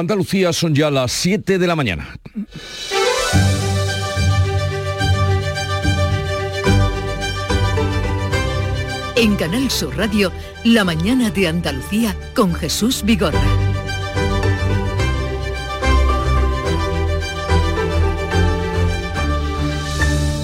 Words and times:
Andalucía 0.00 0.52
son 0.52 0.74
ya 0.74 0.90
las 0.90 1.12
7 1.12 1.58
de 1.58 1.66
la 1.66 1.76
mañana. 1.76 2.18
En 9.16 9.36
Canal 9.36 9.70
Sur 9.70 9.96
Radio, 9.96 10.32
La 10.64 10.84
mañana 10.84 11.30
de 11.30 11.48
Andalucía 11.48 12.16
con 12.34 12.54
Jesús 12.54 13.02
Vigorra. 13.04 13.40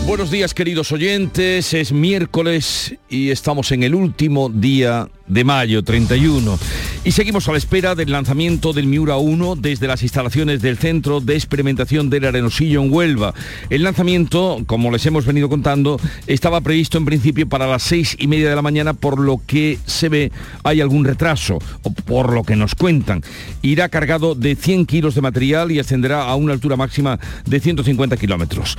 Buenos 0.06 0.30
días 0.30 0.54
queridos 0.54 0.92
oyentes, 0.92 1.74
es 1.74 1.92
miércoles 1.92 2.94
y 3.08 3.30
estamos 3.30 3.72
en 3.72 3.82
el 3.82 3.94
último 3.94 4.48
día 4.48 5.08
de 5.26 5.42
mayo 5.42 5.82
31 5.82 6.58
y 7.06 7.12
seguimos 7.12 7.48
a 7.48 7.52
la 7.52 7.58
espera 7.58 7.94
del 7.94 8.10
lanzamiento 8.10 8.72
del 8.72 8.88
Miura 8.88 9.16
1 9.16 9.54
desde 9.54 9.86
las 9.86 10.02
instalaciones 10.02 10.60
del 10.60 10.76
Centro 10.76 11.20
de 11.20 11.36
Experimentación 11.36 12.10
del 12.10 12.24
Arenosillo 12.24 12.82
en 12.82 12.92
Huelva. 12.92 13.32
El 13.70 13.84
lanzamiento, 13.84 14.58
como 14.66 14.90
les 14.90 15.06
hemos 15.06 15.24
venido 15.24 15.48
contando, 15.48 16.00
estaba 16.26 16.60
previsto 16.62 16.98
en 16.98 17.04
principio 17.04 17.48
para 17.48 17.68
las 17.68 17.84
seis 17.84 18.16
y 18.18 18.26
media 18.26 18.50
de 18.50 18.56
la 18.56 18.62
mañana, 18.62 18.92
por 18.92 19.20
lo 19.20 19.40
que 19.46 19.78
se 19.86 20.08
ve 20.08 20.32
hay 20.64 20.80
algún 20.80 21.04
retraso, 21.04 21.60
o 21.84 21.92
por 21.92 22.32
lo 22.32 22.42
que 22.42 22.56
nos 22.56 22.74
cuentan. 22.74 23.22
Irá 23.62 23.88
cargado 23.88 24.34
de 24.34 24.56
100 24.56 24.86
kilos 24.86 25.14
de 25.14 25.20
material 25.20 25.70
y 25.70 25.78
ascenderá 25.78 26.24
a 26.24 26.34
una 26.34 26.54
altura 26.54 26.74
máxima 26.74 27.20
de 27.44 27.60
150 27.60 28.16
kilómetros. 28.16 28.76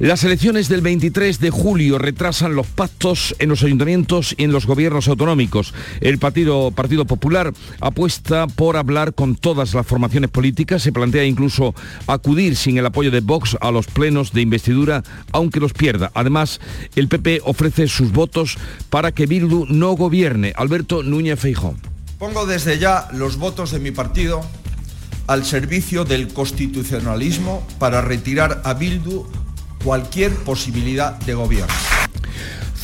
Las 0.00 0.24
elecciones 0.24 0.68
del 0.68 0.80
23 0.80 1.38
de 1.38 1.50
julio 1.50 1.98
retrasan 1.98 2.56
los 2.56 2.66
pactos 2.66 3.36
en 3.38 3.50
los 3.50 3.62
ayuntamientos 3.62 4.34
y 4.36 4.42
en 4.42 4.50
los 4.50 4.66
gobiernos 4.66 5.06
autonómicos. 5.06 5.74
El 6.00 6.18
Partido, 6.18 6.72
Partido 6.72 7.04
Popular 7.04 7.52
apuesta 7.80 8.46
por 8.46 8.76
hablar 8.76 9.14
con 9.14 9.36
todas 9.36 9.74
las 9.74 9.86
formaciones 9.86 10.30
políticas, 10.30 10.82
se 10.82 10.92
plantea 10.92 11.24
incluso 11.24 11.74
acudir 12.06 12.56
sin 12.56 12.78
el 12.78 12.86
apoyo 12.86 13.10
de 13.10 13.20
Vox 13.20 13.56
a 13.60 13.70
los 13.70 13.86
plenos 13.86 14.32
de 14.32 14.42
investidura, 14.42 15.02
aunque 15.32 15.60
los 15.60 15.72
pierda. 15.72 16.10
Además, 16.14 16.60
el 16.96 17.08
PP 17.08 17.40
ofrece 17.44 17.88
sus 17.88 18.12
votos 18.12 18.56
para 18.90 19.12
que 19.12 19.26
Bildu 19.26 19.66
no 19.68 19.92
gobierne. 19.92 20.52
Alberto 20.56 21.02
Núñez 21.02 21.40
Feijón. 21.40 21.76
Pongo 22.18 22.46
desde 22.46 22.78
ya 22.78 23.08
los 23.12 23.36
votos 23.36 23.70
de 23.70 23.78
mi 23.78 23.90
partido 23.90 24.40
al 25.28 25.44
servicio 25.44 26.04
del 26.04 26.28
constitucionalismo 26.28 27.66
para 27.78 28.00
retirar 28.00 28.62
a 28.64 28.74
Bildu 28.74 29.26
cualquier 29.84 30.34
posibilidad 30.34 31.18
de 31.20 31.34
gobierno. 31.34 31.74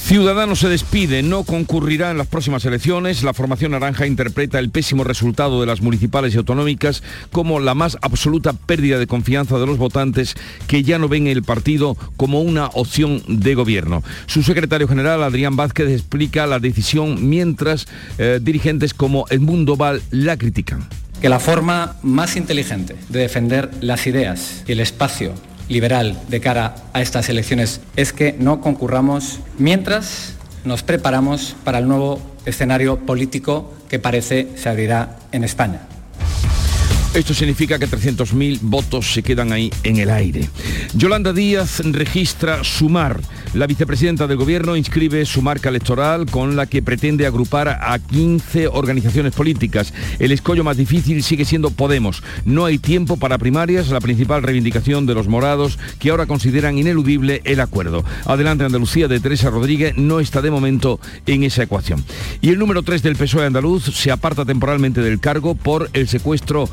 Ciudadanos 0.05 0.59
se 0.59 0.69
despide, 0.69 1.23
no 1.23 1.45
concurrirá 1.45 2.11
en 2.11 2.19
las 2.19 2.27
próximas 2.27 2.63
elecciones. 2.67 3.23
La 3.23 3.33
formación 3.33 3.73
naranja 3.73 4.07
interpreta 4.07 4.59
el 4.59 4.69
pésimo 4.69 5.03
resultado 5.03 5.63
de 5.63 5.67
las 5.67 5.81
municipales 5.81 6.35
y 6.35 6.37
autonómicas 6.37 7.03
como 7.33 7.59
la 7.59 7.73
más 7.73 7.97
absoluta 8.03 8.53
pérdida 8.53 8.99
de 8.99 9.07
confianza 9.07 9.59
de 9.59 9.65
los 9.65 9.79
votantes 9.79 10.35
que 10.67 10.83
ya 10.83 10.99
no 10.99 11.09
ven 11.09 11.27
el 11.27 11.43
partido 11.43 11.97
como 12.19 12.43
una 12.43 12.67
opción 12.75 13.23
de 13.29 13.55
gobierno. 13.55 14.03
Su 14.27 14.43
secretario 14.43 14.89
general, 14.89 15.23
Adrián 15.23 15.57
Vázquez, 15.57 15.89
explica 15.89 16.47
la 16.47 16.59
decisión 16.59 17.31
mientras 17.31 17.87
eh, 18.19 18.41
dirigentes 18.43 18.93
como 18.93 19.25
Edmundo 19.31 19.77
Val 19.77 20.03
la 20.11 20.37
critican. 20.37 20.87
Que 21.23 21.31
la 21.31 21.41
forma 21.41 21.97
más 22.03 22.37
inteligente 22.37 22.95
de 23.09 23.21
defender 23.21 23.71
las 23.81 24.07
ideas 24.07 24.65
y 24.69 24.73
el 24.73 24.81
espacio 24.81 25.33
liberal 25.69 26.21
de 26.29 26.41
cara 26.41 26.75
a 26.93 27.01
estas 27.01 27.29
elecciones 27.29 27.81
es 27.97 28.13
que 28.13 28.35
no 28.39 28.61
concurramos 28.61 29.41
mientras 29.59 30.35
nos 30.65 30.83
preparamos 30.83 31.57
para 31.65 31.79
el 31.79 31.89
nuevo 31.89 32.21
escenario 32.47 32.99
político 33.01 33.73
que 33.89 33.99
parece 33.99 34.49
se 34.57 34.69
abrirá 34.69 35.17
en 35.33 35.45
España. 35.45 35.81
Esto 37.15 37.33
significa 37.33 37.79
que 37.79 37.87
300.000 37.87 38.59
votos 38.63 39.13
se 39.13 39.23
quedan 39.23 39.53
ahí 39.53 39.71
en 39.85 39.99
el 39.99 40.11
aire. 40.11 40.49
Yolanda 40.95 41.33
Díaz 41.33 41.81
registra 41.85 42.65
Sumar. 42.65 43.21
La 43.55 43.69
vicepresidenta 43.69 44.27
del 44.27 44.37
Gobierno 44.37 44.75
inscribe 44.75 45.25
su 45.25 45.41
marca 45.41 45.69
electoral 45.69 46.27
con 46.27 46.57
la 46.57 46.67
que 46.67 46.83
pretende 46.83 47.25
agrupar 47.25 47.69
a 47.69 47.97
15 48.01 48.67
organizaciones 48.67 49.33
políticas. 49.33 49.95
El 50.19 50.33
escollo 50.33 50.65
más 50.65 50.77
difícil 50.77 51.23
sigue 51.23 51.45
siendo 51.45 51.71
Podemos. 51.71 52.25
No 52.45 52.65
hay 52.65 52.79
tiempo 52.79 53.17
para 53.17 53.39
primarias, 53.39 53.91
la 53.91 54.01
principal 54.01 54.43
reivindicación 54.43 55.07
de 55.07 55.15
los 55.15 55.29
morados 55.29 55.79
que 56.01 56.11
ahora 56.11 56.27
consideran 56.27 56.79
ineludible 56.79 57.43
el 57.45 57.61
acuerdo. 57.61 58.05
Adelante 58.25 58.65
Andalucía 58.65 59.07
de 59.07 59.21
Teresa 59.21 59.51
Rodríguez 59.51 59.97
no 59.97 60.19
está 60.19 60.43
de 60.43 60.51
momento 60.51 60.99
en 61.27 61.45
esa 61.45 61.63
ecuación. 61.63 62.05
Y 62.41 62.49
el 62.49 62.59
número 62.59 62.83
3 62.83 63.05
del 63.05 63.15
PSOE 63.15 63.47
andaluz 63.47 63.85
se 63.85 64.11
aparta 64.11 64.45
temporalmente 64.45 65.01
del 65.01 65.21
cargo 65.21 65.55
por 65.55 65.91
el 65.93 66.09
secuestro 66.09 66.69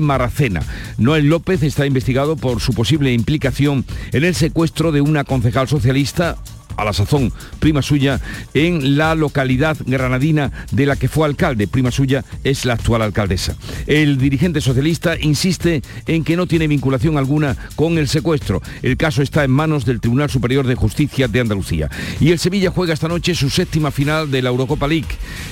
Maracena. 0.00 0.62
Noel 0.98 1.26
López 1.26 1.62
está 1.62 1.86
investigado 1.86 2.36
por 2.36 2.60
su 2.60 2.72
posible 2.72 3.12
implicación 3.12 3.84
en 4.12 4.24
el 4.24 4.34
secuestro 4.34 4.92
de 4.92 5.00
una 5.00 5.24
concejal 5.24 5.68
socialista 5.68 6.38
a 6.76 6.84
la 6.84 6.92
sazón 6.92 7.32
prima 7.58 7.82
suya 7.82 8.20
en 8.54 8.96
la 8.96 9.14
localidad 9.14 9.76
granadina 9.86 10.52
de 10.70 10.86
la 10.86 10.96
que 10.96 11.08
fue 11.08 11.26
alcalde. 11.26 11.66
Prima 11.66 11.90
suya 11.90 12.24
es 12.44 12.64
la 12.64 12.74
actual 12.74 13.02
alcaldesa. 13.02 13.56
El 13.86 14.18
dirigente 14.18 14.60
socialista 14.60 15.16
insiste 15.18 15.82
en 16.06 16.24
que 16.24 16.36
no 16.36 16.46
tiene 16.46 16.68
vinculación 16.68 17.16
alguna 17.16 17.56
con 17.76 17.98
el 17.98 18.08
secuestro. 18.08 18.62
El 18.82 18.96
caso 18.96 19.22
está 19.22 19.44
en 19.44 19.50
manos 19.50 19.84
del 19.84 20.00
Tribunal 20.00 20.30
Superior 20.30 20.66
de 20.66 20.74
Justicia 20.74 21.28
de 21.28 21.40
Andalucía. 21.40 21.90
Y 22.20 22.30
el 22.30 22.38
Sevilla 22.38 22.70
juega 22.70 22.94
esta 22.94 23.08
noche 23.08 23.34
su 23.34 23.50
séptima 23.50 23.90
final 23.90 24.30
de 24.30 24.42
la 24.42 24.50
Eurocopa 24.50 24.88
League. 24.88 25.06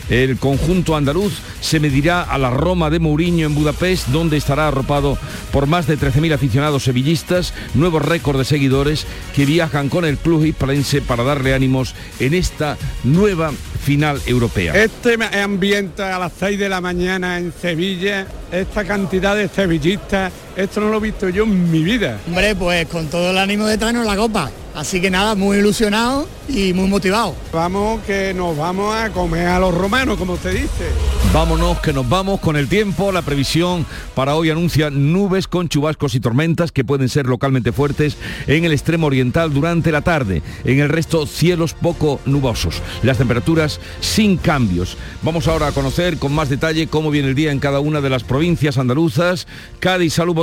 El 0.09 0.37
conjunto 0.39 0.97
andaluz 0.97 1.35
se 1.61 1.81
medirá 1.81 2.23
a 2.23 2.39
la 2.39 2.51
Roma 2.51 2.91
de 2.91 2.99
Mourinho 2.99 3.47
en 3.47 3.55
Budapest, 3.55 4.09
donde 4.09 4.37
estará 4.37 4.69
arropado 4.69 5.19
por 5.53 5.67
más 5.67 5.87
de 5.87 5.99
13.000 5.99 6.35
aficionados 6.35 6.85
sevillistas, 6.85 7.55
nuevo 7.75 7.99
récord 7.99 8.39
de 8.39 8.45
seguidores 8.45 9.07
que 9.35 9.47
viajan 9.47 9.89
con 9.89 10.05
el 10.05 10.19
club 10.19 10.45
hispalense 10.45 11.01
para 11.11 11.25
darle 11.25 11.55
ánimos 11.55 11.97
en 12.21 12.35
esta 12.35 12.79
nueva 13.03 13.51
final 13.83 14.23
europea. 14.27 14.81
Este 14.81 15.19
ambiente 15.43 16.05
a 16.05 16.21
las 16.21 16.33
6 16.39 16.57
de 16.57 16.69
la 16.69 16.81
mañana 16.81 17.37
en 17.37 17.53
Sevilla, 17.53 18.29
esta 18.53 18.85
cantidad 18.85 19.35
de 19.35 19.49
sevillistas, 19.49 20.33
esto 20.61 20.81
no 20.81 20.91
lo 20.91 20.99
he 20.99 21.01
visto 21.01 21.29
yo 21.29 21.45
en 21.45 21.71
mi 21.71 21.83
vida. 21.83 22.19
Hombre, 22.27 22.55
pues 22.55 22.87
con 22.87 23.07
todo 23.07 23.31
el 23.31 23.39
ánimo 23.39 23.67
de 23.67 23.79
traernos 23.79 24.07
la 24.07 24.17
copa. 24.17 24.51
Así 24.75 25.01
que 25.01 25.11
nada, 25.11 25.35
muy 25.35 25.59
ilusionado 25.59 26.29
y 26.49 26.73
muy 26.73 26.89
motivado. 26.89 27.35
Vamos 27.53 28.01
que 28.03 28.33
nos 28.33 28.57
vamos 28.57 28.95
a 28.95 29.11
comer 29.11 29.49
a 29.49 29.59
los 29.59 29.75
romanos, 29.75 30.17
como 30.17 30.35
usted 30.35 30.53
dice. 30.53 30.87
Vámonos, 31.33 31.81
que 31.81 31.93
nos 31.93 32.09
vamos 32.09 32.41
con 32.41 32.57
el 32.57 32.69
tiempo. 32.69 33.11
La 33.11 33.23
previsión 33.23 33.85
para 34.15 34.37
hoy 34.37 34.51
anuncia 34.51 34.91
nubes 34.91 35.49
con 35.49 35.69
chubascos 35.69 36.15
y 36.15 36.21
tormentas 36.21 36.71
que 36.73 36.85
pueden 36.85 37.09
ser 37.09 37.27
localmente 37.27 37.73
fuertes 37.73 38.17
en 38.47 38.65
el 38.65 38.73
extremo 38.73 39.09
oriental 39.09 39.53
durante 39.53 39.93
la 39.93 40.03
tarde. 40.03 40.43
En 40.65 40.79
el 40.79 40.89
resto, 40.89 41.27
cielos 41.27 41.75
poco 41.75 42.21
nubosos. 42.25 42.81
Las 43.03 43.19
temperaturas 43.19 43.81
sin 44.01 44.37
cambios. 44.37 44.97
Vamos 45.23 45.49
ahora 45.49 45.69
a 45.69 45.73
conocer 45.73 46.17
con 46.17 46.33
más 46.33 46.49
detalle 46.49 46.87
cómo 46.87 47.11
viene 47.11 47.29
el 47.29 47.35
día 47.35 47.53
en 47.53 47.61
cada 47.61 47.81
una 47.81 48.01
de 48.01 48.11
las 48.11 48.25
provincias 48.25 48.79
andaluzas. 48.79 49.47
Cádiz, 49.81 50.15
salud, 50.15 50.35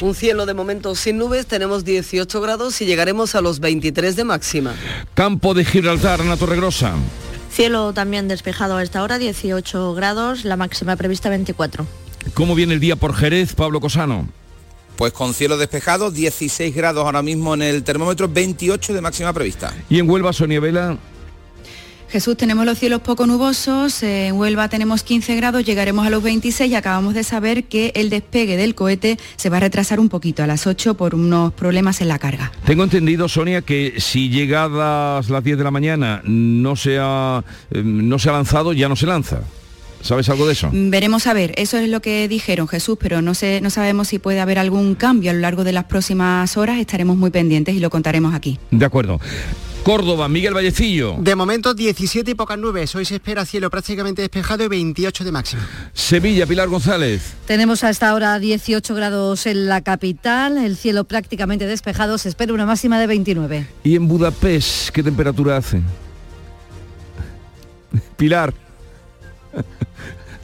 Un 0.00 0.14
cielo 0.14 0.44
de 0.44 0.52
momento 0.52 0.94
sin 0.94 1.16
nubes, 1.16 1.46
tenemos 1.46 1.82
18 1.82 2.40
grados 2.42 2.78
y 2.82 2.84
llegaremos 2.84 3.34
a 3.34 3.40
los 3.40 3.58
23 3.58 4.14
de 4.14 4.24
máxima. 4.24 4.74
Campo 5.14 5.54
de 5.54 5.64
Gibraltar, 5.64 6.20
Ana 6.20 6.36
Torregrosa. 6.36 6.92
Cielo 7.50 7.94
también 7.94 8.28
despejado 8.28 8.76
a 8.76 8.82
esta 8.82 9.02
hora, 9.02 9.16
18 9.16 9.94
grados, 9.94 10.44
la 10.44 10.58
máxima 10.58 10.94
prevista 10.96 11.30
24. 11.30 11.86
¿Cómo 12.34 12.54
viene 12.54 12.74
el 12.74 12.80
día 12.80 12.96
por 12.96 13.14
Jerez, 13.14 13.54
Pablo 13.54 13.80
Cosano? 13.80 14.28
Pues 14.96 15.14
con 15.14 15.32
cielo 15.32 15.56
despejado, 15.56 16.10
16 16.10 16.74
grados 16.74 17.06
ahora 17.06 17.22
mismo 17.22 17.54
en 17.54 17.62
el 17.62 17.82
termómetro, 17.82 18.28
28 18.28 18.92
de 18.92 19.00
máxima 19.00 19.32
prevista. 19.32 19.72
¿Y 19.88 19.98
en 19.98 20.10
Huelva, 20.10 20.34
Sonia 20.34 20.60
Vela? 20.60 20.98
Jesús, 22.08 22.36
tenemos 22.36 22.64
los 22.64 22.78
cielos 22.78 23.00
poco 23.00 23.26
nubosos, 23.26 24.02
en 24.02 24.34
Huelva 24.34 24.68
tenemos 24.68 25.02
15 25.02 25.34
grados, 25.36 25.64
llegaremos 25.64 26.06
a 26.06 26.10
los 26.10 26.22
26 26.22 26.70
y 26.70 26.74
acabamos 26.74 27.14
de 27.14 27.24
saber 27.24 27.64
que 27.64 27.92
el 27.96 28.10
despegue 28.10 28.56
del 28.56 28.74
cohete 28.74 29.18
se 29.36 29.50
va 29.50 29.56
a 29.56 29.60
retrasar 29.60 29.98
un 29.98 30.08
poquito 30.08 30.42
a 30.42 30.46
las 30.46 30.66
8 30.66 30.94
por 30.94 31.14
unos 31.14 31.52
problemas 31.52 32.00
en 32.00 32.08
la 32.08 32.18
carga. 32.18 32.52
Tengo 32.64 32.84
entendido, 32.84 33.28
Sonia, 33.28 33.62
que 33.62 33.94
si 33.98 34.28
llegadas 34.28 35.28
las 35.28 35.42
10 35.42 35.58
de 35.58 35.64
la 35.64 35.70
mañana 35.70 36.22
no 36.24 36.76
se 36.76 36.98
ha, 37.00 37.42
eh, 37.70 37.82
no 37.84 38.18
se 38.18 38.28
ha 38.28 38.32
lanzado, 38.32 38.72
ya 38.72 38.88
no 38.88 38.96
se 38.96 39.06
lanza. 39.06 39.40
¿Sabes 40.06 40.28
algo 40.28 40.46
de 40.46 40.52
eso? 40.52 40.70
Veremos 40.72 41.26
a 41.26 41.34
ver, 41.34 41.52
eso 41.56 41.78
es 41.78 41.88
lo 41.88 42.00
que 42.00 42.28
dijeron 42.28 42.68
Jesús, 42.68 42.96
pero 43.00 43.22
no, 43.22 43.34
sé, 43.34 43.60
no 43.60 43.70
sabemos 43.70 44.06
si 44.06 44.20
puede 44.20 44.40
haber 44.40 44.60
algún 44.60 44.94
cambio 44.94 45.32
a 45.32 45.34
lo 45.34 45.40
largo 45.40 45.64
de 45.64 45.72
las 45.72 45.84
próximas 45.84 46.56
horas, 46.56 46.78
estaremos 46.78 47.16
muy 47.16 47.30
pendientes 47.30 47.74
y 47.74 47.80
lo 47.80 47.90
contaremos 47.90 48.32
aquí. 48.32 48.60
De 48.70 48.84
acuerdo. 48.84 49.18
Córdoba, 49.82 50.28
Miguel 50.28 50.54
Vallecillo. 50.54 51.16
De 51.18 51.34
momento 51.34 51.74
17 51.74 52.30
y 52.30 52.34
pocas 52.34 52.58
nubes. 52.58 52.94
Hoy 52.94 53.04
se 53.04 53.16
espera 53.16 53.44
cielo 53.44 53.70
prácticamente 53.70 54.22
despejado 54.22 54.64
y 54.64 54.68
28 54.68 55.24
de 55.24 55.32
máxima. 55.32 55.68
Sevilla, 55.92 56.46
Pilar 56.46 56.68
González. 56.68 57.34
Tenemos 57.46 57.84
a 57.84 57.90
esta 57.90 58.14
hora 58.14 58.38
18 58.38 58.94
grados 58.94 59.46
en 59.46 59.66
la 59.66 59.82
capital, 59.82 60.58
el 60.58 60.76
cielo 60.76 61.04
prácticamente 61.04 61.66
despejado, 61.66 62.18
se 62.18 62.28
espera 62.28 62.52
una 62.52 62.66
máxima 62.66 63.00
de 63.00 63.06
29. 63.06 63.66
¿Y 63.84 63.96
en 63.96 64.08
Budapest 64.08 64.90
qué 64.90 65.02
temperatura 65.02 65.56
hace? 65.56 65.80
Pilar. 68.16 68.65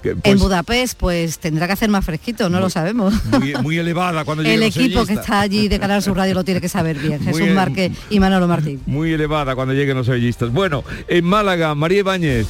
En 0.05 0.20
pues, 0.20 0.41
Budapest, 0.41 0.99
pues 0.99 1.38
tendrá 1.38 1.67
que 1.67 1.75
hacer 1.75 1.88
más 1.88 2.05
fresquito, 2.05 2.49
no 2.49 2.61
lo 2.61 2.70
sabemos. 2.70 3.14
muy, 3.26 3.55
muy 3.62 3.79
elevada 3.79 4.25
cuando 4.25 4.43
lleguen 4.43 4.62
El 4.62 4.67
los 4.67 4.76
equipo 4.76 5.06
que 5.06 5.14
está 5.14 5.41
allí 5.41 5.69
de 5.69 5.79
Canal 5.79 6.03
Sur 6.03 6.17
Radio 6.17 6.35
lo 6.35 6.44
tiene 6.44 6.61
que 6.61 6.69
saber 6.69 6.99
bien. 6.99 7.23
Muy 7.23 7.32
Jesús. 7.32 7.55
Márquez 7.55 7.93
y 8.11 8.20
Manolo 8.20 8.49
Martín. 8.49 8.81
Muy 8.87 9.12
elevada 9.12 9.55
cuando 9.55 9.75
lleguen 9.75 9.97
los 9.97 10.06
sevillistas. 10.06 10.53
Bueno, 10.53 10.85
en 11.09 11.25
Málaga, 11.25 11.75
María 11.75 12.00
Ibáñez. 12.00 12.47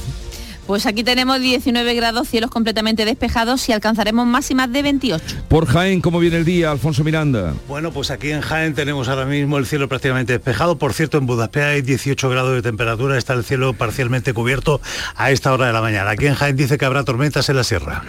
Pues 0.67 0.85
aquí 0.85 1.03
tenemos 1.03 1.41
19 1.41 1.93
grados, 1.93 2.29
cielos 2.29 2.49
completamente 2.49 3.03
despejados 3.03 3.67
y 3.67 3.73
alcanzaremos 3.73 4.25
máximas 4.25 4.71
de 4.71 4.81
28. 4.81 5.23
Por 5.49 5.65
Jaén, 5.65 5.99
¿cómo 5.99 6.19
viene 6.19 6.37
el 6.37 6.45
día, 6.45 6.71
Alfonso 6.71 7.03
Miranda? 7.03 7.53
Bueno, 7.67 7.91
pues 7.91 8.11
aquí 8.11 8.31
en 8.31 8.41
Jaén 8.41 8.73
tenemos 8.73 9.09
ahora 9.09 9.25
mismo 9.25 9.57
el 9.57 9.65
cielo 9.65 9.89
prácticamente 9.89 10.33
despejado. 10.33 10.77
Por 10.77 10.93
cierto, 10.93 11.17
en 11.17 11.25
Budapest 11.25 11.65
hay 11.65 11.81
18 11.81 12.29
grados 12.29 12.55
de 12.55 12.61
temperatura, 12.61 13.17
está 13.17 13.33
el 13.33 13.43
cielo 13.43 13.73
parcialmente 13.73 14.33
cubierto 14.33 14.79
a 15.15 15.31
esta 15.31 15.51
hora 15.51 15.67
de 15.67 15.73
la 15.73 15.81
mañana. 15.81 16.11
Aquí 16.11 16.27
en 16.27 16.35
Jaén 16.35 16.55
dice 16.55 16.77
que 16.77 16.85
habrá 16.85 17.03
tormentas 17.03 17.49
en 17.49 17.57
la 17.57 17.63
sierra. 17.63 18.03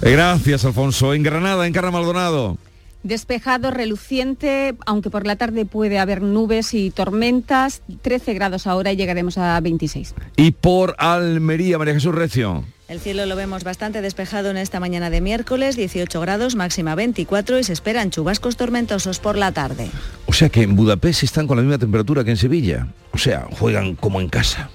Gracias, 0.00 0.64
Alfonso. 0.64 1.14
En 1.14 1.22
Granada, 1.22 1.66
en 1.66 1.72
Carra 1.72 1.90
Maldonado. 1.90 2.58
Despejado, 3.02 3.70
reluciente, 3.70 4.74
aunque 4.86 5.10
por 5.10 5.26
la 5.26 5.36
tarde 5.36 5.64
puede 5.64 5.98
haber 5.98 6.22
nubes 6.22 6.72
y 6.74 6.90
tormentas, 6.90 7.82
13 8.02 8.34
grados 8.34 8.66
ahora 8.66 8.92
y 8.92 8.96
llegaremos 8.96 9.38
a 9.38 9.60
26. 9.60 10.14
Y 10.36 10.52
por 10.52 10.94
Almería, 10.98 11.78
María 11.78 11.94
Jesús 11.94 12.14
Recio. 12.14 12.64
El 12.88 13.00
cielo 13.00 13.24
lo 13.24 13.36
vemos 13.36 13.64
bastante 13.64 14.02
despejado 14.02 14.50
en 14.50 14.58
esta 14.58 14.78
mañana 14.78 15.08
de 15.08 15.20
miércoles, 15.22 15.76
18 15.76 16.20
grados, 16.20 16.56
máxima 16.56 16.94
24 16.94 17.58
y 17.58 17.64
se 17.64 17.72
esperan 17.72 18.10
chubascos 18.10 18.56
tormentosos 18.56 19.18
por 19.18 19.38
la 19.38 19.50
tarde. 19.50 19.88
O 20.26 20.34
sea 20.34 20.50
que 20.50 20.62
en 20.62 20.76
Budapest 20.76 21.22
están 21.22 21.46
con 21.46 21.56
la 21.56 21.62
misma 21.62 21.78
temperatura 21.78 22.22
que 22.22 22.32
en 22.32 22.36
Sevilla. 22.36 22.88
O 23.12 23.18
sea, 23.18 23.46
juegan 23.50 23.94
como 23.94 24.20
en 24.20 24.28
casa. 24.28 24.70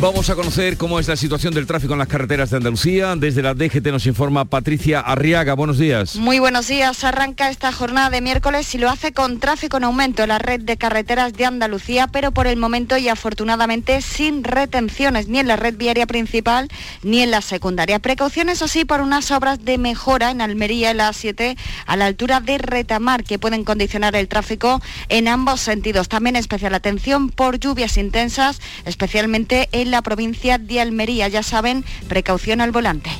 Vamos 0.00 0.30
a 0.30 0.34
conocer 0.34 0.78
cómo 0.78 0.98
es 0.98 1.08
la 1.08 1.16
situación 1.16 1.52
del 1.52 1.66
tráfico 1.66 1.92
en 1.92 1.98
las 1.98 2.08
carreteras 2.08 2.48
de 2.48 2.56
Andalucía. 2.56 3.14
Desde 3.16 3.42
la 3.42 3.52
DGT 3.52 3.88
nos 3.88 4.06
informa 4.06 4.46
Patricia 4.46 4.98
Arriaga. 4.98 5.52
Buenos 5.52 5.76
días. 5.76 6.16
Muy 6.16 6.38
buenos 6.38 6.68
días. 6.68 7.04
Arranca 7.04 7.50
esta 7.50 7.70
jornada 7.70 8.08
de 8.08 8.22
miércoles 8.22 8.74
y 8.74 8.78
lo 8.78 8.88
hace 8.88 9.12
con 9.12 9.40
tráfico 9.40 9.76
en 9.76 9.84
aumento 9.84 10.22
en 10.22 10.30
la 10.30 10.38
red 10.38 10.62
de 10.62 10.78
carreteras 10.78 11.34
de 11.34 11.44
Andalucía, 11.44 12.06
pero 12.06 12.32
por 12.32 12.46
el 12.46 12.56
momento 12.56 12.96
y 12.96 13.10
afortunadamente 13.10 14.00
sin 14.00 14.42
retenciones 14.42 15.28
ni 15.28 15.38
en 15.38 15.48
la 15.48 15.56
red 15.56 15.76
viaria 15.76 16.06
principal 16.06 16.68
ni 17.02 17.20
en 17.20 17.30
la 17.30 17.42
secundaria. 17.42 17.98
Precauciones 17.98 18.62
así 18.62 18.86
por 18.86 19.02
unas 19.02 19.30
obras 19.30 19.66
de 19.66 19.76
mejora 19.76 20.30
en 20.30 20.40
Almería 20.40 20.92
en 20.92 20.96
la 20.96 21.10
A7 21.10 21.58
a 21.84 21.96
la 21.96 22.06
altura 22.06 22.40
de 22.40 22.56
Retamar 22.56 23.22
que 23.22 23.38
pueden 23.38 23.64
condicionar 23.64 24.16
el 24.16 24.28
tráfico 24.28 24.80
en 25.10 25.28
ambos 25.28 25.60
sentidos. 25.60 26.08
También 26.08 26.36
especial 26.36 26.72
atención 26.72 27.28
por 27.28 27.58
lluvias 27.58 27.98
intensas, 27.98 28.62
especialmente 28.86 29.68
en 29.72 29.89
la 29.90 30.02
provincia 30.02 30.58
de 30.58 30.80
Almería. 30.80 31.28
Ya 31.28 31.42
saben, 31.42 31.84
precaución 32.08 32.60
al 32.60 32.72
volante. 32.72 33.10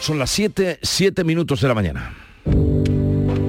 Son 0.00 0.18
las 0.20 0.30
7, 0.30 0.78
7 0.82 1.24
minutos 1.24 1.60
de 1.60 1.68
la 1.68 1.74
mañana. 1.74 2.14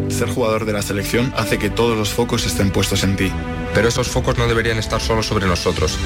Ser 0.09 0.29
jugador 0.29 0.65
de 0.65 0.73
la 0.73 0.81
selección 0.81 1.31
hace 1.37 1.59
que 1.59 1.69
todos 1.69 1.95
los 1.95 2.09
focos 2.09 2.47
estén 2.47 2.71
puestos 2.71 3.03
en 3.03 3.15
ti. 3.15 3.31
Pero 3.75 3.89
esos 3.89 4.07
focos 4.07 4.39
no 4.39 4.47
deberían 4.47 4.79
estar 4.79 4.99
solo 4.99 5.21
sobre 5.21 5.45
nosotros, 5.45 5.99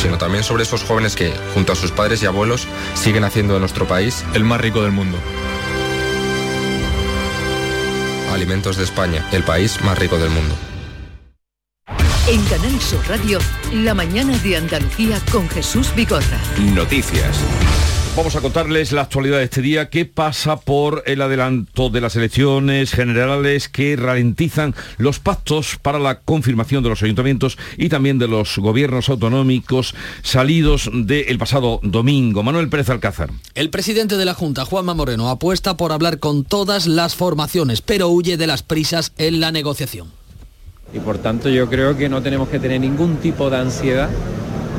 sino 0.00 0.16
también 0.16 0.42
sobre 0.42 0.62
esos 0.62 0.82
jóvenes 0.84 1.16
que, 1.16 1.34
junto 1.52 1.72
a 1.72 1.76
sus 1.76 1.90
padres 1.90 2.22
y 2.22 2.26
abuelos, 2.26 2.66
siguen 2.94 3.24
haciendo 3.24 3.52
de 3.52 3.60
nuestro 3.60 3.86
país 3.86 4.24
el 4.32 4.44
más 4.44 4.60
rico 4.60 4.82
del 4.82 4.92
mundo. 4.92 5.18
Alimentos 8.32 8.78
de 8.78 8.84
España, 8.84 9.28
el 9.32 9.44
país 9.44 9.82
más 9.84 9.98
rico 9.98 10.16
del 10.18 10.30
mundo. 10.30 10.54
En 12.26 12.42
Canal 12.44 12.80
Sur 12.80 13.06
Radio, 13.06 13.38
la 13.70 13.92
mañana 13.92 14.38
de 14.38 14.56
Andalucía 14.56 15.20
con 15.30 15.46
Jesús 15.50 15.94
Bigorra. 15.94 16.40
Noticias. 16.74 17.38
Vamos 18.16 18.34
a 18.34 18.40
contarles 18.40 18.92
la 18.92 19.02
actualidad 19.02 19.36
de 19.36 19.44
este 19.44 19.60
día, 19.60 19.90
qué 19.90 20.06
pasa 20.06 20.58
por 20.58 21.02
el 21.04 21.20
adelanto 21.20 21.90
de 21.90 22.00
las 22.00 22.16
elecciones 22.16 22.92
generales 22.92 23.68
que 23.68 23.96
ralentizan 23.96 24.74
los 24.96 25.18
pactos 25.18 25.76
para 25.82 25.98
la 25.98 26.20
confirmación 26.20 26.82
de 26.82 26.88
los 26.88 27.02
ayuntamientos 27.02 27.58
y 27.76 27.90
también 27.90 28.18
de 28.18 28.28
los 28.28 28.56
gobiernos 28.56 29.10
autonómicos 29.10 29.94
salidos 30.22 30.88
del 30.94 31.36
pasado 31.36 31.78
domingo. 31.82 32.42
Manuel 32.42 32.70
Pérez 32.70 32.88
Alcázar. 32.88 33.32
El 33.54 33.68
presidente 33.68 34.16
de 34.16 34.24
la 34.24 34.32
Junta, 34.32 34.64
Juanma 34.64 34.94
Moreno, 34.94 35.28
apuesta 35.28 35.76
por 35.76 35.92
hablar 35.92 36.20
con 36.20 36.44
todas 36.44 36.86
las 36.86 37.16
formaciones, 37.16 37.82
pero 37.82 38.08
huye 38.08 38.38
de 38.38 38.46
las 38.46 38.62
prisas 38.62 39.12
en 39.18 39.40
la 39.40 39.52
negociación. 39.52 40.23
Y 40.94 41.00
por 41.00 41.18
tanto 41.18 41.48
yo 41.48 41.68
creo 41.68 41.96
que 41.96 42.08
no 42.08 42.22
tenemos 42.22 42.48
que 42.48 42.58
tener 42.58 42.80
ningún 42.80 43.16
tipo 43.16 43.50
de 43.50 43.58
ansiedad 43.58 44.08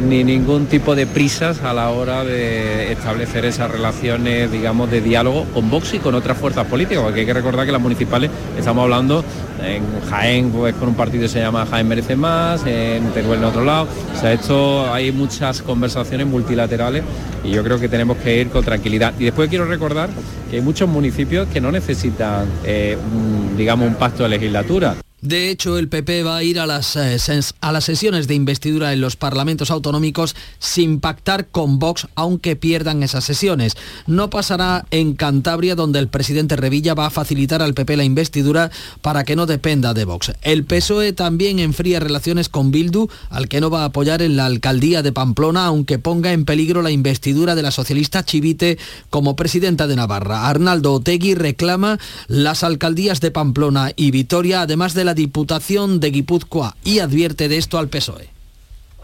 ni 0.07 0.23
ningún 0.23 0.65
tipo 0.65 0.95
de 0.95 1.07
prisas 1.07 1.61
a 1.61 1.73
la 1.73 1.89
hora 1.89 2.23
de 2.23 2.91
establecer 2.91 3.45
esas 3.45 3.71
relaciones, 3.71 4.51
digamos, 4.51 4.91
de 4.91 5.01
diálogo 5.01 5.45
con 5.53 5.69
Vox 5.69 5.93
y 5.93 5.99
con 5.99 6.15
otras 6.15 6.37
fuerzas 6.37 6.67
políticas, 6.67 7.03
porque 7.03 7.21
hay 7.21 7.25
que 7.25 7.33
recordar 7.33 7.65
que 7.65 7.71
las 7.71 7.81
municipales 7.81 8.29
estamos 8.57 8.83
hablando 8.83 9.23
en 9.63 9.83
Jaén, 10.09 10.51
pues 10.51 10.75
con 10.75 10.89
un 10.89 10.95
partido 10.95 11.23
que 11.23 11.29
se 11.29 11.39
llama 11.39 11.65
Jaén 11.65 11.87
Merece 11.87 12.15
Más, 12.15 12.65
en 12.65 13.09
Teruel 13.11 13.39
en 13.39 13.45
otro 13.45 13.63
lado. 13.63 13.87
O 14.15 14.19
sea, 14.19 14.33
esto 14.33 14.93
hay 14.93 15.11
muchas 15.11 15.61
conversaciones 15.61 16.27
multilaterales 16.27 17.03
y 17.43 17.51
yo 17.51 17.63
creo 17.63 17.79
que 17.79 17.87
tenemos 17.87 18.17
que 18.17 18.41
ir 18.41 18.49
con 18.49 18.63
tranquilidad. 18.63 19.13
Y 19.17 19.25
después 19.25 19.49
quiero 19.49 19.65
recordar 19.65 20.09
que 20.49 20.57
hay 20.57 20.61
muchos 20.61 20.89
municipios 20.89 21.47
que 21.47 21.61
no 21.61 21.71
necesitan, 21.71 22.45
eh, 22.65 22.97
digamos, 23.57 23.87
un 23.87 23.95
pacto 23.95 24.23
de 24.23 24.29
legislatura. 24.29 24.95
De 25.25 25.49
hecho, 25.49 25.79
el 25.79 25.89
PP 25.89 26.21
va 26.21 26.37
a 26.37 26.43
ir 26.43 26.59
a 26.59 26.67
las, 26.67 26.95
eh, 26.95 27.17
a 27.59 27.71
las 27.71 27.83
sesiones 27.83 28.27
de 28.27 28.35
investidura 28.35 28.93
en 28.93 29.01
los 29.01 29.15
parlamentos 29.15 29.71
autonómicos 29.71 30.35
sin 30.59 30.99
pactar 30.99 31.47
con 31.47 31.79
Vox, 31.79 32.07
aunque 32.13 32.55
pierdan 32.55 33.01
esas 33.01 33.23
sesiones. 33.23 33.75
No 34.05 34.29
pasará 34.29 34.85
en 34.91 35.15
Cantabria, 35.15 35.73
donde 35.73 35.97
el 35.97 36.09
presidente 36.09 36.55
Revilla 36.57 36.93
va 36.93 37.07
a 37.07 37.09
facilitar 37.09 37.63
al 37.63 37.73
PP 37.73 37.97
la 37.97 38.03
investidura 38.03 38.69
para 39.01 39.23
que 39.23 39.35
no 39.35 39.47
dependa 39.47 39.95
de 39.95 40.05
Vox. 40.05 40.31
El 40.43 40.63
PSOE 40.63 41.13
también 41.13 41.57
enfría 41.57 41.99
relaciones 41.99 42.47
con 42.47 42.69
Bildu, 42.69 43.07
al 43.31 43.47
que 43.47 43.61
no 43.61 43.71
va 43.71 43.81
a 43.81 43.85
apoyar 43.85 44.21
en 44.21 44.37
la 44.37 44.45
alcaldía 44.45 45.01
de 45.01 45.11
Pamplona, 45.11 45.65
aunque 45.65 45.97
ponga 45.97 46.33
en 46.33 46.45
peligro 46.45 46.83
la 46.83 46.91
investidura 46.91 47.55
de 47.55 47.63
la 47.63 47.71
socialista 47.71 48.23
Chivite 48.23 48.77
como 49.09 49.35
presidenta 49.35 49.87
de 49.87 49.95
Navarra. 49.95 50.47
Arnaldo 50.47 50.93
Otegui 50.93 51.33
reclama 51.33 51.97
las 52.27 52.63
alcaldías 52.63 53.21
de 53.21 53.31
Pamplona 53.31 53.91
y 53.95 54.11
Vitoria, 54.11 54.61
además 54.61 54.93
de 54.93 55.03
la 55.03 55.14
Diputación 55.15 55.99
de 55.99 56.11
Guipúzcoa, 56.11 56.75
y 56.83 56.99
advierte 56.99 57.49
de 57.49 57.57
esto 57.57 57.79
al 57.79 57.89
PSOE. 57.89 58.35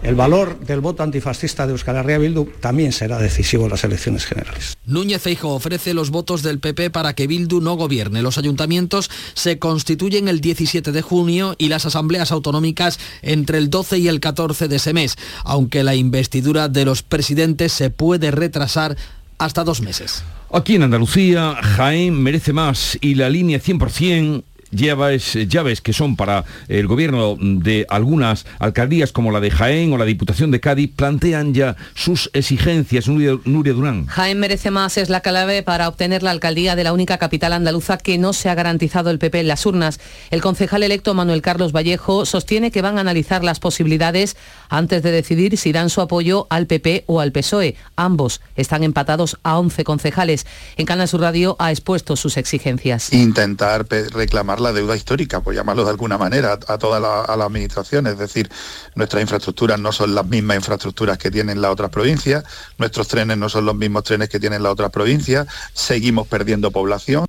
El 0.04 0.16
valor 0.16 0.60
del 0.62 0.82
voto 0.82 1.04
antifascista 1.04 1.68
de 1.68 1.74
Euskal 1.74 1.96
Herria 1.96 2.18
Bildu 2.18 2.46
también 2.60 2.92
será 2.92 3.20
decisivo 3.20 3.66
en 3.66 3.70
las 3.70 3.84
elecciones 3.84 4.26
generales. 4.26 4.76
Núñez 4.84 5.22
Feijóo 5.22 5.54
ofrece 5.54 5.94
los 5.94 6.10
votos 6.10 6.42
del 6.42 6.60
PP 6.60 6.90
para 6.90 7.14
que 7.14 7.28
Bildu 7.28 7.62
no 7.62 7.76
gobierne. 7.76 8.24
Los 8.24 8.40
ayuntamientos 8.40 9.12
se 9.36 9.60
constituyen 9.60 10.28
el 10.28 10.42
17 10.42 10.92
de 10.92 11.02
junio 11.04 11.54
y 11.60 11.68
las 11.68 11.86
asambleas 11.86 12.32
autonómicas 12.32 13.00
entre 13.22 13.60
el 13.60 13.70
12 13.70 14.00
y 14.00 14.08
el 14.08 14.20
14 14.20 14.68
de 14.68 14.78
ese 14.78 14.94
mes, 14.94 15.18
aunque 15.44 15.84
la 15.84 15.94
investidura 15.94 16.68
de 16.68 16.84
los 16.84 17.04
presidentes 17.04 17.72
se 17.72 17.92
puede 17.92 18.32
retrasar 18.32 18.98
hasta 19.38 19.64
dos 19.64 19.82
meses. 19.82 20.24
Aquí 20.52 20.76
en 20.76 20.84
Andalucía, 20.84 21.56
Jaén 21.62 22.22
merece 22.22 22.54
más 22.54 22.98
y 23.00 23.16
la 23.16 23.30
línea 23.30 23.62
100% 23.62 24.44
llaves, 24.72 25.34
llaves 25.48 25.82
que 25.82 25.94
son 25.94 26.16
para 26.16 26.46
el 26.68 26.88
gobierno 26.88 27.38
de 27.40 27.86
algunas 27.90 28.46
alcaldías 28.60 29.12
como 29.12 29.32
la 29.32 29.40
de 29.40 29.52
Jaén 29.52 29.94
o 29.94 29.98
la 29.98 30.06
Diputación 30.06 30.52
de 30.52 30.60
Cádiz 30.60 30.92
plantean 30.96 31.54
ya 31.54 31.76
sus 31.94 32.30
exigencias. 32.34 33.08
Nuria, 33.08 33.38
Nuria 33.46 33.74
Durán. 33.74 34.08
Jaén 34.08 34.40
merece 34.40 34.72
más 34.72 34.98
es 34.98 35.10
la 35.10 35.22
clave 35.22 35.64
para 35.64 35.88
obtener 35.88 36.24
la 36.24 36.32
alcaldía 36.32 36.76
de 36.76 36.84
la 36.84 36.94
única 36.94 37.18
capital 37.18 37.54
andaluza 37.54 37.98
que 37.98 38.18
no 38.18 38.34
se 38.34 38.50
ha 38.50 38.56
garantizado 38.56 39.10
el 39.10 39.20
PP 39.20 39.42
en 39.42 39.48
las 39.48 39.66
urnas. 39.66 40.00
El 40.30 40.42
concejal 40.42 40.84
electo 40.84 41.14
Manuel 41.14 41.42
Carlos 41.42 41.72
Vallejo 41.72 42.26
sostiene 42.26 42.72
que 42.72 42.82
van 42.82 42.98
a 42.98 43.02
analizar 43.02 43.44
las 43.44 43.60
posibilidades 43.60 44.38
antes 44.70 45.04
de 45.04 45.12
decidir 45.12 45.58
si 45.58 45.72
dan 45.72 45.90
su 45.90 46.02
apoyo 46.02 46.48
al 46.50 46.68
PP 46.68 47.04
o 47.08 47.20
al 47.20 47.32
PSOE. 47.32 47.76
Ambos 47.96 48.42
están 48.56 48.84
empatados 48.84 49.38
a 49.44 49.60
11 49.60 49.84
concejales. 49.84 50.46
En 50.78 50.86
Canal 50.86 51.08
Sur 51.08 51.22
Radio 51.22 51.56
ha 51.60 51.72
expuesto 51.72 52.16
sus 52.16 52.38
exigencias. 52.38 53.12
intentar 53.12 53.86
reclamar 54.14 54.61
la 54.62 54.72
deuda 54.74 54.96
histórica, 54.96 55.42
por 55.42 55.54
llamarlo 55.54 55.84
de 55.84 55.92
alguna 55.92 56.18
manera, 56.18 56.60
a, 56.68 56.78
toda 56.78 57.00
la, 57.00 57.22
a 57.22 57.36
la 57.36 57.46
administración. 57.46 58.08
Es 58.08 58.18
decir, 58.18 58.50
nuestras 58.96 59.22
infraestructuras 59.22 59.80
no 59.80 59.92
son 59.92 60.16
las 60.16 60.26
mismas 60.26 60.58
infraestructuras 60.58 61.18
que 61.18 61.32
tienen 61.32 61.62
las 61.62 61.72
otras 61.72 61.90
provincias, 61.90 62.44
nuestros 62.78 63.08
trenes 63.08 63.38
no 63.38 63.50
son 63.50 63.66
los 63.66 63.76
mismos 63.76 64.04
trenes 64.04 64.30
que 64.30 64.40
tienen 64.40 64.64
las 64.64 64.72
otras 64.72 64.92
provincias, 64.92 65.48
seguimos 65.74 66.28
perdiendo 66.28 66.72
población. 66.72 67.26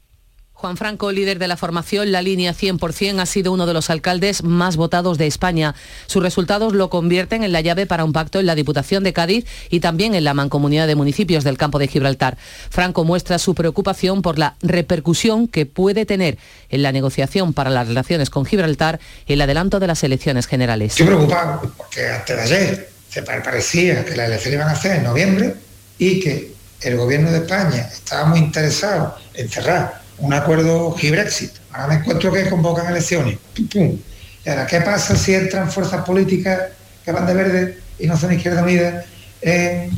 Juan 0.62 0.76
Franco, 0.76 1.11
líder 1.11 1.40
de 1.40 1.49
la 1.49 1.57
formación 1.57 2.12
La 2.12 2.23
Línea 2.23 2.54
100%, 2.54 3.19
ha 3.19 3.26
sido 3.26 3.50
uno 3.50 3.66
de 3.66 3.75
los 3.75 3.90
alcaldes 3.90 4.45
más 4.45 4.76
votados 4.76 5.19
de 5.19 5.26
España. 5.26 5.75
Sus 6.07 6.23
resultados 6.23 6.73
lo 6.73 6.88
convierten 6.88 7.42
en 7.42 7.50
la 7.50 7.61
llave 7.62 7.85
para 7.85 8.04
un 8.04 8.12
pacto 8.12 8.38
en 8.38 8.47
la 8.47 8.54
Diputación 8.54 9.02
de 9.02 9.12
Cádiz 9.12 9.45
y 9.71 9.81
también 9.81 10.14
en 10.14 10.23
la 10.23 10.35
Mancomunidad 10.35 10.87
de 10.87 10.95
Municipios 10.95 11.42
del 11.42 11.59
Campo 11.59 11.81
de 11.81 11.88
Gibraltar. 11.88 12.38
Franco 12.71 13.02
muestra 13.02 13.40
su 13.40 13.57
preocupación 13.57 14.23
por 14.23 14.38
la 14.38 14.54
repercusión 14.62 15.49
que 15.49 15.66
puede 15.66 16.07
tener 16.07 16.38
en 16.69 16.83
la 16.83 16.92
negociación 16.92 17.54
para 17.54 17.71
las 17.71 17.88
relaciones 17.88 18.31
con 18.31 18.47
Gibraltar 18.47 19.00
el 19.26 19.40
adelanto 19.40 19.81
de 19.81 19.88
las 19.88 20.04
elecciones 20.04 20.47
generales. 20.47 20.92
Estoy 20.92 21.07
preocupado 21.07 21.73
porque 21.76 22.02
de 22.02 22.40
ayer 22.40 22.88
se 23.09 23.25
parecía 23.25 24.04
que 24.04 24.14
las 24.14 24.28
elecciones 24.28 24.61
iban 24.61 24.69
a 24.69 24.76
ser 24.76 24.99
en 24.99 25.02
noviembre 25.02 25.57
y 25.99 26.21
que 26.21 26.52
el 26.83 26.97
gobierno 26.97 27.33
de 27.33 27.38
España 27.38 27.90
estaba 27.92 28.26
muy 28.26 28.38
interesado 28.38 29.16
en 29.35 29.49
cerrar 29.49 30.02
un 30.19 30.33
acuerdo 30.33 30.92
Gibrexit. 30.92 31.52
Ahora 31.73 31.88
me 31.88 31.95
encuentro 31.97 32.33
que 32.33 32.49
convocan 32.49 32.87
elecciones. 32.87 33.38
¡Pum, 33.73 33.99
Y 34.45 34.49
ahora, 34.49 34.66
¿qué 34.66 34.81
pasa 34.81 35.16
si 35.16 35.35
entran 35.35 35.71
fuerzas 35.71 36.04
políticas 36.04 36.61
que 37.04 37.12
van 37.12 37.26
de 37.26 37.35
verde 37.35 37.78
y 37.99 38.07
no 38.07 38.16
son 38.16 38.33
Izquierda 38.33 38.62
Unida 38.62 39.04
en 39.40 39.90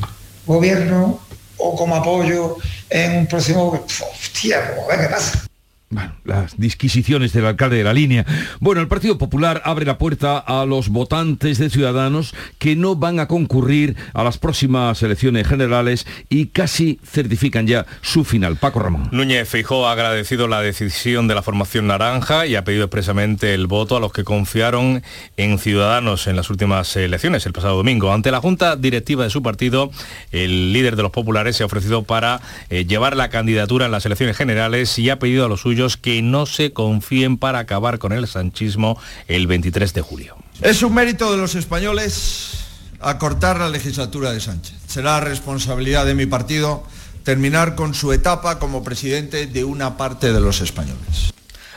gobierno 0.47 1.21
o 1.57 1.77
como 1.77 1.97
apoyo 1.97 2.57
en 2.91 3.19
un 3.19 3.27
próximo... 3.27 3.85
Hostia, 4.13 4.75
qué 4.91 5.09
pasa. 5.09 5.47
Bueno, 5.95 6.13
las 6.25 6.59
disquisiciones 6.59 7.33
del 7.33 7.47
alcalde 7.47 7.77
de 7.77 7.85
la 7.85 7.93
línea. 7.93 8.27
Bueno, 8.59 8.81
el 8.81 8.89
Partido 8.89 9.17
Popular 9.17 9.63
abre 9.65 9.87
la 9.87 9.97
puerta 9.97 10.39
a 10.39 10.67
los 10.67 10.89
votantes 10.89 11.59
de 11.59 11.71
Ciudadanos 11.71 12.35
que 12.59 12.75
no 12.75 12.97
van 12.97 13.21
a 13.21 13.29
concurrir 13.29 13.95
a 14.13 14.25
las 14.25 14.39
próximas 14.39 15.01
elecciones 15.05 15.47
generales 15.47 16.05
y 16.29 16.47
casi 16.47 16.99
certifican 17.05 17.69
ya 17.69 17.87
su 18.01 18.25
final. 18.25 18.57
Paco 18.57 18.81
Ramón. 18.81 19.09
Núñez 19.13 19.49
Feijó 19.49 19.87
ha 19.87 19.93
agradecido 19.93 20.49
la 20.49 20.63
decisión 20.63 21.29
de 21.29 21.37
la 21.37 21.43
formación 21.43 21.87
naranja 21.87 22.45
y 22.47 22.57
ha 22.57 22.65
pedido 22.65 22.87
expresamente 22.87 23.55
el 23.55 23.69
voto 23.69 23.97
a 23.97 24.01
los 24.01 24.13
que 24.13 24.25
confiaron 24.25 25.05
en 25.37 25.61
Ciudadanos 25.61 26.27
en 26.27 26.35
las 26.35 26.51
últimas 26.51 26.97
elecciones 26.97 27.47
el 27.47 27.53
pasado 27.53 27.77
domingo. 27.77 28.13
Ante 28.13 28.33
la 28.33 28.41
Junta 28.41 28.75
Directiva 28.75 29.23
de 29.23 29.31
su 29.31 29.45
partido, 29.45 29.93
el 30.33 30.73
líder 30.73 30.97
de 30.97 31.05
los 31.05 31.13
populares 31.13 31.55
se 31.55 31.63
ha 31.63 31.67
ofrecido 31.67 32.03
para 32.03 32.41
eh, 32.69 32.85
llevar 32.85 33.17
la 33.17 33.31
candidatura 33.31 33.87
en 33.87 33.93
las 33.93 34.05
elecciones 34.07 34.37
generales 34.37 34.99
y 34.99 35.09
ha 35.11 35.21
pedido 35.21 35.45
a 35.45 35.49
los 35.49 35.61
suyos 35.61 35.84
que 35.97 36.23
no 36.23 36.47
se 36.47 36.73
confíen 36.73 37.39
para 37.39 37.61
acabar 37.61 37.99
con 37.99 38.13
el 38.13 38.27
sanchismo 38.27 38.99
el 39.29 39.47
23 39.47 39.93
de 39.95 40.01
julio. 40.01 40.37
Es 40.61 40.83
un 40.83 40.95
mérito 40.95 41.31
de 41.31 41.39
los 41.39 41.55
españoles 41.55 42.65
acortar 43.01 43.59
la 43.59 43.69
legislatura 43.69 44.33
de 44.33 44.41
Sánchez. 44.41 44.75
Será 44.87 45.21
responsabilidad 45.21 46.07
de 46.07 46.15
mi 46.15 46.27
partido 46.27 46.85
terminar 47.23 47.75
con 47.75 47.95
su 47.95 48.13
etapa 48.13 48.59
como 48.59 48.83
presidente 48.83 49.47
de 49.47 49.65
una 49.65 49.97
parte 49.97 50.33
de 50.33 50.41
los 50.41 50.61
españoles. 50.61 51.33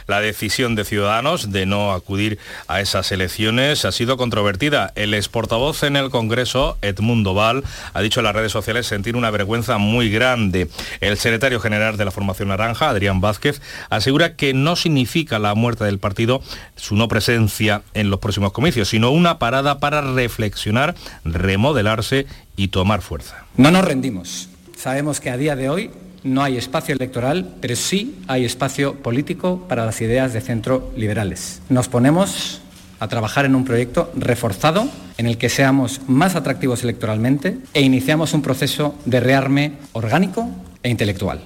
La 0.08 0.22
decisión 0.22 0.76
de 0.76 0.86
Ciudadanos 0.86 1.52
de 1.52 1.66
no 1.66 1.92
acudir 1.92 2.40
a 2.68 2.80
esas 2.80 3.12
elecciones 3.12 3.84
ha 3.84 3.92
sido 3.92 4.16
controvertida. 4.16 4.94
El 4.96 5.14
ex 5.14 5.28
portavoz 5.28 5.84
en 5.84 5.98
el 5.98 6.10
Congreso, 6.10 6.78
Edmundo 6.82 7.34
Val, 7.34 7.64
ha 7.94 8.02
dicho 8.02 8.22
en 8.22 8.24
las 8.24 8.36
redes 8.36 8.54
sociales 8.54 8.88
sentir 8.88 9.18
una 9.18 9.32
vergüenza 9.32 9.78
muy 9.78 10.10
grande. 10.10 10.70
El 11.02 11.18
secretario 11.18 11.60
general 11.60 11.98
de 11.98 12.06
la 12.06 12.12
Formación 12.12 12.48
Naranja, 12.48 12.90
Adrián 12.90 13.20
Vázquez, 13.20 13.62
asegura 13.90 14.36
que 14.36 14.54
no 14.54 14.78
significa 14.78 15.40
la 15.40 15.56
muerte 15.56 15.84
del 15.84 16.00
partido 16.00 16.42
su 16.78 16.96
no 16.96 17.10
presencia 17.10 17.82
en 17.94 18.10
los 18.10 18.20
próximos 18.20 18.54
comicios, 18.54 18.88
sino 18.88 19.12
una 19.12 19.40
parada 19.40 19.80
para 19.80 20.00
reflexionar, 20.02 20.96
remodelarse 21.26 22.28
y 22.56 22.70
tomar 22.70 23.02
fuerza. 23.02 23.46
No 23.58 23.72
nos 23.72 23.84
rendimos. 23.84 24.50
Sabemos 24.78 25.20
que 25.20 25.30
a 25.30 25.38
día 25.38 25.56
de 25.56 25.70
hoy 25.70 25.92
no 26.28 26.44
hay 26.44 26.58
espacio 26.58 26.94
electoral, 26.94 27.56
pero 27.62 27.76
sí 27.76 28.20
hay 28.28 28.46
espacio 28.46 28.96
político 28.96 29.66
para 29.68 29.86
las 29.86 30.02
ideas 30.02 30.34
de 30.34 30.42
centro 30.42 30.92
liberales. 30.96 31.62
Nos 31.70 31.88
ponemos 31.88 32.62
a 33.00 33.08
trabajar 33.08 33.46
en 33.46 33.56
un 33.56 33.66
proyecto 33.66 34.12
reforzado 34.16 34.88
en 35.18 35.28
el 35.28 35.38
que 35.38 35.50
seamos 35.50 36.02
más 36.08 36.36
atractivos 36.36 36.84
electoralmente 36.84 37.58
e 37.74 37.82
iniciamos 37.82 38.34
un 38.34 38.42
proceso 38.42 38.96
de 39.06 39.20
rearme 39.20 39.74
orgánico 39.94 40.50
e 40.84 40.90
intelectual 40.90 41.42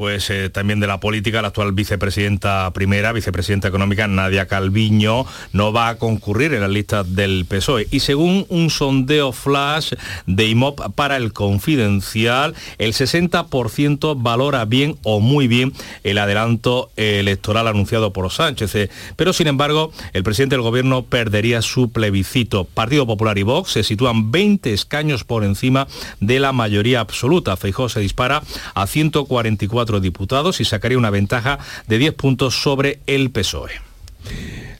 pues 0.00 0.30
eh, 0.30 0.48
también 0.48 0.80
de 0.80 0.86
la 0.86 0.98
política, 0.98 1.42
la 1.42 1.48
actual 1.48 1.72
vicepresidenta 1.72 2.70
primera, 2.72 3.12
vicepresidenta 3.12 3.68
económica 3.68 4.08
Nadia 4.08 4.46
Calviño, 4.46 5.26
no 5.52 5.74
va 5.74 5.90
a 5.90 5.98
concurrir 5.98 6.54
en 6.54 6.62
la 6.62 6.68
lista 6.68 7.04
del 7.04 7.44
PSOE. 7.44 7.86
Y 7.90 8.00
según 8.00 8.46
un 8.48 8.70
sondeo 8.70 9.32
flash 9.32 9.92
de 10.24 10.46
IMOP 10.46 10.94
para 10.94 11.18
el 11.18 11.34
confidencial, 11.34 12.54
el 12.78 12.94
60% 12.94 14.14
valora 14.16 14.64
bien 14.64 14.96
o 15.02 15.20
muy 15.20 15.48
bien 15.48 15.74
el 16.02 16.16
adelanto 16.16 16.88
electoral 16.96 17.68
anunciado 17.68 18.14
por 18.14 18.32
Sánchez. 18.32 18.74
Eh, 18.76 18.88
pero 19.16 19.34
sin 19.34 19.48
embargo, 19.48 19.92
el 20.14 20.22
presidente 20.22 20.54
del 20.54 20.62
gobierno 20.62 21.02
perdería 21.02 21.60
su 21.60 21.92
plebiscito. 21.92 22.64
Partido 22.64 23.06
Popular 23.06 23.36
y 23.36 23.42
Vox 23.42 23.72
se 23.72 23.82
sitúan 23.82 24.32
20 24.32 24.72
escaños 24.72 25.24
por 25.24 25.44
encima 25.44 25.88
de 26.20 26.40
la 26.40 26.52
mayoría 26.52 27.00
absoluta. 27.00 27.58
Feijó 27.58 27.90
se 27.90 28.00
dispara 28.00 28.42
a 28.74 28.86
144 28.86 29.89
diputados 29.98 30.60
y 30.60 30.64
sacaría 30.64 30.98
una 30.98 31.10
ventaja 31.10 31.58
de 31.88 31.98
10 31.98 32.14
puntos 32.14 32.62
sobre 32.62 33.00
el 33.06 33.30
PSOE. 33.30 33.72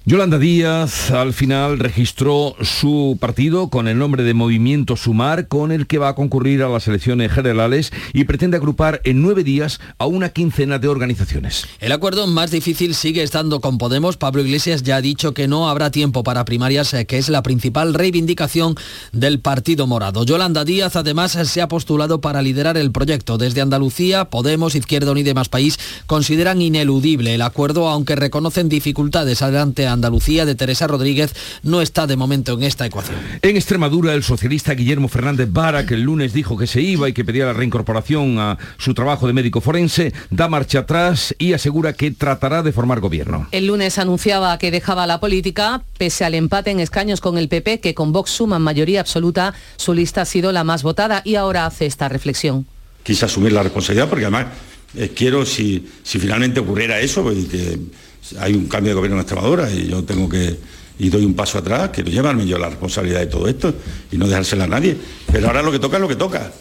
Yolanda 0.06 0.38
Díaz 0.38 1.10
al 1.10 1.34
final 1.34 1.78
registró 1.78 2.56
su 2.62 3.18
partido 3.20 3.68
con 3.68 3.86
el 3.86 3.98
nombre 3.98 4.22
de 4.22 4.32
Movimiento 4.32 4.96
Sumar, 4.96 5.46
con 5.46 5.72
el 5.72 5.86
que 5.86 5.98
va 5.98 6.08
a 6.08 6.14
concurrir 6.14 6.62
a 6.62 6.70
las 6.70 6.88
elecciones 6.88 7.30
generales 7.30 7.92
y 8.14 8.24
pretende 8.24 8.56
agrupar 8.56 9.02
en 9.04 9.20
nueve 9.20 9.44
días 9.44 9.78
a 9.98 10.06
una 10.06 10.30
quincena 10.30 10.78
de 10.78 10.88
organizaciones. 10.88 11.66
El 11.80 11.92
acuerdo 11.92 12.26
más 12.26 12.50
difícil 12.50 12.94
sigue 12.94 13.22
estando 13.22 13.60
con 13.60 13.76
Podemos. 13.76 14.16
Pablo 14.16 14.40
Iglesias 14.40 14.82
ya 14.82 14.96
ha 14.96 15.02
dicho 15.02 15.34
que 15.34 15.48
no 15.48 15.68
habrá 15.68 15.90
tiempo 15.90 16.24
para 16.24 16.46
primarias, 16.46 16.94
eh, 16.94 17.04
que 17.04 17.18
es 17.18 17.28
la 17.28 17.42
principal 17.42 17.92
reivindicación 17.92 18.76
del 19.12 19.38
Partido 19.40 19.86
Morado. 19.86 20.24
Yolanda 20.24 20.64
Díaz 20.64 20.96
además 20.96 21.32
se 21.32 21.60
ha 21.60 21.68
postulado 21.68 22.22
para 22.22 22.40
liderar 22.40 22.78
el 22.78 22.90
proyecto. 22.90 23.36
Desde 23.36 23.60
Andalucía, 23.60 24.30
Podemos, 24.30 24.74
Izquierda 24.74 25.12
Unida 25.12 25.30
y 25.30 25.48
País 25.50 25.78
consideran 26.06 26.62
ineludible 26.62 27.34
el 27.34 27.42
acuerdo, 27.42 27.90
aunque 27.90 28.16
reconocen 28.16 28.70
dificultades. 28.70 29.42
Adelante 29.42 29.89
Andalucía 29.92 30.44
de 30.44 30.54
Teresa 30.54 30.86
Rodríguez 30.86 31.34
no 31.62 31.80
está 31.80 32.06
de 32.06 32.16
momento 32.16 32.54
en 32.54 32.62
esta 32.62 32.86
ecuación. 32.86 33.16
En 33.42 33.56
Extremadura, 33.56 34.14
el 34.14 34.22
socialista 34.22 34.74
Guillermo 34.74 35.08
Fernández 35.08 35.48
Vara, 35.50 35.86
que 35.86 35.94
el 35.94 36.02
lunes 36.02 36.32
dijo 36.32 36.56
que 36.56 36.66
se 36.66 36.80
iba 36.80 37.08
y 37.08 37.12
que 37.12 37.24
pedía 37.24 37.46
la 37.46 37.52
reincorporación 37.52 38.38
a 38.38 38.58
su 38.78 38.94
trabajo 38.94 39.26
de 39.26 39.32
médico 39.32 39.60
forense, 39.60 40.12
da 40.30 40.48
marcha 40.48 40.80
atrás 40.80 41.34
y 41.38 41.52
asegura 41.52 41.92
que 41.92 42.10
tratará 42.10 42.62
de 42.62 42.72
formar 42.72 43.00
gobierno. 43.00 43.48
El 43.52 43.66
lunes 43.66 43.98
anunciaba 43.98 44.56
que 44.58 44.70
dejaba 44.70 45.06
la 45.06 45.20
política, 45.20 45.82
pese 45.98 46.24
al 46.24 46.34
empate 46.34 46.70
en 46.70 46.80
escaños 46.80 47.20
con 47.20 47.38
el 47.38 47.48
PP, 47.48 47.80
que 47.80 47.94
con 47.94 48.12
Vox 48.12 48.30
suma 48.30 48.58
mayoría 48.58 49.00
absoluta, 49.00 49.54
su 49.76 49.94
lista 49.94 50.22
ha 50.22 50.26
sido 50.26 50.52
la 50.52 50.64
más 50.64 50.82
votada 50.82 51.22
y 51.24 51.34
ahora 51.34 51.66
hace 51.66 51.86
esta 51.86 52.08
reflexión. 52.08 52.66
Quise 53.02 53.24
asumir 53.24 53.52
la 53.52 53.62
responsabilidad 53.62 54.08
porque 54.08 54.24
además 54.24 54.46
eh, 54.96 55.12
quiero, 55.14 55.46
si, 55.46 55.88
si 56.02 56.18
finalmente 56.18 56.60
ocurriera 56.60 57.00
eso, 57.00 57.32
y 57.32 57.44
que 57.44 57.78
hay 58.38 58.54
un 58.54 58.66
cambio 58.66 58.92
de 58.92 58.94
gobierno 58.96 59.16
en 59.16 59.22
Extremadura 59.22 59.70
y 59.70 59.88
yo 59.88 60.04
tengo 60.04 60.28
que, 60.28 60.56
y 60.98 61.08
doy 61.08 61.24
un 61.24 61.34
paso 61.34 61.58
atrás, 61.58 61.90
quiero 61.92 62.10
llevarme 62.10 62.46
yo 62.46 62.58
la 62.58 62.68
responsabilidad 62.68 63.20
de 63.20 63.26
todo 63.26 63.48
esto 63.48 63.74
y 64.12 64.16
no 64.16 64.28
dejársela 64.28 64.64
a 64.64 64.68
nadie. 64.68 64.96
Pero 65.32 65.48
ahora 65.48 65.62
lo 65.62 65.72
que 65.72 65.78
toca 65.78 65.96
es 65.96 66.00
lo 66.02 66.08
que 66.08 66.16
toca. 66.16 66.52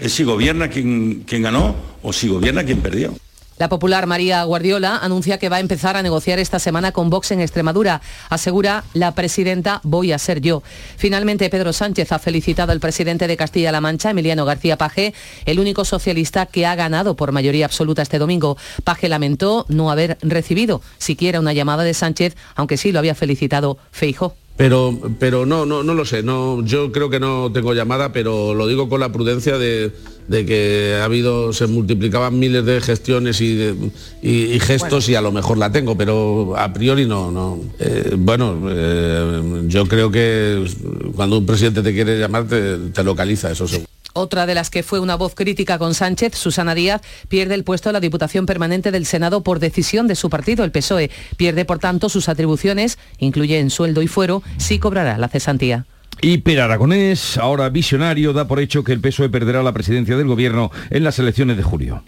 Es 0.00 0.12
si 0.12 0.24
gobierna 0.24 0.68
quien, 0.68 1.24
quien 1.26 1.42
ganó 1.42 1.74
o 2.02 2.12
si 2.12 2.28
gobierna 2.28 2.64
quien 2.64 2.80
perdió. 2.80 3.14
La 3.58 3.68
popular 3.68 4.06
María 4.06 4.44
Guardiola 4.44 4.98
anuncia 4.98 5.38
que 5.38 5.48
va 5.48 5.56
a 5.56 5.60
empezar 5.60 5.96
a 5.96 6.02
negociar 6.02 6.38
esta 6.38 6.60
semana 6.60 6.92
con 6.92 7.10
Vox 7.10 7.32
en 7.32 7.40
Extremadura. 7.40 8.00
Asegura 8.30 8.84
la 8.94 9.12
presidenta 9.12 9.80
voy 9.82 10.12
a 10.12 10.18
ser 10.18 10.40
yo. 10.40 10.62
Finalmente 10.96 11.50
Pedro 11.50 11.72
Sánchez 11.72 12.12
ha 12.12 12.20
felicitado 12.20 12.70
al 12.70 12.78
presidente 12.78 13.26
de 13.26 13.36
Castilla-La 13.36 13.80
Mancha, 13.80 14.10
Emiliano 14.10 14.44
García 14.44 14.78
Paje, 14.78 15.12
el 15.44 15.58
único 15.58 15.84
socialista 15.84 16.46
que 16.46 16.66
ha 16.66 16.76
ganado 16.76 17.16
por 17.16 17.32
mayoría 17.32 17.64
absoluta 17.64 18.02
este 18.02 18.18
domingo. 18.18 18.56
Paje 18.84 19.08
lamentó 19.08 19.66
no 19.68 19.90
haber 19.90 20.18
recibido 20.22 20.80
siquiera 20.98 21.40
una 21.40 21.52
llamada 21.52 21.82
de 21.82 21.94
Sánchez, 21.94 22.36
aunque 22.54 22.76
sí 22.76 22.92
lo 22.92 23.00
había 23.00 23.16
felicitado 23.16 23.78
Feijo. 23.90 24.36
Pero, 24.58 24.98
pero 25.20 25.46
no, 25.46 25.64
no, 25.64 25.84
no 25.84 25.94
lo 25.94 26.04
sé. 26.04 26.24
No, 26.24 26.64
yo 26.64 26.90
creo 26.90 27.08
que 27.08 27.20
no 27.20 27.52
tengo 27.52 27.74
llamada, 27.74 28.12
pero 28.12 28.54
lo 28.54 28.66
digo 28.66 28.88
con 28.88 28.98
la 28.98 29.12
prudencia 29.12 29.56
de, 29.56 29.92
que 30.28 30.98
ha 31.00 31.04
habido, 31.04 31.52
se 31.52 31.68
multiplicaban 31.68 32.36
miles 32.36 32.64
de 32.66 32.80
gestiones 32.80 33.40
y, 33.40 34.58
gestos 34.58 35.08
y 35.08 35.14
a 35.14 35.20
lo 35.20 35.30
mejor 35.30 35.58
la 35.58 35.70
tengo, 35.70 35.96
pero 35.96 36.54
a 36.56 36.72
priori 36.72 37.06
no. 37.06 37.30
no. 37.30 37.60
Eh, 37.78 38.16
bueno, 38.18 38.60
eh, 38.68 39.62
yo 39.68 39.86
creo 39.86 40.10
que 40.10 40.66
cuando 41.14 41.38
un 41.38 41.46
presidente 41.46 41.80
te 41.80 41.94
quiere 41.94 42.18
llamar 42.18 42.48
te, 42.48 42.78
te 42.92 43.04
localiza, 43.04 43.52
eso 43.52 43.68
seguro. 43.68 43.88
Otra 44.14 44.46
de 44.46 44.54
las 44.54 44.70
que 44.70 44.82
fue 44.82 45.00
una 45.00 45.16
voz 45.16 45.34
crítica 45.34 45.78
con 45.78 45.94
Sánchez, 45.94 46.34
Susana 46.36 46.74
Díaz, 46.74 47.02
pierde 47.28 47.54
el 47.54 47.64
puesto 47.64 47.88
a 47.88 47.92
la 47.92 48.00
Diputación 48.00 48.46
Permanente 48.46 48.90
del 48.90 49.06
Senado 49.06 49.42
por 49.42 49.60
decisión 49.60 50.08
de 50.08 50.14
su 50.14 50.30
partido, 50.30 50.64
el 50.64 50.72
PSOE. 50.72 51.10
Pierde, 51.36 51.64
por 51.64 51.78
tanto, 51.78 52.08
sus 52.08 52.28
atribuciones, 52.28 52.98
incluye 53.18 53.58
en 53.58 53.70
sueldo 53.70 54.02
y 54.02 54.08
fuero, 54.08 54.42
sí 54.56 54.78
cobrará 54.78 55.18
la 55.18 55.28
cesantía. 55.28 55.86
Y 56.20 56.38
Per 56.38 56.60
Aragonés, 56.60 57.38
ahora 57.38 57.68
visionario, 57.68 58.32
da 58.32 58.48
por 58.48 58.58
hecho 58.58 58.82
que 58.82 58.92
el 58.92 59.00
PSOE 59.00 59.28
perderá 59.28 59.62
la 59.62 59.72
presidencia 59.72 60.16
del 60.16 60.26
gobierno 60.26 60.72
en 60.90 61.04
las 61.04 61.18
elecciones 61.18 61.56
de 61.56 61.62
julio. 61.62 62.02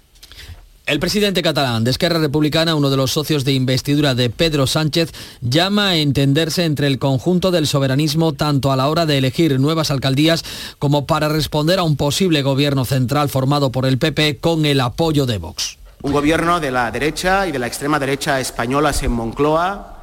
El 0.90 0.98
presidente 0.98 1.40
catalán 1.40 1.84
de 1.84 1.92
Esquerra 1.92 2.18
Republicana, 2.18 2.74
uno 2.74 2.90
de 2.90 2.96
los 2.96 3.12
socios 3.12 3.44
de 3.44 3.52
investidura 3.52 4.16
de 4.16 4.28
Pedro 4.28 4.66
Sánchez, 4.66 5.12
llama 5.40 5.90
a 5.90 5.96
entenderse 5.98 6.64
entre 6.64 6.88
el 6.88 6.98
conjunto 6.98 7.52
del 7.52 7.68
soberanismo 7.68 8.32
tanto 8.32 8.72
a 8.72 8.76
la 8.76 8.88
hora 8.88 9.06
de 9.06 9.16
elegir 9.16 9.60
nuevas 9.60 9.92
alcaldías 9.92 10.44
como 10.80 11.06
para 11.06 11.28
responder 11.28 11.78
a 11.78 11.84
un 11.84 11.96
posible 11.96 12.42
gobierno 12.42 12.84
central 12.84 13.28
formado 13.28 13.70
por 13.70 13.86
el 13.86 13.98
PP 13.98 14.38
con 14.40 14.66
el 14.66 14.80
apoyo 14.80 15.26
de 15.26 15.38
Vox. 15.38 15.78
Un 16.02 16.10
gobierno 16.10 16.58
de 16.58 16.72
la 16.72 16.90
derecha 16.90 17.46
y 17.46 17.52
de 17.52 17.60
la 17.60 17.68
extrema 17.68 18.00
derecha 18.00 18.40
españolas 18.40 19.00
en 19.04 19.12
Moncloa 19.12 19.96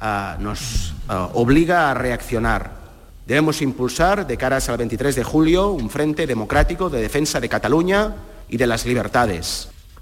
uh, 0.00 0.40
nos 0.40 0.92
uh, 1.08 1.12
obliga 1.34 1.90
a 1.90 1.94
reaccionar. 1.94 2.70
Debemos 3.26 3.60
impulsar 3.62 4.28
de 4.28 4.36
caras 4.36 4.68
al 4.68 4.78
23 4.78 5.16
de 5.16 5.24
julio 5.24 5.70
un 5.70 5.90
frente 5.90 6.24
democrático 6.28 6.88
de 6.88 7.02
defensa 7.02 7.40
de 7.40 7.48
Cataluña 7.48 8.14
y 8.48 8.58
de 8.58 8.68
las 8.68 8.86
libertades. 8.86 9.70